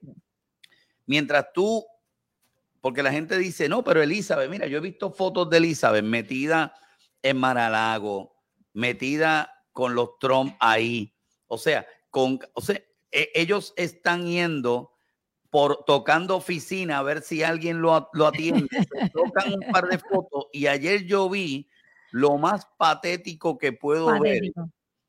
mientras 1.05 1.51
tú, 1.53 1.85
porque 2.79 3.03
la 3.03 3.11
gente 3.11 3.37
dice, 3.37 3.67
no, 3.67 3.83
pero 3.83 4.01
Elizabeth, 4.01 4.49
mira, 4.49 4.67
yo 4.67 4.77
he 4.77 4.81
visto 4.81 5.11
fotos 5.11 5.49
de 5.49 5.57
Elizabeth 5.57 6.03
metida 6.03 6.73
en 7.21 7.37
Maralago, 7.37 8.35
metida 8.73 9.65
con 9.73 9.95
los 9.95 10.17
Trump 10.19 10.55
ahí. 10.59 11.13
O 11.47 11.57
sea, 11.57 11.85
con, 12.09 12.39
o 12.53 12.61
sea, 12.61 12.81
e, 13.11 13.29
ellos 13.35 13.73
están 13.75 14.25
yendo 14.25 14.93
por 15.49 15.83
tocando 15.83 16.37
oficina 16.37 16.99
a 16.99 17.03
ver 17.03 17.21
si 17.21 17.43
alguien 17.43 17.81
lo, 17.81 18.09
lo 18.13 18.27
atiende. 18.27 18.67
tocan 19.13 19.53
un 19.53 19.71
par 19.71 19.87
de 19.87 19.99
fotos 19.99 20.47
y 20.53 20.67
ayer 20.67 21.03
yo 21.05 21.29
vi 21.29 21.69
lo 22.11 22.37
más 22.37 22.65
patético 22.77 23.57
que 23.57 23.73
puedo 23.73 24.17
ver 24.21 24.41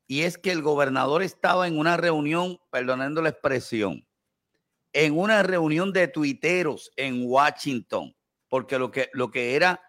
y 0.06 0.22
es 0.22 0.38
que 0.38 0.50
el 0.52 0.62
gobernador 0.62 1.22
estaba 1.22 1.66
en 1.66 1.78
una 1.78 1.96
reunión, 1.96 2.60
perdonando 2.70 3.22
la 3.22 3.30
expresión, 3.30 4.06
en 4.92 5.18
una 5.18 5.42
reunión 5.42 5.92
de 5.92 6.08
tuiteros 6.08 6.92
en 6.96 7.22
Washington, 7.24 8.14
porque 8.48 8.78
lo 8.78 8.90
que, 8.90 9.08
lo 9.12 9.30
que 9.30 9.56
era, 9.56 9.80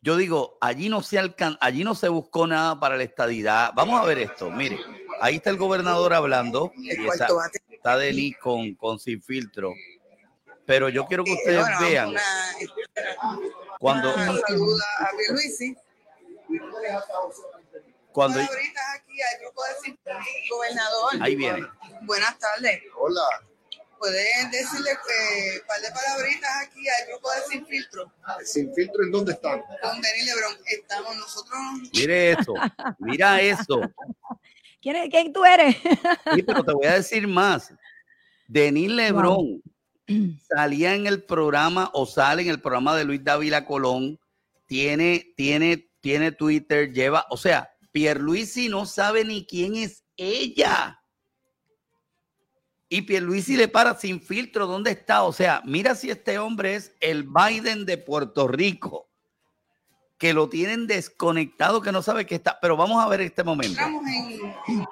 yo 0.00 0.16
digo, 0.16 0.58
allí 0.60 0.88
no 0.88 1.02
se 1.02 1.18
alcan, 1.18 1.56
allí 1.60 1.82
no 1.82 1.94
se 1.94 2.08
buscó 2.08 2.46
nada 2.46 2.78
para 2.78 2.96
la 2.96 3.02
estadidad. 3.02 3.72
Vamos 3.74 4.00
a 4.00 4.04
ver 4.04 4.18
esto, 4.18 4.50
mire, 4.50 4.78
ahí 5.20 5.36
está 5.36 5.50
el 5.50 5.56
gobernador 5.56 6.14
hablando, 6.14 6.72
y 6.76 6.90
está, 6.90 7.28
está 7.68 7.96
Denis 7.96 8.36
con, 8.38 8.74
con 8.74 8.98
sin 8.98 9.22
filtro. 9.22 9.72
Pero 10.66 10.88
yo 10.88 11.04
quiero 11.06 11.24
que 11.24 11.32
eh, 11.32 11.36
ustedes 11.36 11.66
vean 11.80 12.14
cuando 13.78 14.12
saluda 14.14 14.84
a 14.98 15.32
Luisi 15.32 15.76
cuando 18.12 18.40
aquí 18.40 19.20
al 19.20 19.40
grupo 19.40 19.62
de 19.64 19.74
gobernador. 20.54 21.10
Ahí 21.20 21.36
viene. 21.36 21.66
Buenas 22.02 22.38
tardes. 22.38 22.82
Hola. 22.96 23.22
¿Pueden 23.98 24.50
decirle 24.50 24.90
un 24.90 25.66
par 25.66 25.80
de 25.80 25.90
palabritas 25.90 26.50
aquí 26.62 26.80
al 26.88 27.08
grupo 27.08 27.30
de 27.30 27.42
Sin 27.50 27.66
Filtro? 27.66 28.12
¿Sin 28.44 28.74
Filtro 28.74 29.02
en 29.02 29.12
dónde 29.12 29.32
están? 29.32 29.62
Con 29.80 30.02
Denis 30.02 30.26
Lebron. 30.26 30.56
Estamos 30.66 31.16
nosotros. 31.16 31.58
Mire 31.94 32.32
eso. 32.32 32.54
Mira 32.98 33.40
eso. 33.40 33.80
¿Quién, 34.82 35.10
¿Quién 35.10 35.32
tú 35.32 35.44
eres? 35.44 35.76
sí, 36.34 36.42
pero 36.42 36.62
te 36.62 36.72
voy 36.74 36.86
a 36.86 36.94
decir 36.94 37.26
más. 37.26 37.72
Denis 38.46 38.90
Lebron 38.90 39.62
salía 40.54 40.94
en 40.94 41.06
el 41.06 41.22
programa 41.22 41.90
o 41.94 42.04
sale 42.04 42.42
en 42.42 42.48
el 42.48 42.60
programa 42.60 42.94
de 42.96 43.04
Luis 43.04 43.24
Dávila 43.24 43.64
Colón. 43.64 44.20
Tiene, 44.66 45.32
tiene, 45.36 45.90
tiene 46.00 46.32
Twitter, 46.32 46.92
lleva, 46.92 47.26
o 47.30 47.36
sea, 47.36 47.70
Pierluisi 47.92 48.68
no 48.68 48.86
sabe 48.86 49.24
ni 49.24 49.46
quién 49.46 49.76
es 49.76 50.03
ella. 50.16 51.00
Y 52.88 53.02
Pierluisi 53.02 53.56
le 53.56 53.68
para 53.68 53.96
sin 53.98 54.20
filtro 54.20 54.66
dónde 54.66 54.92
está. 54.92 55.24
O 55.24 55.32
sea, 55.32 55.62
mira 55.64 55.94
si 55.94 56.10
este 56.10 56.38
hombre 56.38 56.76
es 56.76 56.92
el 57.00 57.24
Biden 57.24 57.86
de 57.86 57.98
Puerto 57.98 58.46
Rico, 58.46 59.08
que 60.18 60.32
lo 60.32 60.48
tienen 60.48 60.86
desconectado, 60.86 61.80
que 61.80 61.92
no 61.92 62.02
sabe 62.02 62.26
qué 62.26 62.36
está. 62.36 62.58
Pero 62.60 62.76
vamos 62.76 63.02
a 63.04 63.08
ver 63.08 63.22
este 63.22 63.42
momento. 63.42 63.80
Estamos 63.80 64.04
en 64.06 64.86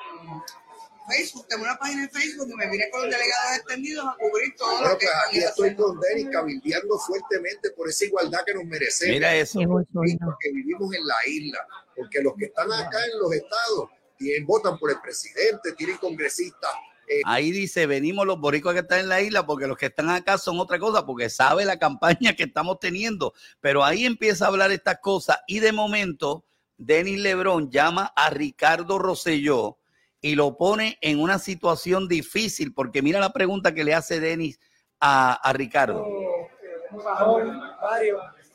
Facebook, 1.08 1.46
tengo 1.48 1.64
una 1.64 1.76
página 1.76 2.04
en 2.04 2.10
Facebook 2.10 2.48
que 2.48 2.56
me 2.56 2.70
vine 2.70 2.88
con 2.90 3.02
los 3.02 3.10
delegados 3.10 3.56
extendidos 3.56 4.06
a 4.06 4.16
cubrir 4.18 4.54
todo 4.56 4.80
lo 4.80 4.98
que 4.98 5.06
pues 5.06 5.16
aquí 5.28 5.38
estoy 5.38 5.74
con 5.74 6.00
Denis 6.00 6.28
cabildeando 6.32 6.98
fuertemente 6.98 7.70
por 7.72 7.88
esa 7.88 8.04
igualdad 8.04 8.40
que 8.46 8.54
nos 8.54 8.64
merecemos. 8.64 9.14
Mira 9.14 9.34
eso. 9.34 9.60
Porque 9.60 10.52
vivimos 10.52 10.94
en 10.94 11.06
la 11.06 11.16
isla, 11.26 11.58
porque 11.94 12.22
los 12.22 12.34
que 12.36 12.46
están 12.46 12.72
acá 12.72 12.98
en 13.04 13.18
los 13.18 13.32
estados 13.32 13.90
tienen, 14.22 14.46
votan 14.46 14.78
por 14.78 14.90
el 14.90 15.00
presidente, 15.00 15.72
tienen 15.76 15.96
congresistas. 15.98 16.70
Eh, 17.08 17.20
Ahí 17.24 17.50
dice, 17.50 17.86
venimos 17.86 18.26
los 18.26 18.40
boricuas 18.40 18.74
que 18.74 18.80
están 18.80 19.00
en 19.00 19.08
la 19.08 19.20
isla 19.20 19.44
porque 19.44 19.66
los 19.66 19.76
que 19.76 19.86
están 19.86 20.08
acá 20.08 20.38
son 20.38 20.60
otra 20.60 20.78
cosa, 20.78 21.04
porque 21.04 21.28
sabe 21.28 21.64
la 21.64 21.78
campaña 21.78 22.34
que 22.34 22.44
estamos 22.44 22.78
teniendo. 22.78 23.34
Pero 23.60 23.84
ahí 23.84 24.06
empieza 24.06 24.44
a 24.44 24.48
hablar 24.48 24.70
estas 24.70 24.98
cosas 25.00 25.38
y 25.46 25.58
de 25.58 25.72
momento 25.72 26.44
Denis 26.78 27.20
Lebrón 27.20 27.70
llama 27.70 28.12
a 28.16 28.30
Ricardo 28.30 28.98
Rosselló, 28.98 29.78
y 30.24 30.36
lo 30.36 30.56
pone 30.56 30.98
en 31.00 31.20
una 31.20 31.40
situación 31.40 32.06
difícil, 32.06 32.72
porque 32.72 33.02
mira 33.02 33.18
la 33.18 33.32
pregunta 33.32 33.74
que 33.74 33.82
le 33.82 33.92
hace 33.92 34.20
Denis 34.20 34.60
a, 35.00 35.32
a 35.34 35.52
Ricardo. 35.52 36.06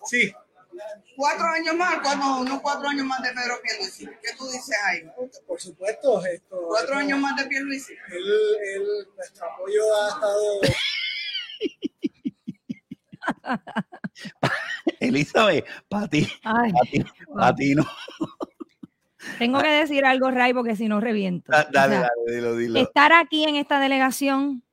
Sí. 0.06 0.34
Cuatro 1.18 1.48
años 1.48 1.76
más, 1.76 2.00
cuando 2.04 2.42
unos 2.42 2.62
cuatro 2.62 2.88
años 2.90 3.08
más 3.08 3.20
de 3.24 3.30
Pedro 3.30 3.56
Pierluisi. 3.64 4.06
¿Qué 4.06 4.38
tú 4.38 4.46
dices 4.52 4.78
ahí? 4.86 5.02
Por 5.48 5.60
supuesto, 5.60 6.24
esto. 6.24 6.62
Cuatro 6.68 6.96
años 6.96 7.20
más 7.20 7.36
de 7.36 7.48
Pierluisi. 7.48 7.94
Él, 7.94 8.24
él, 8.76 8.84
nuestro 9.16 9.48
apoyo 9.48 9.82
ha 9.96 10.10
estado. 10.10 10.62
Elizabeth, 15.00 15.66
para 15.90 16.08
ti, 16.08 16.32
para 17.34 17.56
ti, 17.56 17.74
no. 17.74 17.84
Tengo 19.40 19.60
que 19.60 19.70
decir 19.70 20.06
algo, 20.06 20.30
Ray, 20.30 20.54
porque 20.54 20.76
si 20.76 20.88
no 20.88 21.02
reviento. 21.02 21.52
Dale, 21.52 21.96
dale, 21.96 22.10
dilo, 22.28 22.56
dilo. 22.56 22.80
Estar 22.80 23.12
aquí 23.12 23.44
en 23.46 23.56
esta 23.56 23.80
delegación 23.80 24.64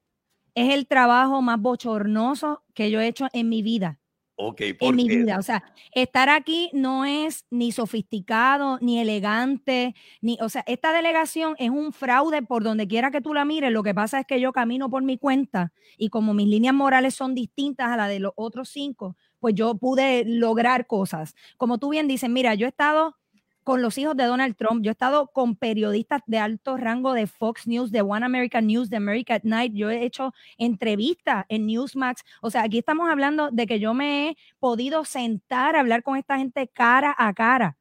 es 0.54 0.74
el 0.74 0.86
trabajo 0.88 1.40
más 1.40 1.58
bochornoso 1.58 2.64
que 2.74 2.90
yo 2.90 3.00
he 3.00 3.06
hecho 3.06 3.28
en 3.32 3.48
mi 3.48 3.62
vida. 3.62 3.98
Ok, 4.36 4.62
¿por 4.78 4.88
en 4.88 4.96
mi 4.96 5.08
vida. 5.08 5.38
O 5.38 5.42
sea, 5.42 5.62
estar 5.92 6.28
aquí 6.28 6.70
no 6.72 7.04
es 7.04 7.46
ni 7.50 7.70
sofisticado, 7.70 8.78
ni 8.80 8.98
elegante, 8.98 9.94
ni, 10.20 10.38
o 10.40 10.48
sea, 10.48 10.64
esta 10.66 10.92
delegación 10.92 11.54
es 11.58 11.70
un 11.70 11.92
fraude 11.92 12.42
por 12.42 12.64
donde 12.64 12.88
quiera 12.88 13.12
que 13.12 13.20
tú 13.20 13.32
la 13.32 13.44
mires. 13.44 13.70
Lo 13.70 13.84
que 13.84 13.94
pasa 13.94 14.18
es 14.18 14.26
que 14.26 14.40
yo 14.40 14.52
camino 14.52 14.90
por 14.90 15.04
mi 15.04 15.18
cuenta 15.18 15.72
y 15.96 16.08
como 16.08 16.34
mis 16.34 16.48
líneas 16.48 16.74
morales 16.74 17.14
son 17.14 17.34
distintas 17.34 17.88
a 17.88 17.96
las 17.96 18.08
de 18.08 18.18
los 18.18 18.32
otros 18.34 18.68
cinco, 18.68 19.16
pues 19.38 19.54
yo 19.54 19.76
pude 19.76 20.24
lograr 20.26 20.86
cosas. 20.86 21.36
Como 21.56 21.78
tú 21.78 21.90
bien 21.90 22.08
dices, 22.08 22.28
mira, 22.28 22.54
yo 22.54 22.66
he 22.66 22.70
estado 22.70 23.16
con 23.64 23.82
los 23.82 23.98
hijos 23.98 24.16
de 24.16 24.24
Donald 24.24 24.56
Trump. 24.56 24.84
Yo 24.84 24.90
he 24.90 24.92
estado 24.92 25.28
con 25.28 25.56
periodistas 25.56 26.20
de 26.26 26.38
alto 26.38 26.76
rango 26.76 27.14
de 27.14 27.26
Fox 27.26 27.66
News, 27.66 27.90
de 27.90 28.02
One 28.02 28.24
American 28.24 28.66
News, 28.66 28.90
de 28.90 28.98
America 28.98 29.34
at 29.34 29.42
Night. 29.42 29.72
Yo 29.74 29.90
he 29.90 30.04
hecho 30.04 30.32
entrevistas 30.58 31.46
en 31.48 31.66
Newsmax. 31.66 32.22
O 32.42 32.50
sea, 32.50 32.62
aquí 32.62 32.78
estamos 32.78 33.08
hablando 33.08 33.50
de 33.50 33.66
que 33.66 33.80
yo 33.80 33.94
me 33.94 34.28
he 34.28 34.36
podido 34.60 35.04
sentar 35.04 35.74
a 35.74 35.80
hablar 35.80 36.02
con 36.02 36.16
esta 36.16 36.38
gente 36.38 36.68
cara 36.68 37.14
a 37.18 37.32
cara. 37.32 37.76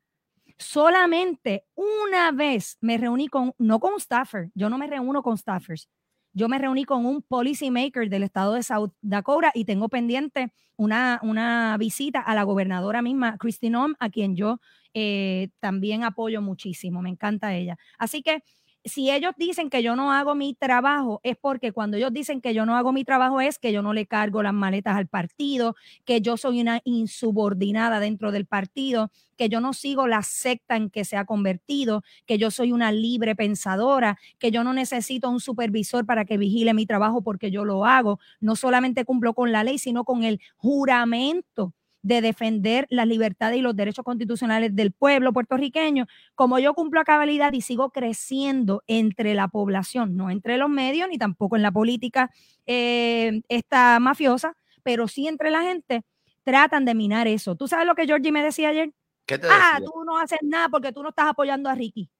Solamente 0.57 1.65
una 1.75 2.31
vez 2.31 2.77
me 2.79 2.97
reuní 2.97 3.27
con, 3.27 3.53
no 3.57 3.79
con 3.79 3.93
un 3.93 3.99
staffer, 3.99 4.49
yo 4.55 4.69
no 4.69 4.77
me 4.77 4.87
reúno 4.87 5.21
con 5.21 5.37
staffers. 5.37 5.89
Yo 6.33 6.49
me 6.49 6.57
reuní 6.57 6.83
con 6.83 7.05
un 7.05 7.21
policy 7.21 7.71
maker 7.71 8.09
del 8.09 8.23
estado 8.23 8.53
de 8.53 8.63
South 8.63 8.91
Dakota 9.01 9.51
y 9.53 9.65
tengo 9.65 9.89
pendiente 9.89 10.51
una, 10.75 11.19
una 11.23 11.77
visita 11.77 12.19
a 12.19 12.33
la 12.35 12.43
gobernadora 12.43 13.01
misma, 13.01 13.37
Christine 13.37 13.77
Om, 13.77 13.93
a 13.99 14.09
quien 14.09 14.35
yo 14.35 14.59
eh, 14.93 15.49
también 15.59 16.03
apoyo 16.03 16.41
muchísimo, 16.41 17.01
me 17.01 17.09
encanta 17.09 17.53
ella. 17.53 17.77
Así 17.97 18.21
que 18.23 18.43
si 18.85 19.11
ellos 19.11 19.33
dicen 19.37 19.69
que 19.69 19.81
yo 19.81 19.95
no 19.95 20.11
hago 20.11 20.35
mi 20.35 20.53
trabajo, 20.53 21.19
es 21.23 21.37
porque 21.37 21.71
cuando 21.71 21.97
ellos 21.97 22.11
dicen 22.11 22.41
que 22.41 22.53
yo 22.53 22.65
no 22.65 22.75
hago 22.75 22.91
mi 22.91 23.05
trabajo 23.05 23.39
es 23.41 23.57
que 23.59 23.71
yo 23.71 23.81
no 23.81 23.93
le 23.93 24.05
cargo 24.05 24.43
las 24.43 24.53
maletas 24.53 24.97
al 24.97 25.07
partido, 25.07 25.75
que 26.05 26.21
yo 26.21 26.37
soy 26.37 26.61
una 26.61 26.81
insubordinada 26.83 27.99
dentro 27.99 28.31
del 28.31 28.45
partido, 28.45 29.11
que 29.37 29.49
yo 29.49 29.61
no 29.61 29.73
sigo 29.73 30.07
la 30.07 30.21
secta 30.21 30.75
en 30.75 30.89
que 30.89 31.05
se 31.05 31.17
ha 31.17 31.25
convertido, 31.25 32.03
que 32.25 32.37
yo 32.37 32.51
soy 32.51 32.71
una 32.71 32.91
libre 32.91 33.35
pensadora, 33.35 34.17
que 34.37 34.51
yo 34.51 34.63
no 34.63 34.73
necesito 34.73 35.29
un 35.29 35.39
supervisor 35.39 36.05
para 36.05 36.25
que 36.25 36.37
vigile 36.37 36.73
mi 36.73 36.85
trabajo 36.85 37.21
porque 37.23 37.51
yo 37.51 37.65
lo 37.65 37.85
hago. 37.85 38.19
No 38.41 38.55
solamente 38.55 39.05
cumplo 39.05 39.33
con 39.33 39.51
la 39.51 39.63
ley, 39.63 39.77
sino 39.79 40.03
con 40.03 40.23
el 40.23 40.39
juramento 40.57 41.73
de 42.03 42.21
defender 42.21 42.85
las 42.89 43.07
libertades 43.07 43.57
y 43.57 43.61
los 43.61 43.75
derechos 43.75 44.05
constitucionales 44.05 44.75
del 44.75 44.91
pueblo 44.91 45.33
puertorriqueño, 45.33 46.05
como 46.35 46.59
yo 46.59 46.73
cumplo 46.73 46.99
a 46.99 47.05
cabalidad 47.05 47.53
y 47.53 47.61
sigo 47.61 47.89
creciendo 47.89 48.83
entre 48.87 49.33
la 49.33 49.47
población, 49.47 50.15
no 50.15 50.29
entre 50.29 50.57
los 50.57 50.69
medios 50.69 51.07
ni 51.09 51.17
tampoco 51.17 51.55
en 51.55 51.63
la 51.63 51.71
política 51.71 52.29
eh, 52.65 53.41
esta 53.47 53.99
mafiosa, 53.99 54.55
pero 54.83 55.07
sí 55.07 55.27
entre 55.27 55.49
la 55.49 55.61
gente, 55.61 56.03
tratan 56.43 56.83
de 56.83 56.93
minar 56.93 57.27
eso. 57.27 57.55
¿Tú 57.55 57.67
sabes 57.69 57.87
lo 57.87 57.95
que 57.95 58.05
Georgie 58.05 58.33
me 58.33 58.43
decía 58.43 58.69
ayer? 58.69 58.93
¿Qué 59.25 59.37
te 59.37 59.47
ah, 59.49 59.79
tú 59.83 60.03
no 60.03 60.17
haces 60.17 60.39
nada 60.41 60.67
porque 60.67 60.91
tú 60.91 61.01
no 61.01 61.09
estás 61.09 61.27
apoyando 61.27 61.69
a 61.69 61.75
Ricky. 61.75 62.11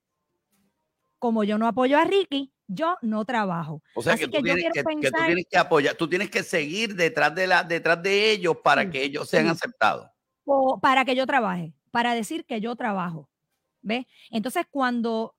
Como 1.19 1.43
yo 1.43 1.57
no 1.57 1.67
apoyo 1.67 1.97
a 1.97 2.05
Ricky, 2.05 2.52
yo 2.73 2.97
no 3.01 3.23
trabajo. 3.25 3.81
O 3.95 4.01
sea, 4.01 4.13
Así 4.13 4.21
que, 4.25 4.27
tú 4.27 4.37
que 4.37 4.43
tienes, 4.43 4.63
que, 4.65 4.71
que 4.71 4.81
tú 4.83 4.87
pensar- 5.01 5.25
tienes 5.25 5.45
que 5.49 5.57
apoyar, 5.57 5.95
tú 5.95 6.07
tienes 6.09 6.29
que 6.29 6.43
seguir 6.43 6.95
detrás 6.95 7.33
de, 7.35 7.47
la, 7.47 7.63
detrás 7.63 8.01
de 8.01 8.31
ellos 8.31 8.57
para 8.63 8.83
Sí, 8.83 8.89
que 8.89 9.03
ellos 9.03 9.29
sean 9.29 9.45
sí. 9.45 9.51
aceptados. 9.51 10.07
o 10.45 10.79
para 10.79 11.05
que 11.05 11.15
yo 11.15 11.25
trabaje, 11.25 11.73
para 11.91 12.13
decir 12.15 12.45
que 12.45 12.59
yo 12.61 12.75
trabajo. 12.75 13.29
¿Ves? 13.81 14.05
Entonces, 14.31 14.65
cuando, 14.69 15.35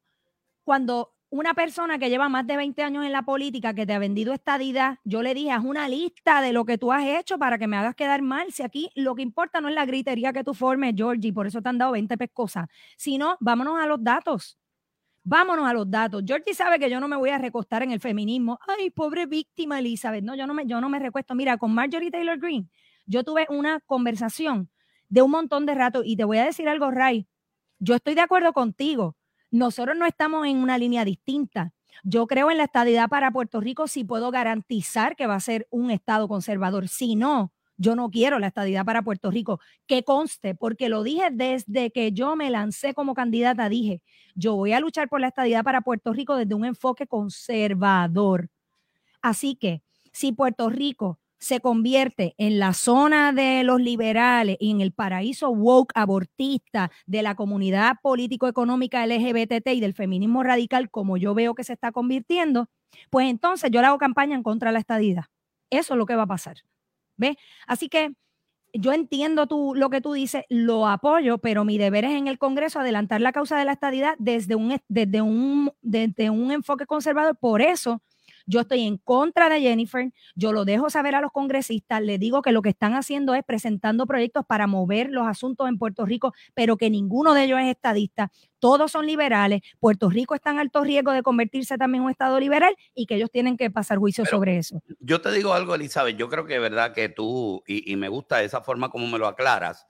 cuando 0.65 1.11
una 1.31 1.55
persona 1.55 1.99
que 1.99 2.11
lleva 2.11 2.29
más 2.29 2.47
de 2.47 2.57
20 2.57 2.83
años 2.83 3.05
en 3.05 3.11
la 3.11 3.23
política, 3.23 3.75
que 3.75 3.87
te 3.87 3.93
ha 3.95 3.99
vendido 3.99 4.33
estadidad, 4.33 4.99
yo 5.03 5.21
le 5.23 5.35
dije, 5.35 5.51
haz 5.51 5.65
una 5.65 5.89
lista 5.89 6.41
de 6.43 6.53
lo 6.53 6.65
que 6.65 6.79
tú 6.79 6.93
has 6.93 7.05
hecho 7.05 7.39
para 7.39 7.59
que 7.59 7.67
me 7.67 7.77
hagas 7.77 7.95
quedar 7.97 8.23
mal. 8.23 8.53
Si 8.53 8.63
aquí 8.63 8.91
lo 8.95 9.15
que 9.17 9.23
importa 9.23 9.61
no 9.61 9.69
es 9.69 9.75
la 9.75 9.85
gritería 9.85 10.33
que 10.33 10.45
tú 10.45 10.55
formes, 10.55 10.95
Georgie, 10.97 11.33
por 11.33 11.47
eso 11.47 11.61
te 11.61 11.69
han 11.71 11.79
dado 11.79 11.93
20 11.93 12.17
pescosas, 12.17 12.69
sino 12.97 13.37
vámonos 13.41 13.81
a 13.81 13.87
los 13.87 14.03
datos. 14.05 14.59
Vámonos 15.27 15.67
a 15.67 15.73
los 15.73 15.91
datos. 15.91 16.23
Georgie 16.27 16.53
sabe 16.53 16.79
que 16.79 16.91
yo 16.91 17.01
no 17.01 17.09
me 17.09 17.17
voy 17.17 17.31
a 17.31 17.39
recostar 17.39 17.83
en 17.83 17.93
el 17.93 18.01
feminismo. 18.01 18.59
Ay, 18.79 18.91
pobre 18.91 19.25
víctima, 19.25 19.79
Elizabeth. 19.79 20.23
No, 20.23 20.35
yo 20.35 20.47
no 20.47 20.53
me, 20.53 20.67
yo 20.67 20.83
no 20.83 20.91
me 20.91 20.99
recuesto. 20.99 21.35
Mira, 21.35 21.57
con 21.57 21.73
Marjorie 21.75 22.11
Taylor 22.11 22.39
Greene, 22.39 22.69
yo 23.07 23.25
tuve 23.25 23.47
una 23.49 23.81
conversación 23.81 24.69
de 25.09 25.23
un 25.23 25.31
montón 25.31 25.65
de 25.65 25.75
rato 25.75 26.03
y 26.05 26.17
te 26.17 26.25
voy 26.25 26.39
a 26.39 26.45
decir 26.45 26.69
algo, 26.69 26.91
Ray. 26.91 27.27
Yo 27.79 27.95
estoy 27.95 28.15
de 28.15 28.21
acuerdo 28.21 28.53
contigo. 28.53 29.17
Nosotros 29.51 29.97
no 29.97 30.05
estamos 30.05 30.47
en 30.47 30.59
una 30.59 30.77
línea 30.77 31.07
distinta. 31.07 31.73
Yo 32.03 32.27
creo 32.27 32.51
en 32.51 32.59
la 32.59 32.65
estadidad 32.65 33.09
para 33.09 33.31
Puerto 33.31 33.61
Rico 33.61 33.87
si 33.87 34.05
puedo 34.05 34.31
garantizar 34.31 35.17
que 35.17 35.27
va 35.27 35.37
a 35.37 35.41
ser 35.41 35.67
un 35.71 35.91
estado 35.91 36.29
conservador. 36.29 36.89
Si 36.89 37.17
no, 37.17 37.53
yo 37.77 37.97
no 37.97 38.11
quiero 38.11 38.39
la 38.39 38.49
estadidad 38.49 38.85
para 38.85 39.03
Puerto 39.03 39.31
Rico. 39.31 39.61
Que 39.87 40.05
conste, 40.05 40.55
porque 40.55 40.89
lo 40.89 41.03
dije 41.03 41.29
desde 41.33 41.91
que 41.91 42.13
yo 42.13 42.37
me 42.37 42.51
lancé 42.51 42.95
como 42.95 43.15
candidata, 43.15 43.69
dije, 43.69 44.03
yo 44.35 44.57
voy 44.57 44.73
a 44.73 44.81
luchar 44.81 45.09
por 45.09 45.21
la 45.21 45.29
estadidad 45.29 45.65
para 45.65 45.81
Puerto 45.81 46.13
Rico 46.13 46.37
desde 46.37 46.55
un 46.55 46.65
enfoque 46.65 47.07
conservador. 47.07 48.49
Así 49.23 49.57
que 49.57 49.83
si 50.13 50.33
Puerto 50.33 50.69
Rico 50.71 51.19
se 51.39 51.61
convierte 51.61 52.35
en 52.39 52.59
la 52.59 52.73
zona 52.73 53.33
de 53.33 53.65
los 53.65 53.81
liberales 53.81 54.57
y 54.61 54.71
en 54.71 54.81
el 54.81 54.93
paraíso 54.93 55.51
woke 55.51 55.93
abortista 55.95 56.91
de 57.07 57.23
la 57.23 57.35
comunidad 57.35 57.97
político-económica 58.03 59.07
LGBT 59.07 59.69
y 59.69 59.81
del 59.81 59.93
feminismo 59.93 60.43
radical, 60.43 60.91
como 60.91 61.19
yo 61.19 61.35
veo 61.35 61.55
que 61.55 61.65
se 61.65 61.75
está 61.75 61.93
convirtiendo, 61.93 62.69
pues 63.11 63.29
entonces 63.29 63.71
yo 63.71 63.83
le 63.83 63.89
hago 63.89 63.99
campaña 63.99 64.37
en 64.37 64.43
contra 64.43 64.71
de 64.71 64.75
la 64.75 64.79
estadidad. 64.79 65.25
Eso 65.69 65.95
es 65.95 65.99
lo 65.99 66.07
que 66.07 66.17
va 66.17 66.23
a 66.23 66.27
pasar. 66.27 66.57
¿Ves? 67.17 67.37
Así 67.67 67.89
que 67.89 68.13
yo 68.73 68.93
entiendo 68.93 69.47
tú, 69.47 69.75
lo 69.75 69.89
que 69.89 70.01
tú 70.01 70.13
dices, 70.13 70.45
lo 70.49 70.89
apoyo, 70.89 71.39
pero 71.39 71.65
mi 71.65 71.79
deber 71.79 72.05
es 72.05 72.13
en 72.13 72.27
el 72.27 72.39
Congreso 72.39 72.81
adelantar 72.81 73.21
la 73.21 73.33
causa 73.33 73.57
de 73.57 73.65
la 73.65 73.73
estadidad 73.73 74.17
desde 74.19 74.57
un, 74.57 74.81
desde 74.89 75.23
un, 75.23 75.73
desde 75.81 76.31
un 76.31 76.51
enfoque 76.51 76.87
conservador. 76.87 77.37
Por 77.37 77.63
eso 77.63 78.03
yo 78.47 78.61
estoy 78.61 78.83
en 78.83 78.99
contra 78.99 79.49
de 79.49 79.61
Jennifer, 79.61 80.13
yo 80.35 80.53
lo 80.53 80.65
dejo 80.65 80.91
saber 80.91 81.15
a 81.15 81.21
los 81.21 81.33
congresistas, 81.33 82.03
le 82.03 82.19
digo 82.19 82.43
que 82.43 82.53
lo 82.53 82.63
que 82.63 82.71
están 82.71 82.95
haciendo 82.95 83.35
es 83.35 83.43
presentando 83.45 84.07
proyectos 84.07 84.45
para 84.47 84.67
mover 84.67 85.11
los 85.11 85.27
asuntos 85.27 85.69
en 85.69 85.79
Puerto 85.79 86.05
Rico, 86.05 86.33
pero 86.55 86.77
que 86.77 86.91
ninguno 86.91 87.35
de 87.35 87.45
ellos 87.45 87.61
es 87.61 87.69
estadista, 87.69 88.31
todos 88.59 88.93
son 88.93 89.07
liberales, 89.07 89.61
Puerto 89.79 90.09
Rico 90.11 90.35
está 90.35 90.51
en 90.51 90.59
alto 90.59 90.83
riesgo 90.85 91.13
de 91.13 91.23
convertirse 91.23 91.77
también 91.79 92.03
en 92.03 92.07
un 92.07 92.11
estado 92.11 92.41
liberal 92.41 92.75
y 92.95 93.07
que 93.07 93.17
ellos 93.17 93.31
tienen 93.31 93.57
que 93.57 93.71
pasar 93.71 93.99
juicio 93.99 94.25
Pero- 94.25 94.37
sobre 94.39 94.57
eso. 94.59 94.83
Yo 95.01 95.21
te 95.21 95.31
digo 95.33 95.53
algo, 95.53 95.75
Elizabeth, 95.75 96.17
yo 96.17 96.29
creo 96.29 96.47
que 96.47 96.57
es 96.57 96.61
verdad 96.61 96.93
que 96.95 97.09
tú, 97.09 97.63
y, 97.67 97.91
y 97.93 97.97
me 97.97 98.09
gusta 98.09 98.43
esa 98.43 98.63
forma 98.63 98.89
como 98.91 99.07
me 99.07 99.19
lo 99.19 99.27
aclaras, 99.27 99.87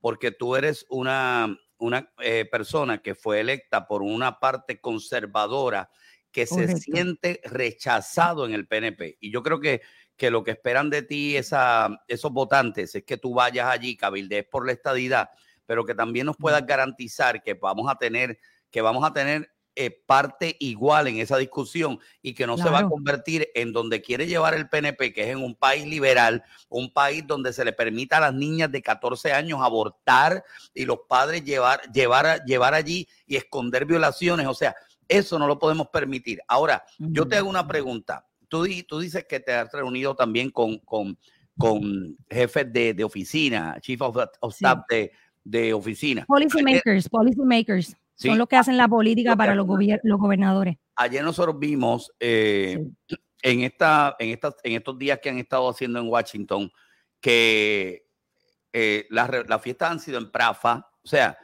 porque 0.00 0.30
tú 0.30 0.56
eres 0.56 0.86
una, 0.90 1.56
una 1.78 2.10
eh, 2.20 2.46
persona 2.50 2.98
que 2.98 3.14
fue 3.14 3.40
electa 3.40 3.86
por 3.88 4.02
una 4.02 4.38
parte 4.38 4.80
conservadora 4.80 5.90
que 6.38 6.46
se 6.46 6.76
siente 6.76 7.40
rechazado 7.42 8.46
en 8.46 8.52
el 8.52 8.68
PNP. 8.68 9.18
Y 9.20 9.32
yo 9.32 9.42
creo 9.42 9.58
que, 9.58 9.82
que 10.16 10.30
lo 10.30 10.44
que 10.44 10.52
esperan 10.52 10.88
de 10.88 11.02
ti 11.02 11.36
esa, 11.36 12.04
esos 12.06 12.32
votantes 12.32 12.94
es 12.94 13.02
que 13.02 13.16
tú 13.16 13.34
vayas 13.34 13.66
allí, 13.66 13.96
cabildees 13.96 14.46
por 14.46 14.64
la 14.64 14.70
estadidad, 14.70 15.30
pero 15.66 15.84
que 15.84 15.96
también 15.96 16.26
nos 16.26 16.36
puedas 16.36 16.64
garantizar 16.64 17.42
que 17.42 17.54
vamos 17.54 17.90
a 17.90 17.96
tener, 17.96 18.38
que 18.70 18.80
vamos 18.82 19.04
a 19.04 19.12
tener 19.12 19.50
eh, 19.74 19.90
parte 19.90 20.56
igual 20.60 21.08
en 21.08 21.18
esa 21.18 21.36
discusión 21.38 21.98
y 22.22 22.34
que 22.34 22.46
no 22.46 22.56
se 22.56 22.70
va 22.70 22.80
a 22.80 22.88
convertir 22.88 23.48
en 23.56 23.72
donde 23.72 24.00
quiere 24.00 24.28
llevar 24.28 24.54
el 24.54 24.68
PNP, 24.68 25.12
que 25.12 25.22
es 25.22 25.28
en 25.30 25.42
un 25.42 25.56
país 25.56 25.86
liberal, 25.86 26.44
un 26.68 26.92
país 26.92 27.24
donde 27.26 27.52
se 27.52 27.64
le 27.64 27.72
permita 27.72 28.18
a 28.18 28.20
las 28.20 28.34
niñas 28.34 28.70
de 28.70 28.80
14 28.80 29.32
años 29.32 29.60
abortar 29.60 30.44
y 30.72 30.84
los 30.84 31.00
padres 31.08 31.44
llevar, 31.44 31.80
llevar, 31.92 32.44
llevar 32.44 32.74
allí 32.74 33.08
y 33.26 33.34
esconder 33.34 33.86
violaciones. 33.86 34.46
O 34.46 34.54
sea, 34.54 34.76
eso 35.08 35.38
no 35.38 35.46
lo 35.46 35.58
podemos 35.58 35.88
permitir. 35.88 36.40
Ahora, 36.46 36.84
yo 36.98 37.26
te 37.26 37.36
hago 37.36 37.48
una 37.48 37.66
pregunta. 37.66 38.26
Tú, 38.48 38.62
di- 38.64 38.82
tú 38.82 38.98
dices 39.00 39.24
que 39.28 39.40
te 39.40 39.52
has 39.52 39.72
reunido 39.72 40.14
también 40.14 40.50
con, 40.50 40.78
con, 40.78 41.18
con 41.56 42.16
jefes 42.30 42.72
de, 42.72 42.94
de 42.94 43.04
oficina, 43.04 43.76
chief 43.80 44.00
of, 44.02 44.16
of 44.40 44.52
Sí. 44.54 44.64
staff 44.64 44.84
de, 44.88 45.12
de 45.44 45.72
oficina. 45.74 46.24
Policy 46.26 46.62
makers, 46.62 47.08
policy 47.08 47.40
makers. 47.42 47.96
Sí. 48.14 48.28
Son 48.28 48.38
los 48.38 48.48
que 48.48 48.56
hacen 48.56 48.76
la 48.76 48.88
política 48.88 49.36
para 49.36 49.54
los, 49.54 49.66
gobier- 49.66 50.00
los 50.02 50.18
gobernadores. 50.18 50.76
Ayer 50.96 51.22
nosotros 51.22 51.58
vimos 51.58 52.10
eh, 52.18 52.84
en, 53.42 53.60
esta, 53.60 54.16
en, 54.18 54.30
estas 54.30 54.56
en 54.64 54.72
estos 54.72 54.98
días 54.98 55.20
que 55.22 55.30
han 55.30 55.38
estado 55.38 55.68
haciendo 55.68 56.00
en 56.00 56.08
Washington 56.08 56.70
que 57.20 58.06
eh, 58.72 59.06
las 59.10 59.62
fiestas 59.62 59.90
han 59.90 60.00
sido 60.00 60.18
en 60.18 60.30
Prafa, 60.30 60.88
o 61.02 61.06
sea, 61.06 61.36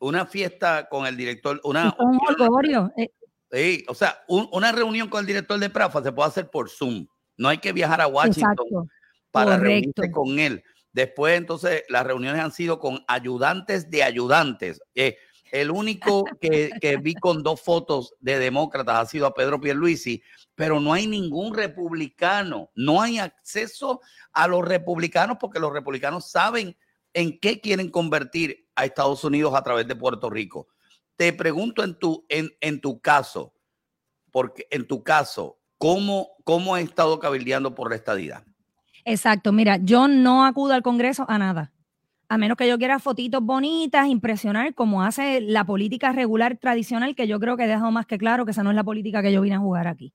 una 0.00 0.26
fiesta 0.26 0.88
con 0.88 1.06
el 1.06 1.16
director, 1.16 1.60
una, 1.64 1.94
un 1.98 2.18
orgullo. 2.28 2.90
eh, 2.96 3.10
sí, 3.50 3.84
o 3.88 3.94
sea, 3.94 4.22
un- 4.28 4.48
una 4.52 4.72
reunión 4.72 5.08
con 5.08 5.20
el 5.20 5.26
director 5.26 5.58
de 5.58 5.70
Prafa 5.70 6.02
se 6.02 6.12
puede 6.12 6.28
hacer 6.28 6.50
por 6.50 6.70
Zoom, 6.70 7.06
no 7.36 7.48
hay 7.48 7.58
que 7.58 7.72
viajar 7.72 8.00
a 8.00 8.06
Washington 8.06 8.52
exacto. 8.52 8.86
para 9.30 9.56
correcto. 9.58 9.64
reunirse 10.02 10.10
con 10.12 10.38
él. 10.38 10.62
Después, 10.92 11.36
entonces, 11.36 11.84
las 11.88 12.04
reuniones 12.06 12.40
han 12.42 12.50
sido 12.52 12.78
con 12.80 13.04
ayudantes 13.08 13.90
de 13.90 14.02
ayudantes. 14.02 14.80
Eh, 14.94 15.16
el 15.52 15.70
único 15.70 16.24
que, 16.40 16.70
que 16.80 16.96
vi 16.96 17.14
con 17.14 17.42
dos 17.42 17.60
fotos 17.60 18.14
de 18.20 18.38
demócratas 18.38 18.96
ha 18.96 19.06
sido 19.06 19.26
a 19.26 19.34
Pedro 19.34 19.60
Pierluisi, 19.60 20.22
pero 20.54 20.80
no 20.80 20.92
hay 20.92 21.06
ningún 21.06 21.54
republicano, 21.54 22.70
no 22.74 23.00
hay 23.00 23.18
acceso 23.18 24.00
a 24.32 24.48
los 24.48 24.66
republicanos 24.66 25.36
porque 25.40 25.60
los 25.60 25.72
republicanos 25.72 26.30
saben 26.30 26.76
en 27.14 27.38
qué 27.38 27.60
quieren 27.60 27.90
convertir 27.90 28.67
a 28.78 28.84
Estados 28.84 29.24
Unidos 29.24 29.54
a 29.56 29.62
través 29.62 29.88
de 29.88 29.96
Puerto 29.96 30.30
Rico. 30.30 30.68
Te 31.16 31.32
pregunto 31.32 31.82
en 31.82 31.98
tu, 31.98 32.24
en, 32.28 32.50
en 32.60 32.80
tu 32.80 33.00
caso, 33.00 33.52
porque 34.30 34.68
en 34.70 34.86
tu 34.86 35.02
caso, 35.02 35.58
¿cómo, 35.78 36.28
cómo 36.44 36.76
has 36.76 36.82
estado 36.82 37.18
cabildeando 37.18 37.74
por 37.74 37.90
la 37.90 37.96
estadidad? 37.96 38.44
Exacto. 39.04 39.50
Mira, 39.50 39.78
yo 39.78 40.06
no 40.06 40.44
acudo 40.44 40.74
al 40.74 40.82
Congreso 40.82 41.26
a 41.28 41.38
nada. 41.38 41.72
A 42.28 42.38
menos 42.38 42.56
que 42.56 42.68
yo 42.68 42.78
quiera 42.78 43.00
fotitos 43.00 43.42
bonitas, 43.42 44.06
impresionar, 44.06 44.74
como 44.74 45.02
hace 45.02 45.40
la 45.40 45.64
política 45.64 46.12
regular 46.12 46.56
tradicional, 46.58 47.16
que 47.16 47.26
yo 47.26 47.40
creo 47.40 47.56
que 47.56 47.64
he 47.64 47.68
dejado 47.68 47.90
más 47.90 48.06
que 48.06 48.16
claro 48.16 48.44
que 48.44 48.52
esa 48.52 48.62
no 48.62 48.70
es 48.70 48.76
la 48.76 48.84
política 48.84 49.22
que 49.22 49.32
yo 49.32 49.40
vine 49.40 49.56
a 49.56 49.60
jugar 49.60 49.88
aquí. 49.88 50.14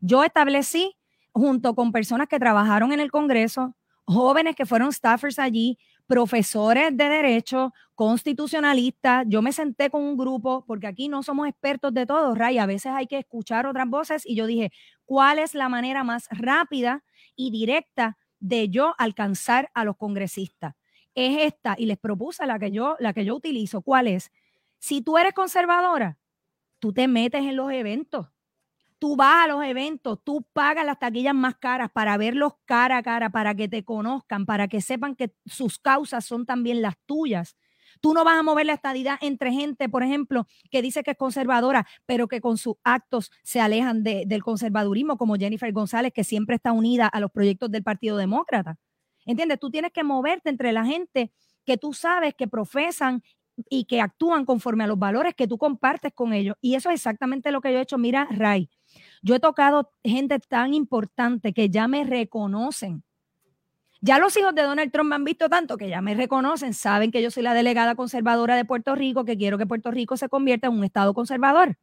Yo 0.00 0.22
establecí, 0.22 0.96
junto 1.32 1.74
con 1.74 1.92
personas 1.92 2.28
que 2.28 2.38
trabajaron 2.38 2.92
en 2.92 3.00
el 3.00 3.10
Congreso, 3.10 3.74
jóvenes 4.06 4.56
que 4.56 4.66
fueron 4.66 4.92
staffers 4.92 5.38
allí, 5.38 5.78
profesores 6.06 6.96
de 6.96 7.08
derecho, 7.08 7.72
constitucionalistas. 7.94 9.24
Yo 9.28 9.42
me 9.42 9.52
senté 9.52 9.90
con 9.90 10.02
un 10.02 10.16
grupo, 10.16 10.64
porque 10.66 10.86
aquí 10.86 11.08
no 11.08 11.22
somos 11.22 11.48
expertos 11.48 11.92
de 11.92 12.06
todo, 12.06 12.34
Ray. 12.34 12.58
A 12.58 12.66
veces 12.66 12.92
hay 12.94 13.06
que 13.06 13.18
escuchar 13.18 13.66
otras 13.66 13.88
voces 13.88 14.24
y 14.24 14.36
yo 14.36 14.46
dije, 14.46 14.70
cuál 15.04 15.38
es 15.38 15.54
la 15.54 15.68
manera 15.68 16.04
más 16.04 16.28
rápida 16.30 17.04
y 17.34 17.50
directa 17.50 18.16
de 18.38 18.68
yo 18.68 18.94
alcanzar 18.98 19.70
a 19.74 19.84
los 19.84 19.96
congresistas. 19.96 20.74
Es 21.14 21.38
esta, 21.40 21.74
y 21.78 21.86
les 21.86 21.98
propuse 21.98 22.46
la 22.46 22.58
que 22.58 22.70
yo, 22.70 22.96
la 23.00 23.12
que 23.12 23.24
yo 23.24 23.34
utilizo. 23.34 23.82
¿Cuál 23.82 24.06
es? 24.06 24.30
Si 24.78 25.00
tú 25.00 25.16
eres 25.18 25.32
conservadora, 25.32 26.18
tú 26.78 26.92
te 26.92 27.08
metes 27.08 27.40
en 27.42 27.56
los 27.56 27.72
eventos. 27.72 28.28
Tú 28.98 29.14
vas 29.16 29.44
a 29.44 29.48
los 29.48 29.62
eventos, 29.62 30.18
tú 30.24 30.46
pagas 30.52 30.86
las 30.86 30.98
taquillas 30.98 31.34
más 31.34 31.56
caras 31.56 31.90
para 31.92 32.16
verlos 32.16 32.54
cara 32.64 32.98
a 32.98 33.02
cara, 33.02 33.30
para 33.30 33.54
que 33.54 33.68
te 33.68 33.84
conozcan, 33.84 34.46
para 34.46 34.68
que 34.68 34.80
sepan 34.80 35.14
que 35.14 35.34
sus 35.44 35.78
causas 35.78 36.24
son 36.24 36.46
también 36.46 36.80
las 36.80 36.94
tuyas. 37.04 37.56
Tú 38.00 38.14
no 38.14 38.24
vas 38.24 38.38
a 38.38 38.42
mover 38.42 38.66
la 38.66 38.74
estadidad 38.74 39.18
entre 39.20 39.52
gente, 39.52 39.88
por 39.88 40.02
ejemplo, 40.02 40.46
que 40.70 40.82
dice 40.82 41.02
que 41.02 41.12
es 41.12 41.16
conservadora, 41.16 41.86
pero 42.06 42.28
que 42.28 42.40
con 42.40 42.58
sus 42.58 42.76
actos 42.84 43.30
se 43.42 43.60
alejan 43.60 44.02
del 44.02 44.42
conservadurismo, 44.42 45.16
como 45.16 45.36
Jennifer 45.36 45.72
González, 45.72 46.12
que 46.12 46.24
siempre 46.24 46.56
está 46.56 46.72
unida 46.72 47.06
a 47.06 47.20
los 47.20 47.30
proyectos 47.30 47.70
del 47.70 47.82
Partido 47.82 48.16
Demócrata. 48.16 48.78
¿Entiendes? 49.24 49.58
Tú 49.58 49.70
tienes 49.70 49.92
que 49.92 50.04
moverte 50.04 50.50
entre 50.50 50.72
la 50.72 50.84
gente 50.84 51.32
que 51.64 51.76
tú 51.76 51.92
sabes 51.92 52.34
que 52.34 52.46
profesan 52.46 53.22
y 53.68 53.84
que 53.86 54.00
actúan 54.00 54.44
conforme 54.44 54.84
a 54.84 54.86
los 54.86 54.98
valores 54.98 55.34
que 55.34 55.48
tú 55.48 55.58
compartes 55.58 56.12
con 56.14 56.32
ellos. 56.32 56.56
Y 56.60 56.74
eso 56.74 56.90
es 56.90 56.96
exactamente 56.96 57.50
lo 57.50 57.60
que 57.60 57.72
yo 57.72 57.78
he 57.78 57.82
hecho. 57.82 57.98
Mira, 57.98 58.28
Ray, 58.30 58.70
yo 59.26 59.34
he 59.34 59.40
tocado 59.40 59.90
gente 60.04 60.38
tan 60.38 60.72
importante 60.72 61.52
que 61.52 61.68
ya 61.68 61.88
me 61.88 62.04
reconocen. 62.04 63.02
Ya 64.00 64.20
los 64.20 64.36
hijos 64.36 64.54
de 64.54 64.62
Donald 64.62 64.92
Trump 64.92 65.08
me 65.08 65.16
han 65.16 65.24
visto 65.24 65.48
tanto 65.48 65.76
que 65.76 65.88
ya 65.88 66.00
me 66.00 66.14
reconocen, 66.14 66.74
saben 66.74 67.10
que 67.10 67.20
yo 67.20 67.32
soy 67.32 67.42
la 67.42 67.52
delegada 67.52 67.96
conservadora 67.96 68.54
de 68.54 68.64
Puerto 68.64 68.94
Rico, 68.94 69.24
que 69.24 69.36
quiero 69.36 69.58
que 69.58 69.66
Puerto 69.66 69.90
Rico 69.90 70.16
se 70.16 70.28
convierta 70.28 70.68
en 70.68 70.74
un 70.74 70.84
estado 70.84 71.12
conservador 71.12 71.76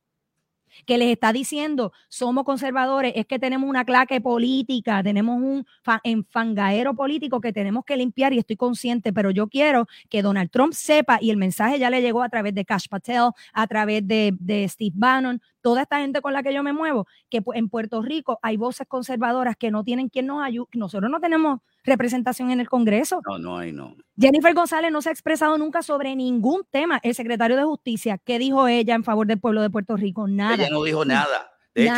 que 0.85 0.97
les 0.97 1.09
está 1.09 1.33
diciendo 1.33 1.93
somos 2.09 2.43
conservadores, 2.43 3.13
es 3.15 3.25
que 3.25 3.39
tenemos 3.39 3.69
una 3.69 3.85
claque 3.85 4.21
política, 4.21 5.03
tenemos 5.03 5.41
un 5.41 5.65
enfangaero 6.03 6.95
político 6.95 7.41
que 7.41 7.53
tenemos 7.53 7.85
que 7.85 7.97
limpiar 7.97 8.33
y 8.33 8.39
estoy 8.39 8.55
consciente, 8.55 9.13
pero 9.13 9.31
yo 9.31 9.47
quiero 9.47 9.87
que 10.09 10.21
Donald 10.21 10.49
Trump 10.49 10.73
sepa 10.73 11.19
y 11.21 11.29
el 11.29 11.37
mensaje 11.37 11.79
ya 11.79 11.89
le 11.89 12.01
llegó 12.01 12.23
a 12.23 12.29
través 12.29 12.55
de 12.55 12.65
Cash 12.65 12.87
Patel, 12.89 13.31
a 13.53 13.67
través 13.67 14.07
de, 14.07 14.35
de 14.39 14.67
Steve 14.67 14.93
Bannon, 14.95 15.41
toda 15.63 15.81
esta 15.81 15.99
gente 15.99 16.21
con 16.21 16.33
la 16.33 16.43
que 16.43 16.53
yo 16.53 16.61
me 16.61 16.73
muevo, 16.73 17.07
que 17.29 17.41
en 17.55 17.69
Puerto 17.69 18.03
Rico 18.03 18.37
hay 18.43 18.57
voces 18.57 18.85
conservadoras 18.87 19.55
que 19.55 19.71
no 19.71 19.83
tienen 19.83 20.09
quien 20.09 20.27
nos 20.27 20.43
ayude, 20.43 20.67
nosotros 20.73 21.09
no 21.09 21.19
tenemos 21.19 21.61
representación 21.83 22.51
en 22.51 22.59
el 22.59 22.69
Congreso. 22.69 23.21
No, 23.25 23.39
no 23.39 23.57
hay, 23.57 23.71
no. 23.71 23.95
Jennifer 24.17 24.53
González 24.53 24.91
no 24.91 25.01
se 25.01 25.09
ha 25.09 25.11
expresado 25.11 25.57
nunca 25.57 25.81
sobre 25.81 26.15
ningún 26.15 26.63
tema. 26.69 26.99
El 27.01 27.15
secretario 27.15 27.57
de 27.57 27.63
Justicia, 27.63 28.19
¿qué 28.23 28.37
dijo 28.37 28.67
ella 28.67 28.93
en 28.93 29.03
favor 29.03 29.25
del 29.25 29.39
pueblo 29.39 29.61
de 29.61 29.69
Puerto 29.69 29.97
Rico? 29.97 30.27
Nada. 30.27 30.55
Ella 30.55 30.69
no 30.69 30.83
dijo 30.83 31.03
nada. 31.05 31.53
De 31.73 31.85
hecho, 31.85 31.95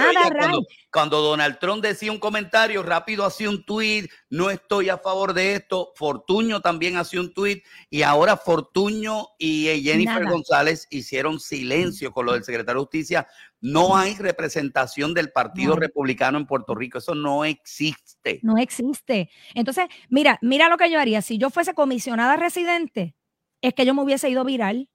cuando, 0.89 1.21
Donald 1.21 1.59
Trump 1.59 1.83
decía 1.83 2.09
un 2.09 2.17
comentario, 2.17 2.81
rápido 2.81 3.25
hacía 3.25 3.49
un 3.49 3.65
tweet, 3.65 4.07
no 4.29 4.49
estoy 4.49 4.87
a 4.87 4.97
favor 4.97 5.33
de 5.33 5.55
esto. 5.55 5.91
Fortuño 5.95 6.61
también 6.61 6.95
hacía 6.95 7.19
un 7.19 7.33
tweet 7.33 7.61
y 7.89 8.03
ahora 8.03 8.37
Fortuño 8.37 9.27
y 9.37 9.67
eh, 9.67 9.81
Jennifer 9.81 10.25
González 10.25 10.87
hicieron 10.91 11.41
silencio 11.41 12.13
con 12.13 12.25
lo 12.25 12.33
del 12.33 12.45
secretario 12.45 12.79
de 12.79 12.85
Justicia. 12.85 13.27
No 13.65 13.97
hay 13.97 14.13
representación 14.13 15.15
del 15.15 15.31
Partido 15.31 15.75
Republicano 15.75 16.37
en 16.37 16.45
Puerto 16.45 16.75
Rico. 16.75 16.99
Eso 16.99 17.15
no 17.15 17.43
existe. 17.45 18.39
No 18.43 18.57
existe. 18.57 19.31
Entonces, 19.55 19.85
mira, 20.07 20.37
mira 20.43 20.69
lo 20.69 20.77
que 20.77 20.91
yo 20.91 20.99
haría. 20.99 21.23
Si 21.23 21.39
yo 21.39 21.49
fuese 21.49 21.73
comisionada 21.73 22.35
residente, 22.35 23.15
es 23.61 23.73
que 23.73 23.83
yo 23.85 23.95
me 23.95 24.03
hubiese 24.03 24.29
ido 24.29 24.43
viral 24.43 24.87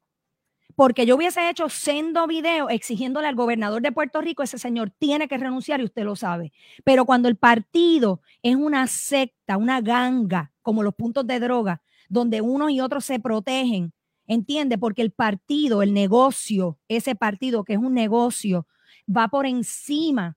porque 0.77 1.05
yo 1.05 1.17
hubiese 1.17 1.51
hecho 1.51 1.69
sendo 1.69 2.29
video 2.29 2.71
exigiéndole 2.71 3.27
al 3.27 3.35
gobernador 3.35 3.83
de 3.83 3.91
Puerto 3.91 4.21
Rico, 4.21 4.45
ese 4.45 4.57
señor 4.57 4.91
tiene 4.99 5.27
que 5.27 5.37
renunciar 5.37 5.81
y 5.81 5.85
usted 5.85 6.05
lo 6.05 6.15
sabe. 6.15 6.53
Pero 6.85 7.05
cuando 7.05 7.29
el 7.29 7.37
partido 7.37 8.23
es 8.41 8.55
una 8.55 8.87
secta, 8.87 9.57
una 9.57 9.81
ganga, 9.81 10.53
como 10.63 10.83
los 10.83 10.95
puntos 10.95 11.27
de 11.27 11.41
droga, 11.41 11.83
donde 12.09 12.41
unos 12.41 12.71
y 12.71 12.81
otros 12.81 13.05
se 13.05 13.19
protegen, 13.19 13.93
¿entiende? 14.31 14.79
Porque 14.79 15.03
el 15.03 15.11
partido, 15.11 15.83
el 15.83 15.93
negocio, 15.93 16.79
ese 16.89 17.17
partido 17.17 17.65
que 17.65 17.73
es 17.75 17.79
un 17.81 17.95
negocio, 17.95 18.67
va 19.09 19.29
por 19.29 19.45
encima 19.45 20.37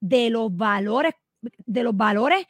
de 0.00 0.30
los 0.30 0.56
valores, 0.56 1.12
de 1.66 1.82
los 1.82 1.94
valores 1.94 2.46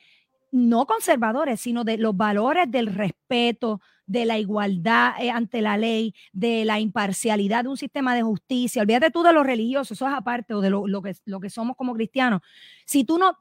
no 0.51 0.87
conservadores, 0.87 1.61
sino 1.61 1.85
de 1.85 1.99
los 1.99 2.17
valores 2.17 2.71
del 2.71 2.87
respeto, 2.87 3.81
de 4.07 4.25
la 4.25 4.38
igualdad 4.38 5.14
eh, 5.21 5.31
ante 5.31 5.61
la 5.61 5.77
ley, 5.77 6.14
de 6.33 6.64
la 6.64 6.79
imparcialidad 6.79 7.64
de 7.64 7.71
un 7.71 7.77
sistema 7.77 8.14
de 8.14 8.23
justicia. 8.23 8.81
Olvídate 8.81 9.11
tú 9.11 9.23
de 9.25 9.33
los 9.33 9.45
religiosos, 9.45 9.99
eso 9.99 10.07
es 10.07 10.14
aparte, 10.14 10.55
o 10.55 10.61
de 10.61 10.71
lo, 10.71 11.03
que, 11.03 11.14
lo 11.27 11.41
que 11.41 11.51
somos 11.51 11.77
como 11.77 11.93
cristianos. 11.93 12.41
Si 12.87 13.05
tú 13.05 13.19
no 13.19 13.37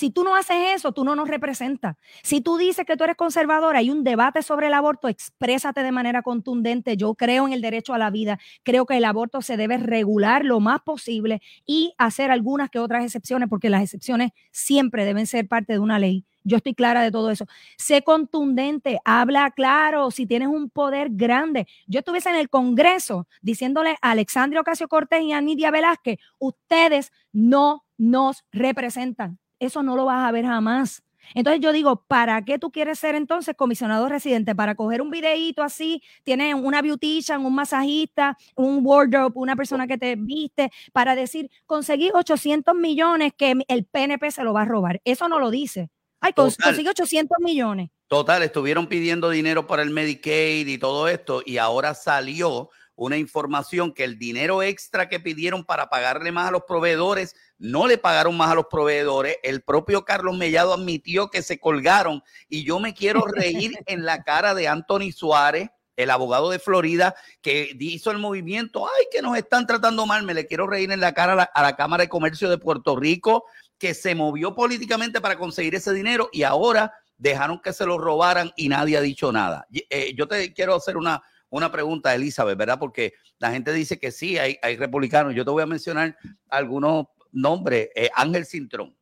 si 0.00 0.08
tú 0.08 0.24
no 0.24 0.34
haces 0.34 0.56
eso, 0.76 0.92
tú 0.92 1.04
no 1.04 1.14
nos 1.14 1.28
representas. 1.28 1.94
Si 2.22 2.40
tú 2.40 2.56
dices 2.56 2.86
que 2.86 2.96
tú 2.96 3.04
eres 3.04 3.16
conservadora, 3.16 3.80
hay 3.80 3.90
un 3.90 4.02
debate 4.02 4.40
sobre 4.40 4.68
el 4.68 4.72
aborto, 4.72 5.08
exprésate 5.08 5.82
de 5.82 5.92
manera 5.92 6.22
contundente. 6.22 6.96
Yo 6.96 7.14
creo 7.14 7.46
en 7.46 7.52
el 7.52 7.60
derecho 7.60 7.92
a 7.92 7.98
la 7.98 8.08
vida, 8.08 8.38
creo 8.62 8.86
que 8.86 8.96
el 8.96 9.04
aborto 9.04 9.42
se 9.42 9.58
debe 9.58 9.76
regular 9.76 10.46
lo 10.46 10.58
más 10.58 10.80
posible 10.80 11.42
y 11.66 11.92
hacer 11.98 12.30
algunas 12.30 12.70
que 12.70 12.78
otras 12.78 13.04
excepciones, 13.04 13.50
porque 13.50 13.68
las 13.68 13.82
excepciones 13.82 14.30
siempre 14.52 15.04
deben 15.04 15.26
ser 15.26 15.46
parte 15.48 15.74
de 15.74 15.80
una 15.80 15.98
ley. 15.98 16.24
Yo 16.44 16.56
estoy 16.56 16.72
clara 16.72 17.02
de 17.02 17.10
todo 17.10 17.30
eso. 17.30 17.44
Sé 17.76 18.00
contundente, 18.00 19.00
habla 19.04 19.50
claro, 19.50 20.10
si 20.10 20.24
tienes 20.24 20.48
un 20.48 20.70
poder 20.70 21.08
grande. 21.10 21.66
Yo 21.86 21.98
estuviese 21.98 22.30
en 22.30 22.36
el 22.36 22.48
Congreso 22.48 23.28
diciéndole 23.42 23.98
a 24.00 24.12
Alexandria 24.12 24.62
Ocasio 24.62 24.88
Cortés 24.88 25.24
y 25.24 25.32
a 25.32 25.42
Nidia 25.42 25.70
Velázquez, 25.70 26.18
ustedes 26.38 27.12
no 27.34 27.84
nos 27.98 28.46
representan. 28.50 29.38
Eso 29.60 29.84
no 29.84 29.94
lo 29.94 30.06
vas 30.06 30.26
a 30.26 30.32
ver 30.32 30.44
jamás. 30.44 31.04
Entonces 31.34 31.60
yo 31.60 31.72
digo, 31.72 32.04
¿para 32.08 32.42
qué 32.44 32.58
tú 32.58 32.72
quieres 32.72 32.98
ser 32.98 33.14
entonces 33.14 33.54
comisionado 33.54 34.08
residente? 34.08 34.54
Para 34.54 34.74
coger 34.74 35.00
un 35.00 35.10
videíto 35.10 35.62
así, 35.62 36.02
tienes 36.24 36.54
una 36.54 36.82
beautician, 36.82 37.44
un 37.44 37.54
masajista, 37.54 38.36
un 38.56 38.80
wardrobe, 38.82 39.32
una 39.36 39.54
persona 39.54 39.86
que 39.86 39.98
te 39.98 40.16
viste, 40.16 40.70
para 40.92 41.14
decir, 41.14 41.50
conseguí 41.66 42.10
800 42.12 42.74
millones 42.74 43.32
que 43.36 43.54
el 43.68 43.84
PNP 43.84 44.30
se 44.32 44.42
lo 44.42 44.52
va 44.52 44.62
a 44.62 44.64
robar. 44.64 45.00
Eso 45.04 45.28
no 45.28 45.38
lo 45.38 45.50
dice. 45.50 45.90
Ay, 46.20 46.32
conseguí 46.32 46.88
800 46.88 47.38
millones. 47.40 47.90
Total, 48.08 48.42
estuvieron 48.42 48.88
pidiendo 48.88 49.30
dinero 49.30 49.66
para 49.66 49.82
el 49.82 49.90
Medicaid 49.90 50.66
y 50.66 50.78
todo 50.78 51.06
esto, 51.06 51.42
y 51.46 51.58
ahora 51.58 51.94
salió 51.94 52.70
una 52.96 53.16
información 53.16 53.94
que 53.94 54.04
el 54.04 54.18
dinero 54.18 54.62
extra 54.62 55.08
que 55.08 55.20
pidieron 55.20 55.64
para 55.64 55.88
pagarle 55.88 56.32
más 56.32 56.48
a 56.48 56.50
los 56.50 56.64
proveedores, 56.64 57.34
no 57.60 57.86
le 57.86 57.98
pagaron 57.98 58.36
más 58.36 58.50
a 58.50 58.54
los 58.54 58.66
proveedores. 58.66 59.36
El 59.42 59.60
propio 59.60 60.04
Carlos 60.04 60.36
Mellado 60.36 60.72
admitió 60.72 61.30
que 61.30 61.42
se 61.42 61.60
colgaron 61.60 62.22
y 62.48 62.64
yo 62.64 62.80
me 62.80 62.94
quiero 62.94 63.22
reír 63.26 63.72
en 63.86 64.04
la 64.04 64.24
cara 64.24 64.54
de 64.54 64.66
Anthony 64.66 65.12
Suárez, 65.14 65.68
el 65.94 66.10
abogado 66.10 66.48
de 66.48 66.58
Florida, 66.58 67.14
que 67.42 67.76
hizo 67.78 68.10
el 68.10 68.18
movimiento, 68.18 68.86
ay, 68.86 69.04
que 69.12 69.20
nos 69.20 69.36
están 69.36 69.66
tratando 69.66 70.06
mal, 70.06 70.24
me 70.24 70.32
le 70.32 70.46
quiero 70.46 70.66
reír 70.66 70.90
en 70.90 71.00
la 71.00 71.12
cara 71.12 71.50
a 71.52 71.62
la, 71.62 71.76
Cámara 71.76 72.04
de 72.04 72.08
Comercio 72.08 72.48
de 72.48 72.56
Puerto 72.56 72.96
Rico, 72.96 73.44
que 73.78 73.92
se 73.92 74.14
movió 74.14 74.54
políticamente 74.54 75.20
para 75.20 75.36
conseguir 75.36 75.74
ese 75.74 75.92
dinero 75.92 76.30
y 76.32 76.44
ahora 76.44 76.94
dejaron 77.18 77.60
que 77.60 77.74
se 77.74 77.84
lo 77.84 77.98
robaran 77.98 78.50
y 78.56 78.70
nadie 78.70 78.96
ha 78.96 79.02
dicho 79.02 79.30
nada. 79.30 79.66
Eh, 79.90 80.14
yo 80.16 80.26
te 80.26 80.54
quiero 80.54 80.74
hacer 80.74 80.96
una, 80.96 81.22
una 81.50 81.70
pregunta, 81.70 82.14
Elizabeth, 82.14 82.56
¿verdad? 82.56 82.78
Porque 82.78 83.12
la 83.38 83.50
gente 83.50 83.70
dice 83.74 83.98
que 83.98 84.10
sí, 84.10 84.38
hay, 84.38 84.56
hay 84.62 84.78
republicanos. 84.78 85.34
Yo 85.34 85.44
te 85.44 85.50
voy 85.50 85.62
a 85.62 85.66
mencionar 85.66 86.16
algunos 86.48 87.08
nombres. 87.32 87.90
Eh, 87.94 88.10
Ángel 88.14 88.46
Cintrón. 88.46 88.94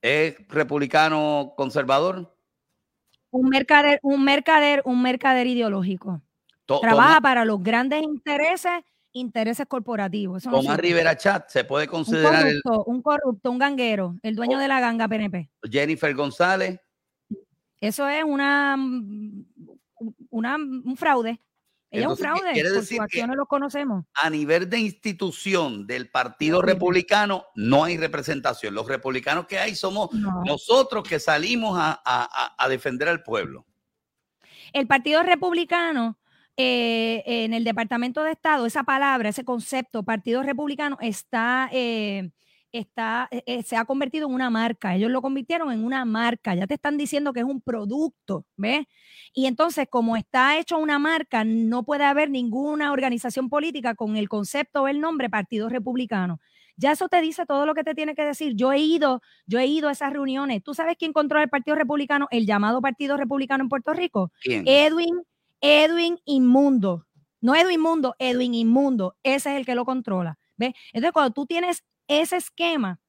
¿Es 0.00 0.36
republicano 0.48 1.54
conservador? 1.56 2.34
Un 3.30 3.48
mercader, 3.48 3.98
un 4.02 4.24
mercader, 4.24 4.82
un 4.84 5.02
mercader 5.02 5.46
ideológico. 5.46 6.22
Trabaja 6.80 7.20
para 7.20 7.44
los 7.44 7.62
grandes 7.62 8.02
intereses, 8.02 8.84
intereses 9.12 9.66
corporativos. 9.66 10.44
Tomás 10.44 10.78
Rivera 10.78 11.16
Chat 11.16 11.48
se 11.48 11.64
puede 11.64 11.88
considerar 11.88 12.44
un 12.46 12.60
corrupto, 12.62 12.84
un 12.84 13.02
corrupto, 13.02 13.50
un 13.50 13.58
ganguero, 13.58 14.16
el 14.22 14.36
dueño 14.36 14.58
oh. 14.58 14.60
de 14.60 14.68
la 14.68 14.80
ganga 14.80 15.08
PNP. 15.08 15.50
Jennifer 15.70 16.14
González. 16.14 16.78
Eso 17.80 18.08
es 18.08 18.22
una 18.24 18.76
una, 20.30 20.56
un 20.56 20.96
fraude. 20.96 21.40
Ella 21.90 22.04
es 22.04 22.10
un 22.10 22.16
fraude, 22.18 22.72
por 22.74 22.84
sus 22.84 23.00
acciones 23.00 23.36
lo 23.36 23.46
conocemos. 23.46 24.04
A 24.14 24.28
nivel 24.28 24.68
de 24.68 24.78
institución 24.78 25.86
del 25.86 26.10
Partido 26.10 26.60
Republicano 26.60 27.46
no 27.54 27.84
hay 27.84 27.96
representación. 27.96 28.74
Los 28.74 28.86
republicanos 28.86 29.46
que 29.46 29.58
hay 29.58 29.74
somos 29.74 30.10
nosotros 30.12 31.08
que 31.08 31.18
salimos 31.18 31.78
a, 31.80 32.66
defender 32.68 33.08
al 33.08 33.22
pueblo. 33.22 33.66
El 34.72 34.86
Partido 34.86 35.22
Republicano 35.22 36.18
eh, 36.56 37.22
en 37.24 37.54
el 37.54 37.64
Departamento 37.64 38.22
de 38.22 38.32
Estado, 38.32 38.66
esa 38.66 38.82
palabra, 38.82 39.30
ese 39.30 39.44
concepto, 39.44 40.02
Partido 40.02 40.42
Republicano, 40.42 40.98
está 41.00 41.70
eh, 41.72 42.30
está, 42.72 43.28
eh, 43.30 43.42
eh, 43.46 43.62
se 43.62 43.76
ha 43.76 43.84
convertido 43.84 44.28
en 44.28 44.34
una 44.34 44.50
marca. 44.50 44.94
Ellos 44.94 45.10
lo 45.10 45.22
convirtieron 45.22 45.72
en 45.72 45.84
una 45.84 46.04
marca. 46.04 46.54
Ya 46.54 46.66
te 46.66 46.74
están 46.74 46.96
diciendo 46.96 47.32
que 47.32 47.40
es 47.40 47.46
un 47.46 47.60
producto, 47.60 48.46
¿ves? 48.56 48.86
Y 49.32 49.46
entonces, 49.46 49.86
como 49.90 50.16
está 50.16 50.58
hecho 50.58 50.78
una 50.78 50.98
marca, 50.98 51.44
no 51.44 51.84
puede 51.84 52.04
haber 52.04 52.30
ninguna 52.30 52.92
organización 52.92 53.48
política 53.48 53.94
con 53.94 54.16
el 54.16 54.28
concepto 54.28 54.82
o 54.82 54.88
el 54.88 55.00
nombre 55.00 55.30
Partido 55.30 55.68
Republicano. 55.68 56.40
Ya 56.76 56.92
eso 56.92 57.08
te 57.08 57.20
dice 57.20 57.44
todo 57.44 57.66
lo 57.66 57.74
que 57.74 57.82
te 57.82 57.94
tiene 57.94 58.14
que 58.14 58.24
decir. 58.24 58.54
Yo 58.54 58.72
he 58.72 58.78
ido, 58.78 59.20
yo 59.46 59.58
he 59.58 59.66
ido 59.66 59.88
a 59.88 59.92
esas 59.92 60.12
reuniones. 60.12 60.62
¿Tú 60.62 60.74
sabes 60.74 60.96
quién 60.96 61.12
controla 61.12 61.42
el 61.42 61.50
Partido 61.50 61.76
Republicano, 61.76 62.28
el 62.30 62.46
llamado 62.46 62.80
Partido 62.80 63.16
Republicano 63.16 63.64
en 63.64 63.68
Puerto 63.68 63.92
Rico? 63.94 64.32
¿Quién? 64.40 64.62
Edwin, 64.66 65.22
Edwin 65.60 66.18
Inmundo. 66.24 67.04
No 67.40 67.54
Edwin 67.54 67.80
Mundo, 67.80 68.14
Edwin 68.18 68.54
Inmundo. 68.54 69.16
Ese 69.22 69.50
es 69.50 69.56
el 69.56 69.66
que 69.66 69.74
lo 69.74 69.84
controla. 69.84 70.38
¿Ves? 70.56 70.72
Entonces, 70.92 71.12
cuando 71.12 71.32
tú 71.32 71.46
tienes 71.46 71.84
ese 72.08 72.36
esquema, 72.36 73.00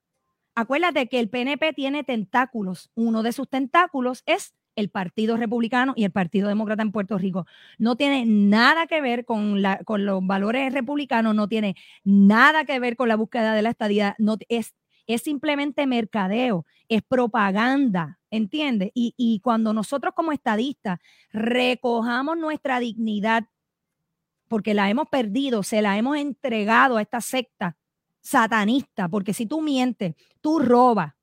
acuérdate 0.56 1.08
que 1.08 1.20
el 1.20 1.30
PNP 1.30 1.74
tiene 1.74 2.04
tentáculos. 2.04 2.91
Uno 2.95 3.24
de 3.24 3.32
sus 3.32 3.50
tentáculos 3.50 4.24
es 4.26 4.54
el 4.76 4.89
Partido 4.89 5.38
Republicano 5.38 5.93
y 5.95 6.04
el 6.06 6.12
Partido 6.12 6.47
Demócrata 6.47 6.82
en 6.82 6.91
Puerto 6.91 7.18
Rico. 7.18 7.45
No 7.78 7.95
tiene 7.95 8.26
nada 8.26 8.88
que 8.88 9.02
ver 9.02 9.26
con, 9.26 9.62
los 9.62 10.28
valores 10.28 10.74
republicanos, 10.74 11.36
no 11.36 11.47
tiene 11.47 11.76
nada 12.04 12.66
que 12.66 12.80
ver 12.80 12.95
con 12.95 13.10
la 13.10 13.16
búsqueda 13.16 13.54
de 13.54 13.62
la 13.62 13.70
estadía, 13.70 14.16
no, 14.20 14.38
es, 14.47 14.76
es 15.08 15.22
simplemente 15.22 15.86
mercadeo, 15.86 16.66
es 16.88 17.02
propaganda, 17.02 18.20
¿entiendes? 18.32 18.91
Y, 18.93 19.14
y 19.18 19.39
cuando 19.41 19.74
nosotros 19.74 20.14
como 20.16 20.32
estadistas 20.32 21.00
recojamos 21.32 22.38
nuestra 22.38 22.80
dignidad, 22.80 23.45
porque 24.47 24.74
la 24.74 24.89
hemos 24.89 25.08
perdido, 25.10 25.62
se 25.64 25.82
la 25.82 25.97
hemos 25.97 26.18
entregado 26.18 26.97
a 26.97 27.02
esta 27.02 27.22
secta 27.22 27.78
satanista, 28.30 29.08
porque 29.10 29.34
si 29.34 29.46
tú 29.46 29.62
mientes, 29.62 30.16
tú 30.42 30.60
robas, 30.60 31.14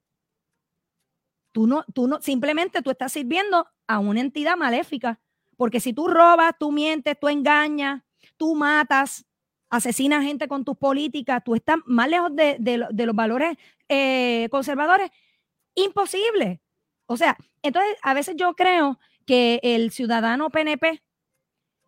Tú 1.56 1.66
no, 1.66 1.84
tú 1.94 2.06
no, 2.06 2.20
simplemente 2.20 2.82
tú 2.82 2.90
estás 2.90 3.12
sirviendo 3.12 3.66
a 3.86 3.98
una 3.98 4.20
entidad 4.20 4.58
maléfica. 4.58 5.18
Porque 5.56 5.80
si 5.80 5.94
tú 5.94 6.06
robas, 6.06 6.52
tú 6.60 6.70
mientes, 6.70 7.18
tú 7.18 7.28
engañas, 7.28 8.02
tú 8.36 8.54
matas, 8.54 9.24
asesinas 9.70 10.22
gente 10.22 10.48
con 10.48 10.66
tus 10.66 10.76
políticas, 10.76 11.42
tú 11.42 11.54
estás 11.54 11.78
más 11.86 12.10
lejos 12.10 12.36
de, 12.36 12.58
de, 12.60 12.86
de 12.90 13.06
los 13.06 13.16
valores 13.16 13.56
eh, 13.88 14.48
conservadores. 14.50 15.10
Imposible. 15.74 16.60
O 17.06 17.16
sea, 17.16 17.38
entonces 17.62 17.96
a 18.02 18.12
veces 18.12 18.36
yo 18.36 18.52
creo 18.54 18.98
que 19.24 19.58
el 19.62 19.92
ciudadano 19.92 20.50
PNP 20.50 21.02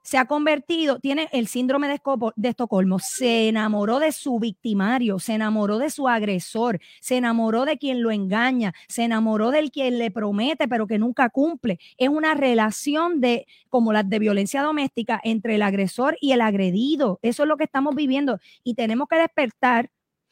se 0.08 0.16
ha 0.16 0.24
convertido, 0.24 1.00
tiene 1.00 1.28
el 1.32 1.48
síndrome 1.48 1.86
de, 1.86 2.00
de, 2.36 2.48
Estocolmo, 2.48 2.98
se 2.98 3.48
enamoró 3.48 3.98
de 3.98 4.12
su 4.12 4.38
victimario, 4.38 5.18
se 5.18 5.34
enamoró 5.34 5.76
de 5.76 5.90
su 5.90 6.08
agresor, 6.08 6.80
se 7.02 7.18
enamoró 7.18 7.66
de 7.66 7.76
quien 7.76 8.00
lo 8.00 8.10
engaña, 8.10 8.72
se 8.88 9.04
enamoró 9.04 9.50
del 9.50 9.70
quien 9.70 9.98
le 9.98 10.10
promete 10.10 10.66
pero 10.66 10.86
que 10.86 10.98
nunca 10.98 11.28
cumple. 11.28 11.78
Es 11.98 12.08
una 12.08 12.32
relación 12.32 13.20
de, 13.20 13.46
como 13.68 13.92
las 13.92 14.08
de 14.08 14.18
violencia 14.18 14.62
doméstica, 14.62 15.20
entre 15.22 15.56
el 15.56 15.62
agresor 15.62 16.16
y 16.22 16.32
el 16.32 16.40
agredido. 16.40 17.18
Eso 17.20 17.42
es 17.42 17.48
lo 17.50 17.58
que 17.58 17.64
estamos 17.64 17.94
viviendo 17.94 18.38
y 18.64 18.72
tenemos 18.72 19.08
que 19.08 19.16
despertar, 19.16 19.90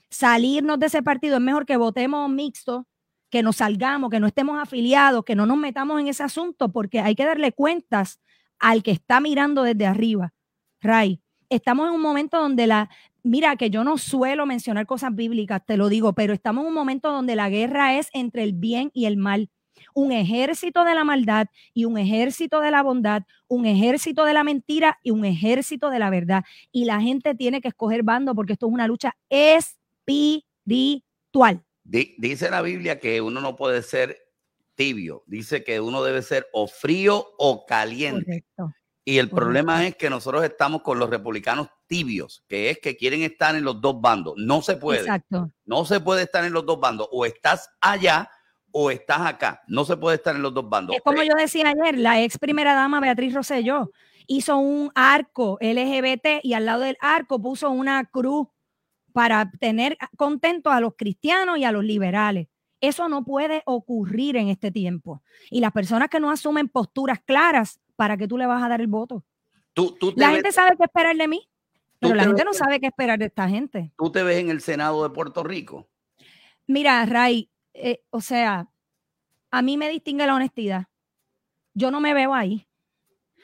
salirnos 0.08 0.78
de 0.78 0.86
ese 0.86 1.02
partido. 1.02 1.36
Es 1.36 1.42
mejor 1.42 1.66
que 1.66 1.76
votemos 1.76 2.30
mixto, 2.30 2.86
que 3.28 3.42
nos 3.42 3.56
salgamos, 3.56 4.08
que 4.08 4.20
no 4.20 4.26
estemos 4.26 4.58
afiliados, 4.58 5.22
que 5.22 5.34
no 5.34 5.44
nos 5.44 5.58
metamos 5.58 6.00
en 6.00 6.08
ese 6.08 6.22
asunto, 6.22 6.72
porque 6.72 7.00
hay 7.00 7.14
que 7.14 7.26
darle 7.26 7.52
cuentas 7.52 8.20
al 8.59 8.82
que 8.82 8.92
está 8.92 9.20
mirando 9.20 9.62
desde 9.62 9.86
arriba. 9.86 10.32
Ray, 10.80 11.20
estamos 11.48 11.88
en 11.88 11.94
un 11.94 12.00
momento 12.00 12.40
donde 12.40 12.66
la, 12.66 12.90
mira 13.22 13.57
que 13.57 13.70
yo 13.70 13.84
no 13.84 13.98
suelo 13.98 14.46
mencionar 14.46 14.86
cosas 14.86 15.14
bíblicas, 15.14 15.64
te 15.64 15.76
lo 15.76 15.88
digo, 15.88 16.14
pero 16.14 16.32
estamos 16.32 16.62
en 16.62 16.68
un 16.68 16.74
momento 16.74 17.11
donde 17.11 17.36
la 17.36 17.48
guerra 17.48 17.98
es 17.98 18.09
entre 18.12 18.42
el 18.42 18.52
bien 18.52 18.90
y 18.94 19.07
el 19.07 19.16
mal. 19.16 19.50
Un 19.94 20.12
ejército 20.12 20.84
de 20.84 20.94
la 20.94 21.04
maldad 21.04 21.48
y 21.74 21.84
un 21.84 21.98
ejército 21.98 22.61
de 22.61 22.70
la 22.70 22.82
bondad, 22.82 23.22
un 23.46 23.66
ejército 23.66 24.24
de 24.24 24.32
la 24.32 24.44
mentira 24.44 24.98
y 25.02 25.11
un 25.11 25.24
ejército 25.24 25.90
de 25.90 25.98
la 25.98 26.11
verdad. 26.11 26.44
Y 26.72 26.86
la 26.86 27.00
gente 27.00 27.34
tiene 27.34 27.61
que 27.61 27.68
escoger 27.68 28.02
bando 28.02 28.34
porque 28.34 28.54
esto 28.54 28.66
es 28.66 28.72
una 28.72 28.86
lucha 28.86 29.14
espiritual. 29.28 30.42
Dice 31.84 32.50
la 32.50 32.62
Biblia 32.62 32.98
que 32.98 33.20
uno 33.20 33.40
no 33.40 33.54
puede 33.54 33.82
ser 33.82 34.25
tibio. 34.76 35.24
Dice 35.26 35.64
que 35.64 35.80
uno 35.80 36.04
debe 36.04 36.22
ser 36.22 36.46
o 36.52 36.68
frío 36.68 37.26
o 37.38 37.66
caliente. 37.66 38.44
Y 39.04 39.18
el 39.18 39.30
problema 39.30 39.86
es 39.86 39.96
que 39.96 40.10
nosotros 40.10 40.44
estamos 40.44 40.82
con 40.82 40.98
los 40.98 41.08
republicanos 41.08 41.68
tibios, 41.86 42.44
que 42.48 42.70
es 42.70 42.78
que 42.78 42.96
quieren 42.96 43.22
estar 43.22 43.54
en 43.54 43.64
los 43.64 43.80
dos 43.80 44.00
bandos. 44.00 44.34
No 44.36 44.62
se 44.62 44.76
puede. 44.76 45.00
Exacto. 45.00 45.50
No 45.64 45.84
se 45.84 46.00
puede 46.00 46.24
estar 46.24 46.44
en 46.44 46.52
los 46.52 46.66
dos 46.66 46.80
bandos. 46.80 47.08
O 47.12 47.24
estás 47.24 47.70
allá 47.80 48.28
o 48.72 48.90
estás 48.90 49.20
acá. 49.20 49.62
No 49.68 49.84
se 49.84 49.96
puede 49.96 50.16
estar 50.16 50.34
en 50.34 50.42
los 50.42 50.52
dos 50.52 50.68
bandos. 50.68 50.96
Es 50.96 51.02
como 51.02 51.22
yo 51.22 51.34
decía 51.38 51.68
ayer, 51.68 51.98
la 51.98 52.20
ex 52.20 52.36
primera 52.38 52.74
dama 52.74 53.00
Beatriz 53.00 53.32
Rosselló 53.32 53.90
hizo 54.26 54.56
un 54.56 54.90
arco 54.94 55.56
LGBT 55.60 56.40
y 56.42 56.54
al 56.54 56.66
lado 56.66 56.82
del 56.82 56.98
arco 57.00 57.40
puso 57.40 57.70
una 57.70 58.04
cruz 58.06 58.48
para 59.12 59.50
tener 59.60 59.96
contentos 60.16 60.72
a 60.72 60.80
los 60.80 60.94
cristianos 60.96 61.58
y 61.58 61.64
a 61.64 61.72
los 61.72 61.84
liberales. 61.84 62.48
Eso 62.87 63.09
no 63.09 63.24
puede 63.24 63.62
ocurrir 63.66 64.37
en 64.37 64.49
este 64.49 64.70
tiempo. 64.70 65.20
Y 65.51 65.61
las 65.61 65.72
personas 65.72 66.09
que 66.09 66.20
no 66.20 66.30
asumen 66.30 66.68
posturas 66.68 67.18
claras, 67.18 67.80
¿para 67.97 68.16
qué 68.16 68.28
tú 68.28 68.39
le 68.39 68.47
vas 68.47 68.62
a 68.62 68.68
dar 68.68 68.80
el 68.80 68.87
voto? 68.87 69.24
la 70.14 70.30
gente 70.30 70.53
sabe 70.53 70.76
qué 70.76 70.84
esperar 70.84 71.16
de 71.16 71.26
mí, 71.26 71.49
pero 71.99 72.14
la 72.14 72.24
gente 72.24 72.45
no 72.45 72.55
sabe 72.55 72.78
qué 72.78 72.87
esperar 72.87 73.18
de 73.18 73.26
esta 73.26 73.49
gente. 73.49 73.93
¿Tú 73.99 74.11
te 74.11 74.22
ves 74.22 74.39
en 74.39 74.51
el 74.51 74.61
Senado 74.61 75.03
de 75.03 75.11
Puerto 75.11 75.43
Rico? 75.43 75.89
Mira, 76.68 77.05
Ray, 77.07 77.51
eh, 77.74 78.03
o 78.11 78.20
sea, 78.20 78.68
a 79.51 79.62
mí 79.62 79.76
me 79.76 79.91
distingue 79.91 80.24
la 80.24 80.37
honestidad. 80.37 80.87
Yo 81.74 81.91
no 81.91 82.01
me 82.01 82.14
veo 82.14 82.34
ahí. 82.34 82.68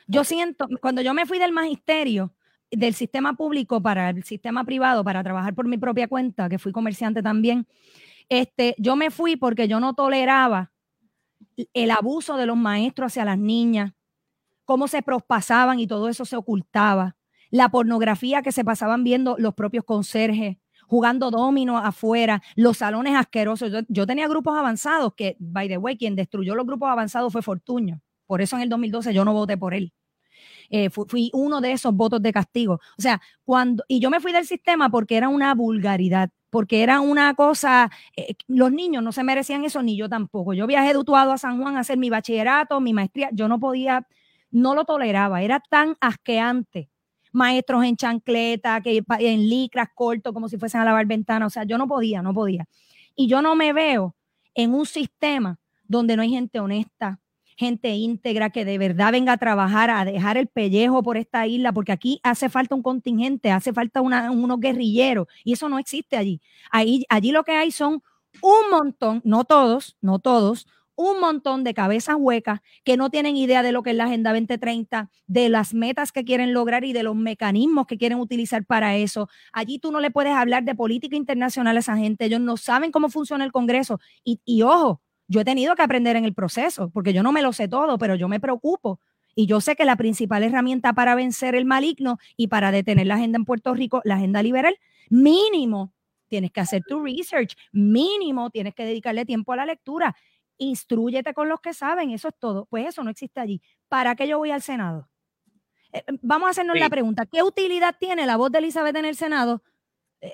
Yo 0.06 0.22
siento, 0.22 0.68
cuando 0.80 1.02
yo 1.02 1.14
me 1.14 1.26
fui 1.26 1.40
del 1.40 1.52
magisterio, 1.52 2.32
del 2.70 2.94
sistema 2.94 3.34
público 3.34 3.82
para 3.82 4.10
el 4.10 4.22
sistema 4.22 4.64
privado, 4.64 5.02
para 5.02 5.22
trabajar 5.22 5.54
por 5.54 5.66
mi 5.66 5.78
propia 5.78 6.06
cuenta, 6.06 6.48
que 6.48 6.58
fui 6.58 6.70
comerciante 6.70 7.22
también, 7.22 7.66
este, 8.32 8.74
yo 8.78 8.96
me 8.96 9.10
fui 9.10 9.36
porque 9.36 9.68
yo 9.68 9.78
no 9.78 9.92
toleraba 9.92 10.72
el 11.74 11.90
abuso 11.90 12.38
de 12.38 12.46
los 12.46 12.56
maestros 12.56 13.12
hacia 13.12 13.26
las 13.26 13.38
niñas, 13.38 13.92
cómo 14.64 14.88
se 14.88 15.02
prospasaban 15.02 15.78
y 15.78 15.86
todo 15.86 16.08
eso 16.08 16.24
se 16.24 16.36
ocultaba, 16.36 17.16
la 17.50 17.68
pornografía 17.68 18.40
que 18.40 18.50
se 18.50 18.64
pasaban 18.64 19.04
viendo 19.04 19.36
los 19.38 19.52
propios 19.52 19.84
conserjes, 19.84 20.56
jugando 20.86 21.30
domino 21.30 21.76
afuera, 21.76 22.42
los 22.56 22.78
salones 22.78 23.14
asquerosos. 23.16 23.70
Yo, 23.88 24.06
tenía 24.06 24.28
grupos 24.28 24.56
avanzados 24.56 25.12
que, 25.14 25.36
by 25.38 25.68
the 25.68 25.76
way, 25.76 25.98
quien 25.98 26.16
destruyó 26.16 26.54
los 26.54 26.66
grupos 26.66 26.88
avanzados 26.88 27.34
fue 27.34 27.42
Fortuño. 27.42 28.00
Por 28.26 28.40
eso 28.40 28.56
en 28.56 28.62
el 28.62 28.70
2012 28.70 29.12
yo 29.12 29.26
no 29.26 29.34
voté 29.34 29.58
por 29.58 29.74
él. 29.74 29.92
Eh, 30.74 30.88
fui, 30.88 31.30
uno 31.34 31.60
de 31.60 31.72
esos 31.72 31.94
votos 31.94 32.22
de 32.22 32.32
castigo. 32.32 32.80
O 32.98 33.02
sea, 33.02 33.20
cuando, 33.44 33.84
y 33.88 34.00
yo 34.00 34.08
me 34.08 34.20
fui 34.20 34.32
del 34.32 34.46
sistema 34.46 34.88
porque 34.88 35.18
era 35.18 35.28
una 35.28 35.54
vulgaridad 35.54 36.30
porque 36.48 36.82
era 36.82 37.00
una 37.00 37.34
cosa, 37.34 37.90
eh, 38.14 38.34
los 38.46 38.70
niños 38.72 39.02
no 39.02 39.10
se 39.12 39.24
merecían 39.24 39.64
eso, 39.64 39.82
ni 39.82 39.96
yo 39.96 40.10
tampoco. 40.10 40.52
Yo 40.52 40.66
viajé 40.66 40.92
de 40.92 41.02
a 41.16 41.38
San 41.38 41.58
Juan 41.58 41.76
a 41.76 41.80
hacer 41.80 41.96
mi 41.96 42.10
bachillerato, 42.10 42.78
mi 42.78 42.92
maestría, 42.92 43.30
yo 43.32 43.48
no 43.48 43.58
podía, 43.58 44.06
no 44.50 44.74
lo 44.74 44.84
toleraba, 44.84 45.40
era 45.40 45.62
tan 45.70 45.96
asqueante. 45.98 46.90
Maestros 47.32 47.84
en 47.84 47.96
chancleta, 47.96 48.82
que 48.82 49.02
en 49.20 49.48
licras 49.48 49.88
cortos, 49.94 50.34
como 50.34 50.50
si 50.50 50.58
fuesen 50.58 50.82
a 50.82 50.84
lavar 50.84 51.06
ventanas, 51.06 51.46
o 51.46 51.50
sea, 51.50 51.64
yo 51.64 51.78
no 51.78 51.88
podía, 51.88 52.20
no 52.20 52.34
podía. 52.34 52.66
Y 53.16 53.28
yo 53.28 53.40
no 53.40 53.56
me 53.56 53.72
veo 53.72 54.14
en 54.54 54.74
un 54.74 54.84
sistema 54.84 55.58
donde 55.88 56.16
no 56.16 56.22
hay 56.22 56.30
gente 56.30 56.60
honesta, 56.60 57.18
gente 57.62 57.94
íntegra 57.94 58.50
que 58.50 58.64
de 58.64 58.78
verdad 58.78 59.12
venga 59.12 59.32
a 59.32 59.36
trabajar, 59.38 59.90
a 59.90 60.04
dejar 60.04 60.36
el 60.36 60.48
pellejo 60.48 61.02
por 61.02 61.16
esta 61.16 61.46
isla, 61.46 61.72
porque 61.72 61.92
aquí 61.92 62.20
hace 62.22 62.48
falta 62.48 62.74
un 62.74 62.82
contingente, 62.82 63.50
hace 63.50 63.72
falta 63.72 64.00
unos 64.00 64.60
guerrilleros, 64.60 65.26
y 65.44 65.52
eso 65.54 65.68
no 65.68 65.78
existe 65.78 66.16
allí. 66.16 66.40
Ahí, 66.70 67.04
allí 67.08 67.32
lo 67.32 67.44
que 67.44 67.52
hay 67.52 67.70
son 67.70 68.02
un 68.42 68.70
montón, 68.70 69.20
no 69.24 69.44
todos, 69.44 69.96
no 70.00 70.18
todos, 70.18 70.66
un 70.94 71.20
montón 71.20 71.64
de 71.64 71.74
cabezas 71.74 72.16
huecas 72.18 72.60
que 72.84 72.96
no 72.96 73.10
tienen 73.10 73.36
idea 73.36 73.62
de 73.62 73.72
lo 73.72 73.82
que 73.82 73.90
es 73.90 73.96
la 73.96 74.04
Agenda 74.04 74.32
2030, 74.32 75.10
de 75.26 75.48
las 75.48 75.74
metas 75.74 76.12
que 76.12 76.24
quieren 76.24 76.52
lograr 76.52 76.84
y 76.84 76.92
de 76.92 77.02
los 77.02 77.16
mecanismos 77.16 77.86
que 77.86 77.98
quieren 77.98 78.18
utilizar 78.18 78.64
para 78.64 78.96
eso. 78.96 79.28
Allí 79.52 79.78
tú 79.78 79.90
no 79.90 80.00
le 80.00 80.10
puedes 80.10 80.34
hablar 80.34 80.64
de 80.64 80.74
política 80.74 81.16
internacional 81.16 81.76
a 81.76 81.80
esa 81.80 81.96
gente, 81.96 82.26
ellos 82.26 82.40
no 82.40 82.56
saben 82.56 82.92
cómo 82.92 83.08
funciona 83.08 83.44
el 83.44 83.52
Congreso. 83.52 84.00
Y, 84.24 84.40
y 84.44 84.62
ojo, 84.62 85.00
yo 85.28 85.40
he 85.40 85.44
tenido 85.44 85.74
que 85.74 85.82
aprender 85.82 86.16
en 86.16 86.24
el 86.24 86.34
proceso, 86.34 86.90
porque 86.90 87.12
yo 87.12 87.22
no 87.22 87.32
me 87.32 87.42
lo 87.42 87.52
sé 87.52 87.68
todo, 87.68 87.98
pero 87.98 88.14
yo 88.14 88.28
me 88.28 88.40
preocupo. 88.40 89.00
Y 89.34 89.46
yo 89.46 89.60
sé 89.60 89.76
que 89.76 89.84
la 89.84 89.96
principal 89.96 90.42
herramienta 90.42 90.92
para 90.92 91.14
vencer 91.14 91.54
el 91.54 91.64
maligno 91.64 92.18
y 92.36 92.48
para 92.48 92.70
detener 92.70 93.06
la 93.06 93.14
agenda 93.14 93.38
en 93.38 93.44
Puerto 93.44 93.72
Rico, 93.74 94.02
la 94.04 94.16
agenda 94.16 94.42
liberal, 94.42 94.76
mínimo 95.08 95.94
tienes 96.28 96.50
que 96.50 96.60
hacer 96.60 96.82
tu 96.86 97.02
research, 97.02 97.56
mínimo 97.72 98.50
tienes 98.50 98.74
que 98.74 98.84
dedicarle 98.84 99.24
tiempo 99.24 99.52
a 99.52 99.56
la 99.56 99.66
lectura, 99.66 100.16
instruyete 100.58 101.34
con 101.34 101.48
los 101.48 101.60
que 101.60 101.74
saben, 101.74 102.10
eso 102.10 102.28
es 102.28 102.34
todo. 102.38 102.66
Pues 102.66 102.86
eso 102.86 103.02
no 103.04 103.10
existe 103.10 103.40
allí. 103.40 103.60
¿Para 103.88 104.14
qué 104.14 104.26
yo 104.26 104.38
voy 104.38 104.50
al 104.50 104.62
Senado? 104.62 105.08
Eh, 105.92 106.02
vamos 106.22 106.48
a 106.48 106.50
hacernos 106.50 106.78
la 106.78 106.88
pregunta, 106.88 107.26
¿qué 107.26 107.42
utilidad 107.42 107.96
tiene 107.98 108.24
la 108.26 108.36
voz 108.36 108.50
de 108.50 108.58
Elizabeth 108.58 108.96
en 108.96 109.04
el 109.04 109.16
Senado 109.16 109.62
eh, 109.62 109.71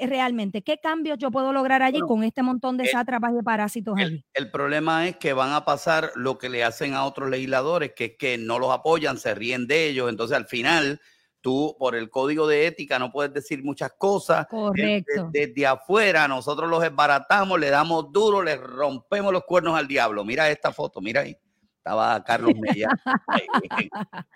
realmente, 0.02 0.62
¿qué 0.62 0.78
cambios 0.78 1.18
yo 1.18 1.30
puedo 1.30 1.52
lograr 1.52 1.82
allí 1.82 2.00
con 2.00 2.22
este 2.22 2.42
montón 2.42 2.76
de 2.76 2.84
eh, 2.84 2.88
sátrapas 2.88 3.32
y 3.38 3.42
parásitos 3.42 3.98
el, 3.98 4.24
El 4.34 4.50
problema 4.50 5.08
es 5.08 5.16
que 5.16 5.32
van 5.32 5.52
a 5.52 5.64
pasar 5.64 6.12
lo 6.14 6.38
que 6.38 6.48
le 6.48 6.64
hacen 6.64 6.94
a 6.94 7.04
otros 7.04 7.30
legisladores, 7.30 7.92
que 7.94 8.04
es 8.04 8.12
que 8.18 8.38
no 8.38 8.58
los 8.58 8.70
apoyan, 8.72 9.18
se 9.18 9.34
ríen 9.34 9.66
de 9.66 9.86
ellos, 9.86 10.08
entonces 10.08 10.36
al 10.36 10.46
final 10.46 11.00
tú 11.40 11.76
por 11.78 11.94
el 11.94 12.10
código 12.10 12.46
de 12.46 12.66
ética 12.66 12.98
no 12.98 13.10
puedes 13.10 13.32
decir 13.32 13.64
muchas 13.64 13.92
cosas. 13.96 14.46
Correcto. 14.48 15.30
Desde, 15.32 15.46
desde 15.48 15.66
afuera 15.66 16.28
nosotros 16.28 16.68
los 16.68 16.84
esbaratamos, 16.84 17.58
le 17.58 17.70
damos 17.70 18.12
duro, 18.12 18.42
le 18.42 18.56
rompemos 18.56 19.32
los 19.32 19.44
cuernos 19.44 19.78
al 19.78 19.88
diablo. 19.88 20.24
Mira 20.24 20.50
esta 20.50 20.72
foto, 20.72 21.00
mira 21.00 21.22
ahí. 21.22 21.36
Estaba 21.78 22.22
Carlos 22.22 22.52
Mella. 22.60 22.88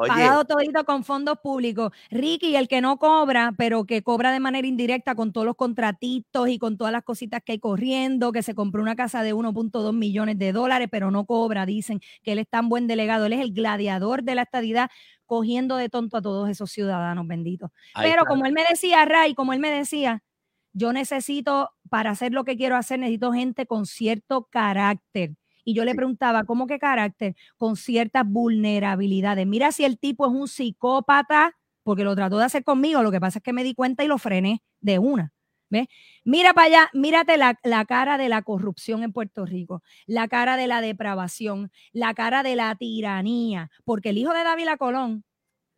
Oye, 0.00 0.08
Pagado 0.10 0.44
todito 0.44 0.84
con 0.84 1.02
fondos 1.04 1.38
públicos. 1.42 1.90
Ricky, 2.10 2.54
el 2.56 2.68
que 2.68 2.80
no 2.80 2.98
cobra, 2.98 3.52
pero 3.56 3.84
que 3.84 4.02
cobra 4.02 4.30
de 4.32 4.40
manera 4.40 4.66
indirecta 4.66 5.14
con 5.14 5.32
todos 5.32 5.44
los 5.46 5.56
contratitos 5.56 6.48
y 6.48 6.58
con 6.58 6.76
todas 6.76 6.92
las 6.92 7.02
cositas 7.02 7.42
que 7.44 7.52
hay 7.52 7.58
corriendo, 7.58 8.30
que 8.32 8.42
se 8.42 8.54
compró 8.54 8.80
una 8.82 8.94
casa 8.96 9.22
de 9.22 9.34
1.2 9.34 9.92
millones 9.92 10.38
de 10.38 10.52
dólares, 10.52 10.88
pero 10.90 11.10
no 11.10 11.26
cobra, 11.26 11.66
dicen 11.66 12.00
que 12.22 12.32
él 12.32 12.38
es 12.38 12.48
tan 12.48 12.68
buen 12.68 12.86
delegado, 12.86 13.26
él 13.26 13.32
es 13.32 13.40
el 13.40 13.52
gladiador 13.52 14.22
de 14.22 14.34
la 14.36 14.42
estadidad, 14.42 14.90
cogiendo 15.26 15.76
de 15.76 15.88
tonto 15.88 16.16
a 16.16 16.22
todos 16.22 16.48
esos 16.48 16.70
ciudadanos 16.70 17.26
benditos. 17.26 17.70
ahí 17.94 18.10
Pero 18.10 18.22
está. 18.22 18.26
como 18.26 18.46
él 18.46 18.52
me 18.52 18.64
decía, 18.68 19.04
Ray, 19.04 19.34
como 19.34 19.52
él 19.52 19.58
me 19.60 19.70
decía, 19.70 20.22
yo 20.72 20.92
necesito, 20.92 21.70
para 21.90 22.10
hacer 22.10 22.32
lo 22.32 22.44
que 22.44 22.56
quiero 22.56 22.76
hacer, 22.76 23.00
necesito 23.00 23.32
gente 23.32 23.66
con 23.66 23.86
cierto 23.86 24.44
carácter. 24.50 25.32
Y 25.68 25.74
yo 25.74 25.84
le 25.84 25.94
preguntaba, 25.94 26.44
¿cómo 26.44 26.66
que 26.66 26.78
carácter? 26.78 27.36
Con 27.58 27.76
ciertas 27.76 28.24
vulnerabilidades. 28.26 29.46
Mira 29.46 29.70
si 29.70 29.84
el 29.84 29.98
tipo 29.98 30.26
es 30.26 30.32
un 30.32 30.48
psicópata, 30.48 31.58
porque 31.82 32.04
lo 32.04 32.16
trató 32.16 32.38
de 32.38 32.46
hacer 32.46 32.64
conmigo, 32.64 33.02
lo 33.02 33.10
que 33.10 33.20
pasa 33.20 33.40
es 33.40 33.42
que 33.42 33.52
me 33.52 33.62
di 33.64 33.74
cuenta 33.74 34.02
y 34.02 34.06
lo 34.06 34.16
frené 34.16 34.62
de 34.80 34.98
una. 34.98 35.34
¿Ves? 35.68 35.86
Mira 36.24 36.54
para 36.54 36.68
allá, 36.68 36.90
mírate 36.94 37.36
la, 37.36 37.58
la 37.64 37.84
cara 37.84 38.16
de 38.16 38.30
la 38.30 38.40
corrupción 38.40 39.02
en 39.02 39.12
Puerto 39.12 39.44
Rico, 39.44 39.82
la 40.06 40.26
cara 40.26 40.56
de 40.56 40.68
la 40.68 40.80
depravación, 40.80 41.70
la 41.92 42.14
cara 42.14 42.42
de 42.42 42.56
la 42.56 42.74
tiranía, 42.74 43.70
porque 43.84 44.08
el 44.08 44.16
hijo 44.16 44.32
de 44.32 44.44
Dávila 44.44 44.78
Colón 44.78 45.22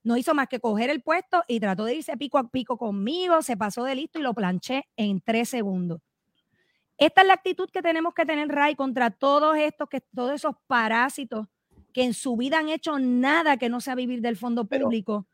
no 0.05 0.17
hizo 0.17 0.35
más 0.35 0.47
que 0.47 0.61
coger 0.61 0.91
el 0.91 1.03
puesto 1.03 1.43
y 1.49 1.59
trató 1.59 1.85
de 1.85 1.97
irse 1.97 2.17
pico 2.17 2.39
a 2.39 2.49
pico 2.49 2.79
conmigo, 2.79 3.43
se 3.43 3.57
pasó 3.57 3.83
de 3.83 3.97
listo 3.97 4.21
y 4.21 4.23
lo 4.23 4.35
planché 4.35 4.85
en 4.97 5.21
tres 5.21 5.49
segundos. 5.49 6.01
Esta 7.01 7.23
es 7.23 7.27
la 7.27 7.33
actitud 7.33 7.69
que 7.73 7.81
tenemos 7.81 8.13
que 8.13 8.27
tener, 8.27 8.47
Ray, 8.49 8.77
contra 8.77 9.11
todos 9.11 9.57
estos, 9.57 9.89
que, 9.89 10.03
todos 10.15 10.33
esos 10.33 10.55
parásitos 10.67 11.47
que 11.95 12.05
en 12.05 12.13
su 12.15 12.37
vida 12.37 12.59
han 12.59 12.69
hecho 12.69 12.99
nada 12.99 13.57
que 13.57 13.71
no 13.71 13.81
sea 13.81 13.95
vivir 13.95 14.21
del 14.21 14.37
fondo 14.37 14.67
Pero, 14.67 14.85
público. 14.85 15.27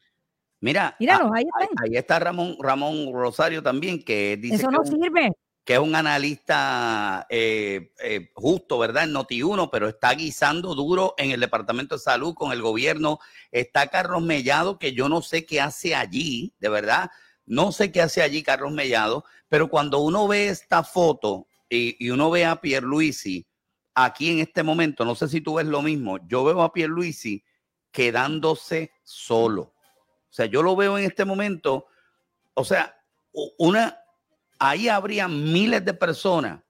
mira, 0.61 0.95
Míralos, 1.01 1.33
ah, 1.35 1.67
ahí 1.83 1.97
está 1.97 2.21
Ramón, 2.21 2.57
Ramón 2.61 3.13
Rosario 3.13 3.63
también, 3.65 4.03
que 4.03 4.37
dice 4.41 4.55
Eso 4.57 4.69
que 4.69 4.77
es 4.77 4.91
un- 4.91 5.03
sirve. 5.03 5.33
que 5.65 5.73
es 5.75 5.79
un 5.81 5.97
analista 5.97 7.27
eh, 7.29 7.93
eh, 8.01 8.31
justo, 8.35 8.79
¿verdad? 8.79 9.03
En 9.05 9.13
Noti1, 9.13 9.69
pero 9.71 9.89
está 9.89 10.15
guisando 10.15 10.75
duro 10.77 11.15
en 11.19 11.33
el 11.33 11.41
Departamento 11.41 11.97
de 11.97 12.01
Salud 12.01 12.35
con 12.35 12.53
el 12.53 12.63
gobierno. 12.63 13.19
Está 13.51 13.89
Carlos 13.89 14.23
Mellado, 14.23 14.79
que 14.79 14.93
yo 14.93 15.09
no 15.09 15.21
sé 15.21 15.45
qué 15.45 15.61
hace 15.61 15.97
allí, 15.97 16.55
de 16.61 16.69
verdad. 16.69 17.11
No 17.45 17.73
sé 17.73 17.91
qué 17.91 18.03
hace 18.03 18.23
allí 18.23 18.43
Carlos 18.45 18.71
Mellado, 18.73 19.25
pero 19.49 19.69
cuando 19.69 19.99
uno 19.99 20.27
ve 20.29 20.49
esta 20.49 20.83
foto 20.85 21.49
y, 21.69 22.11
uno 22.11 22.31
ve 22.31 22.45
a 22.45 22.61
Pierluisi 22.61 23.47
aquí 23.95 24.31
en 24.31 24.41
este 24.41 24.63
momento, 24.63 25.05
no 25.05 25.15
sé 25.15 25.29
si 25.29 25.41
tú 25.41 25.55
ves 25.55 25.67
lo 25.67 25.83
mismo, 25.83 26.19
yo 26.29 26.45
veo 26.45 26.63
a 26.63 26.73
Pierluisi 26.73 27.43
quedándose 27.91 28.93
solo. 29.03 29.63
O 29.63 30.33
sea, 30.37 30.47
yo 30.47 30.63
lo 30.63 30.77
veo 30.77 30.99
en 30.99 31.05
este 31.05 31.25
momento, 31.25 31.87
o 32.55 32.65
sea, 32.65 32.95
una, 33.59 33.99
ahí 34.59 34.89
habría 34.89 35.29
miles 35.29 35.85
de 35.85 35.95
personas 35.95 36.61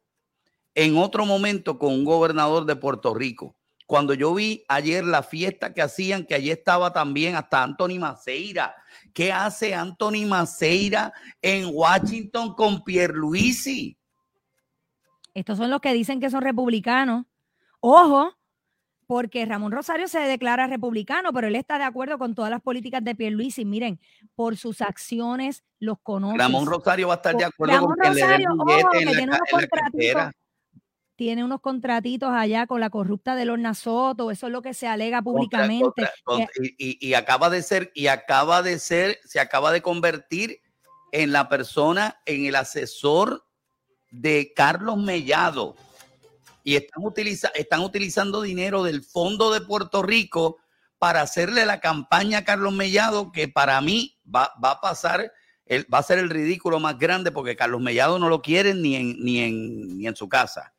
en 0.75 0.97
otro 0.97 1.27
momento 1.27 1.79
con 1.79 1.93
un 1.93 2.05
gobernador 2.05 2.65
de 2.65 2.77
Puerto 2.77 3.15
Rico. 3.15 3.57
Cuando 3.87 4.15
yo 4.15 4.35
vi 4.35 4.65
ayer 4.69 5.05
la 5.05 5.23
fiesta 5.23 5.73
que 5.73 5.81
hacían, 5.81 6.27
que 6.27 6.35
allí 6.35 6.51
estaba 6.51 6.93
también 6.93 7.37
hasta 7.37 7.63
Anthony 7.63 7.99
Maceira. 8.01 8.75
¿Qué 9.13 9.33
hace 9.33 9.75
Anthony 9.75 10.27
Maceira 10.27 11.13
en 11.41 11.71
Washington 11.73 12.55
con 12.55 12.83
Pierluisi? 12.83 13.97
Estos 15.37 15.59
son 15.59 15.69
los 15.69 15.83
que 15.83 15.93
dicen 15.93 16.19
que 16.19 16.31
son 16.31 16.41
republicanos. 16.41 17.27
Ojo, 17.81 18.33
porque 19.07 19.45
Ramón 19.45 19.71
Rosario 19.71 20.09
se 20.09 20.19
declara 20.21 20.67
republicano, 20.67 21.31
pero 21.35 21.49
él 21.49 21.57
está 21.57 21.77
de 21.77 21.85
acuerdo 21.85 22.17
con 22.19 22.35
todas 22.35 22.51
las 22.51 22.63
políticas 22.63 23.05
de 23.05 23.15
Pierluisi. 23.15 23.67
Miren, 23.67 24.01
por 24.35 24.57
sus 24.57 24.81
acciones 24.81 25.63
los 25.79 25.99
conoce. 26.03 26.39
Ramón 26.39 26.65
Rosario 26.67 27.09
va 27.09 27.15
a 27.15 27.17
estar 27.17 27.37
de 27.37 27.45
acuerdo 27.45 27.75
Ramón 27.75 27.91
con 27.91 27.99
que 28.03 28.09
le 28.15 28.15
den 28.15 28.47
Rosario, 28.49 28.49
billete 28.65 28.85
ojo, 28.87 28.95
en 28.95 28.99
que 28.99 29.05
la, 29.05 29.11
tiene 29.13 29.27
unos 29.27 29.41
contratitos. 29.51 30.33
Tiene 31.17 31.45
unos 31.45 31.61
contratitos 31.61 32.31
allá 32.33 32.67
con 32.67 32.81
la 32.81 32.89
corrupta 32.91 33.35
de 33.35 33.45
Lorna 33.45 33.75
Soto, 33.75 34.31
eso 34.31 34.47
es 34.47 34.53
lo 34.53 34.63
que 34.63 34.73
se 34.75 34.87
alega 34.89 35.23
Contra- 35.23 35.33
públicamente. 35.33 35.85
contra- 35.85 36.13
contra- 36.25 36.53
y, 36.63 36.75
y- 36.79 37.09
y 37.09 37.15
acaba 37.15 37.51
de 37.51 37.63
ser, 37.63 37.93
y 37.95 38.07
acaba 38.07 38.63
de 38.63 38.79
ser, 38.79 39.19
se 39.25 39.39
acaba 39.39 39.71
de 39.71 39.83
convertir 39.83 40.61
en 41.13 41.33
la 41.33 41.49
persona, 41.51 42.21
en 42.27 42.47
el 42.47 42.55
asesor 42.55 43.46
de 44.11 44.53
Carlos 44.55 44.97
Mellado. 44.99 45.77
Y 46.65 46.77
están, 46.77 47.05
utiliza, 47.05 47.49
están 47.55 47.81
utilizando 47.81 48.43
dinero 48.43 48.83
del 48.83 49.03
Fondo 49.03 49.53
de 49.53 49.61
Puerto 49.61 50.03
Rico 50.03 50.59
para 50.99 51.21
hacerle 51.21 51.65
la 51.67 51.79
campaña 51.81 52.39
a 52.39 52.45
Carlos 52.45 52.73
Mellado, 52.73 53.31
que 53.31 53.47
para 53.49 53.81
mí 53.81 54.19
va, 54.27 54.53
va 54.63 54.73
a 54.73 54.81
pasar, 54.81 55.31
el- 55.67 55.87
va 55.93 55.99
a 55.99 56.03
ser 56.03 56.19
el 56.19 56.31
ridículo 56.31 56.81
más 56.81 56.99
grande, 56.99 57.31
porque 57.31 57.55
Carlos 57.55 57.81
Mellado 57.81 58.19
no 58.19 58.29
lo 58.29 58.43
quieren 58.43 58.83
ni 58.83 58.97
en, 58.97 59.17
ni 59.23 59.39
en, 59.41 59.99
ni 59.99 60.07
en 60.07 60.17
su 60.17 60.29
casa. 60.29 60.73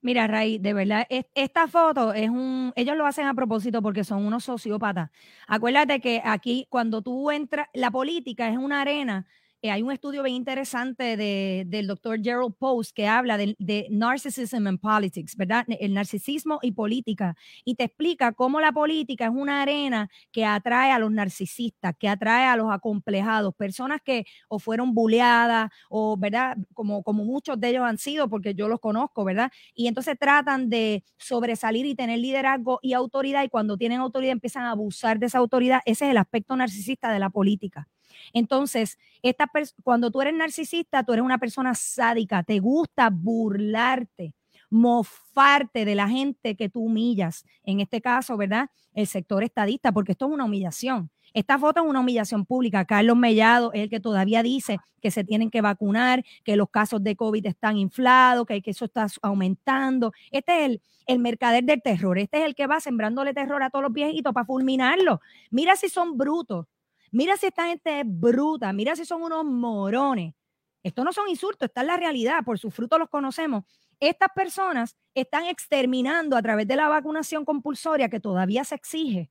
Mira, 0.00 0.26
Ray, 0.26 0.58
de 0.58 0.74
verdad, 0.74 1.06
es- 1.08 1.26
esta 1.34 1.68
foto 1.68 2.12
es 2.12 2.28
un, 2.28 2.72
ellos 2.74 2.96
lo 2.96 3.06
hacen 3.06 3.26
a 3.26 3.34
propósito 3.34 3.80
porque 3.82 4.02
son 4.02 4.26
unos 4.26 4.44
sociópatas. 4.44 5.10
Acuérdate 5.46 6.00
que 6.00 6.20
aquí 6.24 6.66
cuando 6.68 7.02
tú 7.02 7.30
entras, 7.30 7.68
la 7.72 7.90
política 7.90 8.48
es 8.48 8.58
una 8.58 8.80
arena. 8.80 9.26
Eh, 9.62 9.70
hay 9.70 9.82
un 9.82 9.92
estudio 9.92 10.22
bien 10.22 10.36
interesante 10.36 11.16
de, 11.16 11.64
del 11.66 11.86
doctor 11.86 12.20
Gerald 12.22 12.54
Post 12.58 12.94
que 12.94 13.06
habla 13.06 13.36
de, 13.38 13.56
de 13.58 13.86
narcissism 13.90 14.66
and 14.66 14.80
politics, 14.80 15.36
¿verdad? 15.36 15.64
El 15.68 15.94
narcisismo 15.94 16.58
y 16.62 16.72
política. 16.72 17.36
Y 17.64 17.76
te 17.76 17.84
explica 17.84 18.32
cómo 18.32 18.60
la 18.60 18.72
política 18.72 19.26
es 19.26 19.30
una 19.32 19.62
arena 19.62 20.10
que 20.32 20.44
atrae 20.44 20.90
a 20.92 20.98
los 20.98 21.10
narcisistas, 21.12 21.94
que 21.98 22.08
atrae 22.08 22.46
a 22.46 22.56
los 22.56 22.70
acomplejados, 22.72 23.54
personas 23.54 24.00
que 24.02 24.24
o 24.48 24.58
fueron 24.58 24.94
bulleadas 24.94 25.70
o, 25.88 26.16
¿verdad? 26.16 26.56
Como, 26.74 27.02
como 27.02 27.24
muchos 27.24 27.58
de 27.60 27.68
ellos 27.70 27.84
han 27.84 27.98
sido, 27.98 28.28
porque 28.28 28.54
yo 28.54 28.68
los 28.68 28.80
conozco, 28.80 29.24
¿verdad? 29.24 29.50
y 29.74 29.86
entonces 29.86 30.16
tratan 30.18 30.68
de 30.70 31.04
sobresalir 31.18 31.86
y 31.86 31.94
tener 31.94 32.18
liderazgo 32.18 32.78
y 32.82 32.92
autoridad 32.94 33.44
y 33.44 33.48
cuando 33.48 33.76
tienen 33.76 34.00
autoridad 34.00 34.32
empiezan 34.32 34.64
a 34.64 34.70
abusar 34.72 35.18
de 35.18 35.26
esa 35.26 35.38
autoridad. 35.38 35.80
Ese 35.84 36.06
es 36.06 36.10
el 36.10 36.16
aspecto 36.16 36.56
narcisista 36.56 37.12
de 37.12 37.18
la 37.18 37.30
política. 37.30 37.88
Entonces, 38.32 38.98
esta 39.22 39.50
cuando 39.82 40.10
tú 40.10 40.20
eres 40.20 40.34
narcisista, 40.34 41.04
tú 41.04 41.12
eres 41.12 41.24
una 41.24 41.38
persona 41.38 41.74
sádica, 41.74 42.42
te 42.42 42.58
gusta 42.58 43.10
burlarte, 43.10 44.34
mofarte 44.70 45.84
de 45.84 45.94
la 45.94 46.08
gente 46.08 46.56
que 46.56 46.68
tú 46.68 46.80
humillas. 46.80 47.44
En 47.62 47.80
este 47.80 48.00
caso, 48.00 48.36
¿verdad? 48.36 48.68
El 48.94 49.06
sector 49.06 49.42
estadista, 49.44 49.92
porque 49.92 50.12
esto 50.12 50.26
es 50.26 50.32
una 50.32 50.44
humillación. 50.44 51.10
Esta 51.34 51.58
foto 51.58 51.82
es 51.82 51.86
una 51.88 52.00
humillación 52.00 52.44
pública. 52.44 52.84
Carlos 52.84 53.16
Mellado 53.16 53.72
es 53.72 53.82
el 53.82 53.90
que 53.90 54.00
todavía 54.00 54.42
dice 54.42 54.78
que 55.00 55.10
se 55.10 55.24
tienen 55.24 55.50
que 55.50 55.60
vacunar, 55.60 56.24
que 56.44 56.56
los 56.56 56.68
casos 56.70 57.02
de 57.02 57.16
COVID 57.16 57.46
están 57.46 57.76
inflados, 57.76 58.46
que, 58.46 58.60
que 58.62 58.70
eso 58.70 58.84
está 58.84 59.06
aumentando. 59.22 60.12
Este 60.30 60.60
es 60.60 60.70
el, 60.70 60.82
el 61.06 61.18
mercader 61.18 61.64
del 61.64 61.82
terror. 61.82 62.18
Este 62.18 62.38
es 62.38 62.44
el 62.44 62.54
que 62.54 62.66
va 62.66 62.80
sembrándole 62.80 63.34
terror 63.34 63.62
a 63.62 63.70
todos 63.70 63.82
los 63.82 63.92
viejitos 63.92 64.32
para 64.32 64.46
fulminarlos. 64.46 65.18
Mira 65.50 65.76
si 65.76 65.88
son 65.88 66.16
brutos. 66.16 66.66
Mira 67.12 67.36
si 67.36 67.46
esta 67.46 67.66
gente 67.68 68.00
es 68.00 68.06
bruta. 68.06 68.72
Mira 68.72 68.96
si 68.96 69.04
son 69.04 69.22
unos 69.22 69.44
morones. 69.44 70.34
Esto 70.82 71.04
no 71.04 71.12
son 71.12 71.28
insultos, 71.28 71.68
esta 71.68 71.82
es 71.82 71.86
la 71.86 71.96
realidad. 71.96 72.42
Por 72.44 72.58
sus 72.58 72.74
frutos 72.74 72.98
los 72.98 73.08
conocemos. 73.08 73.64
Estas 74.00 74.30
personas 74.34 74.96
están 75.14 75.44
exterminando 75.46 76.36
a 76.36 76.42
través 76.42 76.66
de 76.66 76.74
la 76.74 76.88
vacunación 76.88 77.44
compulsoria 77.44 78.08
que 78.08 78.18
todavía 78.18 78.64
se 78.64 78.74
exige, 78.74 79.30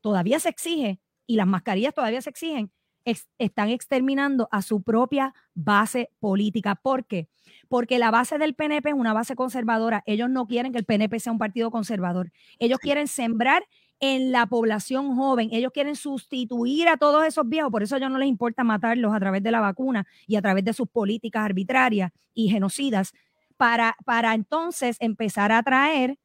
todavía 0.00 0.40
se 0.40 0.48
exige, 0.48 1.00
y 1.26 1.36
las 1.36 1.46
mascarillas 1.46 1.92
todavía 1.92 2.22
se 2.22 2.30
exigen, 2.30 2.72
ex- 3.04 3.28
están 3.38 3.68
exterminando 3.68 4.48
a 4.52 4.62
su 4.62 4.82
propia 4.82 5.34
base 5.54 6.10
política. 6.18 6.76
¿Por 6.76 7.04
qué? 7.06 7.28
Porque 7.68 7.98
la 7.98 8.10
base 8.10 8.38
del 8.38 8.54
PNP 8.54 8.88
es 8.90 8.94
una 8.94 9.12
base 9.12 9.36
conservadora. 9.36 10.02
Ellos 10.06 10.30
no 10.30 10.46
quieren 10.46 10.72
que 10.72 10.78
el 10.78 10.86
PNP 10.86 11.20
sea 11.20 11.32
un 11.32 11.38
partido 11.38 11.70
conservador. 11.70 12.32
Ellos 12.58 12.78
quieren 12.78 13.08
sembrar 13.08 13.66
en 14.00 14.32
la 14.32 14.46
población 14.46 15.16
joven. 15.16 15.48
Ellos 15.52 15.72
quieren 15.72 15.96
sustituir 15.96 16.88
a 16.88 16.96
todos 16.96 17.24
esos 17.24 17.48
viejos. 17.48 17.70
Por 17.70 17.82
eso 17.82 17.94
a 17.94 17.98
ellos 17.98 18.10
no 18.10 18.18
les 18.18 18.28
importa 18.28 18.64
matarlos 18.64 19.14
a 19.14 19.20
través 19.20 19.42
de 19.42 19.50
la 19.50 19.60
vacuna 19.60 20.06
y 20.26 20.36
a 20.36 20.42
través 20.42 20.64
de 20.64 20.72
sus 20.72 20.88
políticas 20.88 21.44
arbitrarias 21.44 22.12
y 22.34 22.48
genocidas 22.48 23.12
para, 23.56 23.96
para 24.04 24.34
entonces 24.34 24.96
empezar 25.00 25.52
a 25.52 25.58
atraer 25.58 26.18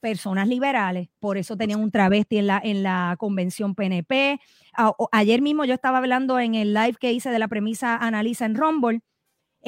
personas 0.00 0.48
liberales. 0.48 1.08
Por 1.18 1.38
eso 1.38 1.56
tenían 1.56 1.80
un 1.80 1.90
travesti 1.90 2.38
en 2.38 2.46
la, 2.46 2.60
en 2.62 2.82
la 2.82 3.16
convención 3.18 3.74
PNP. 3.74 4.40
Ayer 5.12 5.42
mismo 5.42 5.64
yo 5.64 5.74
estaba 5.74 5.98
hablando 5.98 6.38
en 6.38 6.54
el 6.54 6.72
live 6.72 6.96
que 7.00 7.12
hice 7.12 7.30
de 7.30 7.38
la 7.38 7.48
premisa 7.48 7.96
Analiza 7.96 8.46
en 8.46 8.54
Rumble. 8.54 9.00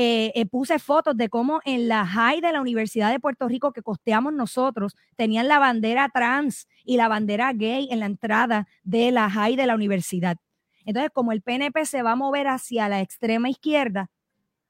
Eh, 0.02 0.32
eh, 0.34 0.46
puse 0.46 0.78
fotos 0.78 1.14
de 1.14 1.28
cómo 1.28 1.60
en 1.66 1.86
la 1.86 2.06
high 2.06 2.40
de 2.40 2.52
la 2.52 2.62
Universidad 2.62 3.10
de 3.10 3.20
Puerto 3.20 3.46
Rico 3.48 3.70
que 3.70 3.82
costeamos 3.82 4.32
nosotros, 4.32 4.96
tenían 5.14 5.46
la 5.46 5.58
bandera 5.58 6.08
trans 6.08 6.68
y 6.86 6.96
la 6.96 7.06
bandera 7.06 7.52
gay 7.52 7.86
en 7.90 8.00
la 8.00 8.06
entrada 8.06 8.66
de 8.82 9.10
la 9.10 9.28
high 9.28 9.56
de 9.56 9.66
la 9.66 9.74
universidad. 9.74 10.38
Entonces, 10.86 11.10
como 11.12 11.32
el 11.32 11.42
PNP 11.42 11.84
se 11.84 12.00
va 12.00 12.12
a 12.12 12.16
mover 12.16 12.48
hacia 12.48 12.88
la 12.88 13.02
extrema 13.02 13.50
izquierda, 13.50 14.08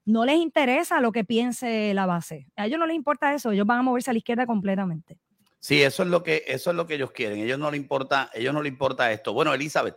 no 0.04 0.24
les 0.24 0.38
interesa 0.38 1.00
lo 1.00 1.12
que 1.12 1.22
piense 1.22 1.94
la 1.94 2.06
base. 2.06 2.48
A 2.56 2.66
ellos 2.66 2.80
no 2.80 2.86
les 2.86 2.96
importa 2.96 3.32
eso, 3.32 3.52
ellos 3.52 3.68
van 3.68 3.78
a 3.78 3.82
moverse 3.82 4.10
a 4.10 4.14
la 4.14 4.18
izquierda 4.18 4.46
completamente. 4.46 5.16
Sí, 5.60 5.80
eso 5.80 6.02
es 6.02 6.08
lo 6.08 6.24
que, 6.24 6.42
eso 6.48 6.70
es 6.70 6.76
lo 6.76 6.88
que 6.88 6.94
ellos 6.94 7.12
quieren. 7.12 7.38
Ellos 7.38 7.58
no 7.60 7.70
le 7.70 7.76
importa, 7.76 8.30
ellos 8.34 8.52
no 8.52 8.62
le 8.62 8.68
importa 8.68 9.12
esto. 9.12 9.32
Bueno, 9.32 9.54
Elizabeth, 9.54 9.94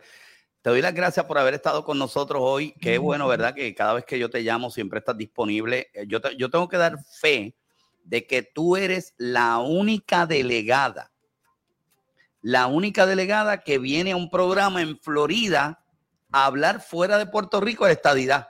te 0.64 0.70
doy 0.70 0.80
las 0.80 0.94
gracias 0.94 1.26
por 1.26 1.36
haber 1.36 1.52
estado 1.52 1.84
con 1.84 1.98
nosotros 1.98 2.40
hoy. 2.42 2.72
Qué 2.80 2.96
bueno, 2.96 3.28
¿verdad? 3.28 3.54
Que 3.54 3.74
cada 3.74 3.92
vez 3.92 4.06
que 4.06 4.18
yo 4.18 4.30
te 4.30 4.40
llamo 4.40 4.70
siempre 4.70 5.00
estás 5.00 5.14
disponible. 5.14 5.90
Eh, 5.92 6.06
yo, 6.08 6.20
yo 6.38 6.48
tengo 6.48 6.70
que 6.70 6.78
dar 6.78 7.04
fe 7.04 7.54
de 8.02 8.26
que 8.26 8.42
tú 8.42 8.74
eres 8.74 9.12
la 9.18 9.58
única 9.58 10.24
delegada, 10.24 11.12
la 12.40 12.66
única 12.66 13.04
delegada 13.04 13.60
que 13.60 13.76
viene 13.76 14.12
a 14.12 14.16
un 14.16 14.30
programa 14.30 14.80
en 14.80 14.98
Florida 14.98 15.84
a 16.32 16.46
hablar 16.46 16.80
fuera 16.80 17.18
de 17.18 17.26
Puerto 17.26 17.60
Rico 17.60 17.84
de 17.84 17.92
estadidad. 17.92 18.48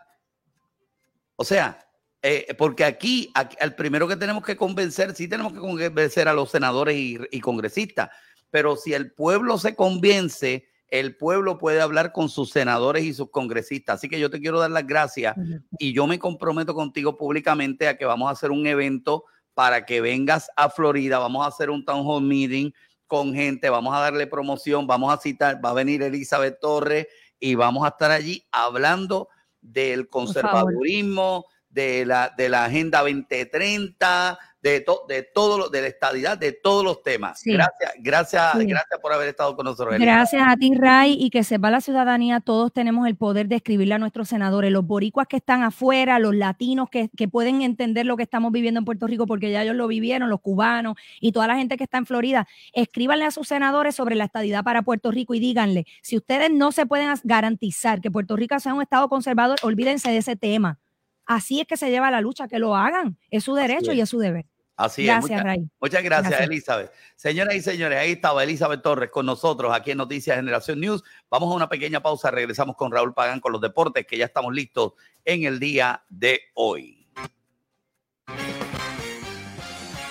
O 1.35 1.45
sea, 1.45 1.85
eh, 2.23 2.55
porque 2.57 2.85
aquí, 2.85 3.33
al 3.35 3.75
primero 3.75 4.07
que 4.07 4.15
tenemos 4.15 4.45
que 4.45 4.57
convencer, 4.57 5.17
sí 5.17 5.27
tenemos 5.27 5.53
que 5.53 5.59
convencer 5.59 6.29
a 6.29 6.33
los 6.33 6.53
senadores 6.53 6.97
y, 6.97 7.41
congresistas, 7.41 8.11
pero 8.51 8.77
si 8.77 8.95
el 8.95 9.11
pueblo 9.11 9.59
se 9.59 9.75
convence, 9.75 10.69
el 10.89 11.17
pueblo 11.17 11.59
puede 11.59 11.81
hablar 11.81 12.13
con 12.13 12.29
sus 12.29 12.51
senadores 12.51 13.05
y 13.05 13.15
sus 13.15 13.31
congresistas. 13.31 13.97
Así 13.97 14.09
que 14.09 14.21
yo 14.21 14.31
te 14.31 14.41
quiero 14.41 14.61
dar 14.61 14.71
las 14.71 14.87
gracias 14.87 15.35
y 15.79 15.93
yo 15.93 16.07
me 16.07 16.19
comprometo 16.19 16.75
contigo 16.75 17.17
públicamente 17.17 17.89
a 17.89 17.97
que 17.97 18.05
vamos 18.05 18.29
a 18.29 18.33
hacer 18.33 18.51
un 18.51 18.67
evento 18.67 19.25
para 19.55 19.87
que 19.87 20.01
vengas 20.01 20.51
a 20.57 20.69
Florida. 20.69 21.19
Vamos 21.19 21.45
a 21.45 21.49
hacer 21.49 21.71
un 21.71 21.85
town 21.85 22.05
hall 22.07 22.23
meeting 22.23 22.71
con 23.07 23.35
gente, 23.35 23.71
vamos 23.71 23.95
a 23.95 24.01
darle 24.01 24.27
promoción, 24.27 24.87
vamos 24.87 25.13
a 25.13 25.21
citar, 25.21 25.65
va 25.65 25.71
a 25.71 25.75
venir 25.75 26.03
Elizabeth 26.03 26.59
Torres 26.61 27.07
y 27.39 27.55
vamos 27.55 27.85
a 27.85 27.89
estar 27.89 28.11
allí 28.11 28.47
hablando 28.51 29.29
del 29.61 30.09
conservadurismo, 30.09 31.47
de 31.69 32.07
la, 32.07 32.33
de 32.37 32.49
la 32.49 32.65
Agenda 32.65 33.01
2030, 33.01 34.39
de, 34.65 34.83
de 35.09 35.23
todo 35.23 35.59
lo, 35.59 35.69
de 35.69 35.83
la 35.83 35.89
estadidad, 35.89 36.39
de 36.39 36.53
todos 36.53 36.83
los 36.83 37.03
temas. 37.03 37.43
Gracias, 37.45 37.93
gracias, 37.99 38.55
gracias 38.57 38.99
por 39.01 39.13
haber 39.13 39.29
estado 39.29 39.55
con 39.55 39.67
nosotros. 39.67 39.99
Gracias 39.99 40.43
a 40.43 40.57
ti, 40.57 40.73
Ray, 40.75 41.19
y 41.21 41.29
que 41.29 41.45
sepa 41.45 41.71
la 41.71 41.83
ciudadanía, 41.83 42.41
todos 42.41 42.73
tenemos 42.73 43.07
el 43.07 43.15
poder 43.15 43.47
de 43.47 43.57
escribirle 43.57 43.95
a 43.95 43.99
nuestros 43.99 44.31
senadores, 44.31 44.73
los 44.73 44.87
boricuas 44.87 45.27
que 45.29 45.37
están 45.37 45.63
afuera, 45.65 46.19
los 46.19 46.35
latinos 46.35 46.89
que, 46.89 47.11
que 47.15 47.29
pueden 47.29 47.61
entender 47.61 48.07
lo 48.07 48.17
que 48.17 48.23
estamos 48.23 48.53
viviendo 48.53 48.79
en 48.79 48.87
Puerto 48.87 49.07
Rico, 49.07 49.27
porque 49.27 49.51
ya 49.51 49.63
ellos 49.63 49.77
lo 49.77 49.87
vivieron, 49.87 50.31
los 50.31 50.41
cubanos 50.41 50.95
y 51.21 51.33
toda 51.33 51.47
la 51.47 51.57
gente 51.57 51.77
que 51.77 51.85
está 51.85 51.99
en 51.99 52.07
Florida, 52.07 52.49
escríbanle 52.73 53.27
a 53.27 53.33
sus 53.33 53.47
senadores 53.47 53.95
sobre 53.95 54.15
la 54.15 54.25
estadidad 54.25 54.65
para 54.65 54.81
Puerto 54.81 55.11
Rico 55.11 55.35
y 55.35 55.41
díganle, 55.41 55.85
si 56.01 56.17
ustedes 56.17 56.51
no 56.51 56.73
se 56.73 56.87
pueden 56.87 57.13
garantizar 57.25 58.01
que 58.01 58.11
Puerto 58.11 58.35
Rico 58.35 58.59
sea 58.59 58.73
un 58.73 58.81
estado 58.81 59.11
conservador, 59.11 59.59
olvídense 59.63 60.11
de 60.11 60.17
ese 60.17 60.37
tema. 60.37 60.79
Así 61.27 61.61
es 61.61 61.67
que 61.67 61.77
se 61.77 61.91
lleva 61.91 62.11
la 62.11 62.21
lucha, 62.21 62.49
que 62.49 62.59
lo 62.59 62.77
hagan. 62.77 63.19
Es 63.31 63.45
su 63.45 63.55
derecho 63.55 63.93
y 63.93 64.01
es 64.01 64.09
su 64.09 64.19
deber. 64.19 64.47
Así 64.77 65.09
es. 65.09 65.21
Muchas, 65.21 65.43
Ray. 65.43 65.69
muchas 65.81 66.03
gracias, 66.03 66.41
Elizabeth. 66.41 66.93
Señoras 67.15 67.55
y 67.55 67.61
señores, 67.61 67.99
ahí 67.99 68.13
estaba 68.13 68.43
Elizabeth 68.43 68.83
Torres 68.83 69.11
con 69.11 69.25
nosotros 69.25 69.73
aquí 69.73 69.93
en 69.93 69.99
Noticias 69.99 70.37
Generación 70.37 70.81
News. 70.81 71.05
Vamos 71.31 71.53
a 71.53 71.55
una 71.55 71.69
pequeña 71.69 72.03
pausa. 72.03 72.31
Regresamos 72.31 72.75
con 72.77 72.91
Raúl 72.91 73.15
Pagán 73.15 73.41
con 73.41 73.53
los 73.53 73.61
deportes, 73.61 74.05
que 74.07 74.19
ya 74.19 74.25
estamos 74.25 74.53
listos 74.53 74.95
en 75.25 75.45
el 75.45 75.61
día 75.61 76.05
de 76.09 76.41
hoy. 76.55 77.07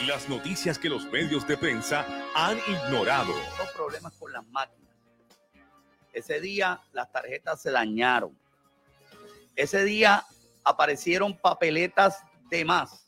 Las 0.07 0.30
noticias 0.30 0.80
que 0.80 0.89
los 0.89 1.05
medios 1.11 1.45
de 1.47 1.57
prensa 1.57 2.05
han 2.36 2.57
ignorado. 2.68 3.34
Los 3.57 3.70
problemas 3.72 4.14
con 4.14 4.32
las 4.32 4.45
máquinas. 4.47 4.95
Ese 6.14 6.39
día 6.39 6.80
las 6.93 7.11
tarjetas 7.11 7.61
se 7.61 7.72
dañaron. 7.72 8.38
Ese 9.55 9.84
día 9.84 10.24
aparecieron 10.64 11.38
papeletas 11.38 12.24
de 12.49 12.64
más. 12.64 13.03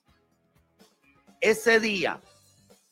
Ese 1.41 1.79
día, 1.79 2.21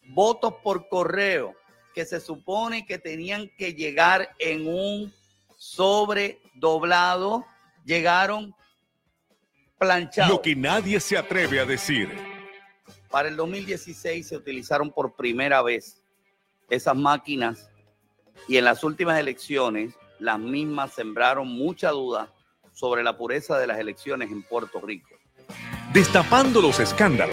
votos 0.10 0.56
por 0.64 0.88
correo 0.88 1.56
que 1.94 2.06
se 2.06 2.20
supone 2.20 2.86
que 2.86 2.98
tenían 2.98 3.50
que 3.58 3.74
llegar 3.74 4.36
en 4.40 4.68
un 4.68 5.14
sobre 5.58 6.42
doblado, 6.56 7.46
llegaron 7.86 8.56
planchados. 9.78 10.32
Lo 10.32 10.42
que 10.42 10.56
nadie 10.56 11.00
se 11.00 11.18
atreve 11.18 11.60
a 11.60 11.66
decir. 11.66 12.10
Para 13.10 13.30
el 13.30 13.36
2016 13.36 14.28
se 14.28 14.36
utilizaron 14.36 14.92
por 14.92 15.16
primera 15.16 15.62
vez 15.62 16.04
esas 16.70 16.96
máquinas 16.96 17.70
y 18.48 18.58
en 18.58 18.66
las 18.66 18.84
últimas 18.84 19.20
elecciones 19.20 19.94
las 20.20 20.40
mismas 20.40 20.94
sembraron 20.94 21.48
mucha 21.48 21.92
duda 21.92 22.34
sobre 22.72 23.04
la 23.04 23.16
pureza 23.18 23.58
de 23.60 23.68
las 23.68 23.78
elecciones 23.80 24.32
en 24.32 24.42
Puerto 24.44 24.82
Rico. 24.82 25.10
Destapando 25.94 26.62
los 26.62 26.80
escándalos. 26.80 27.32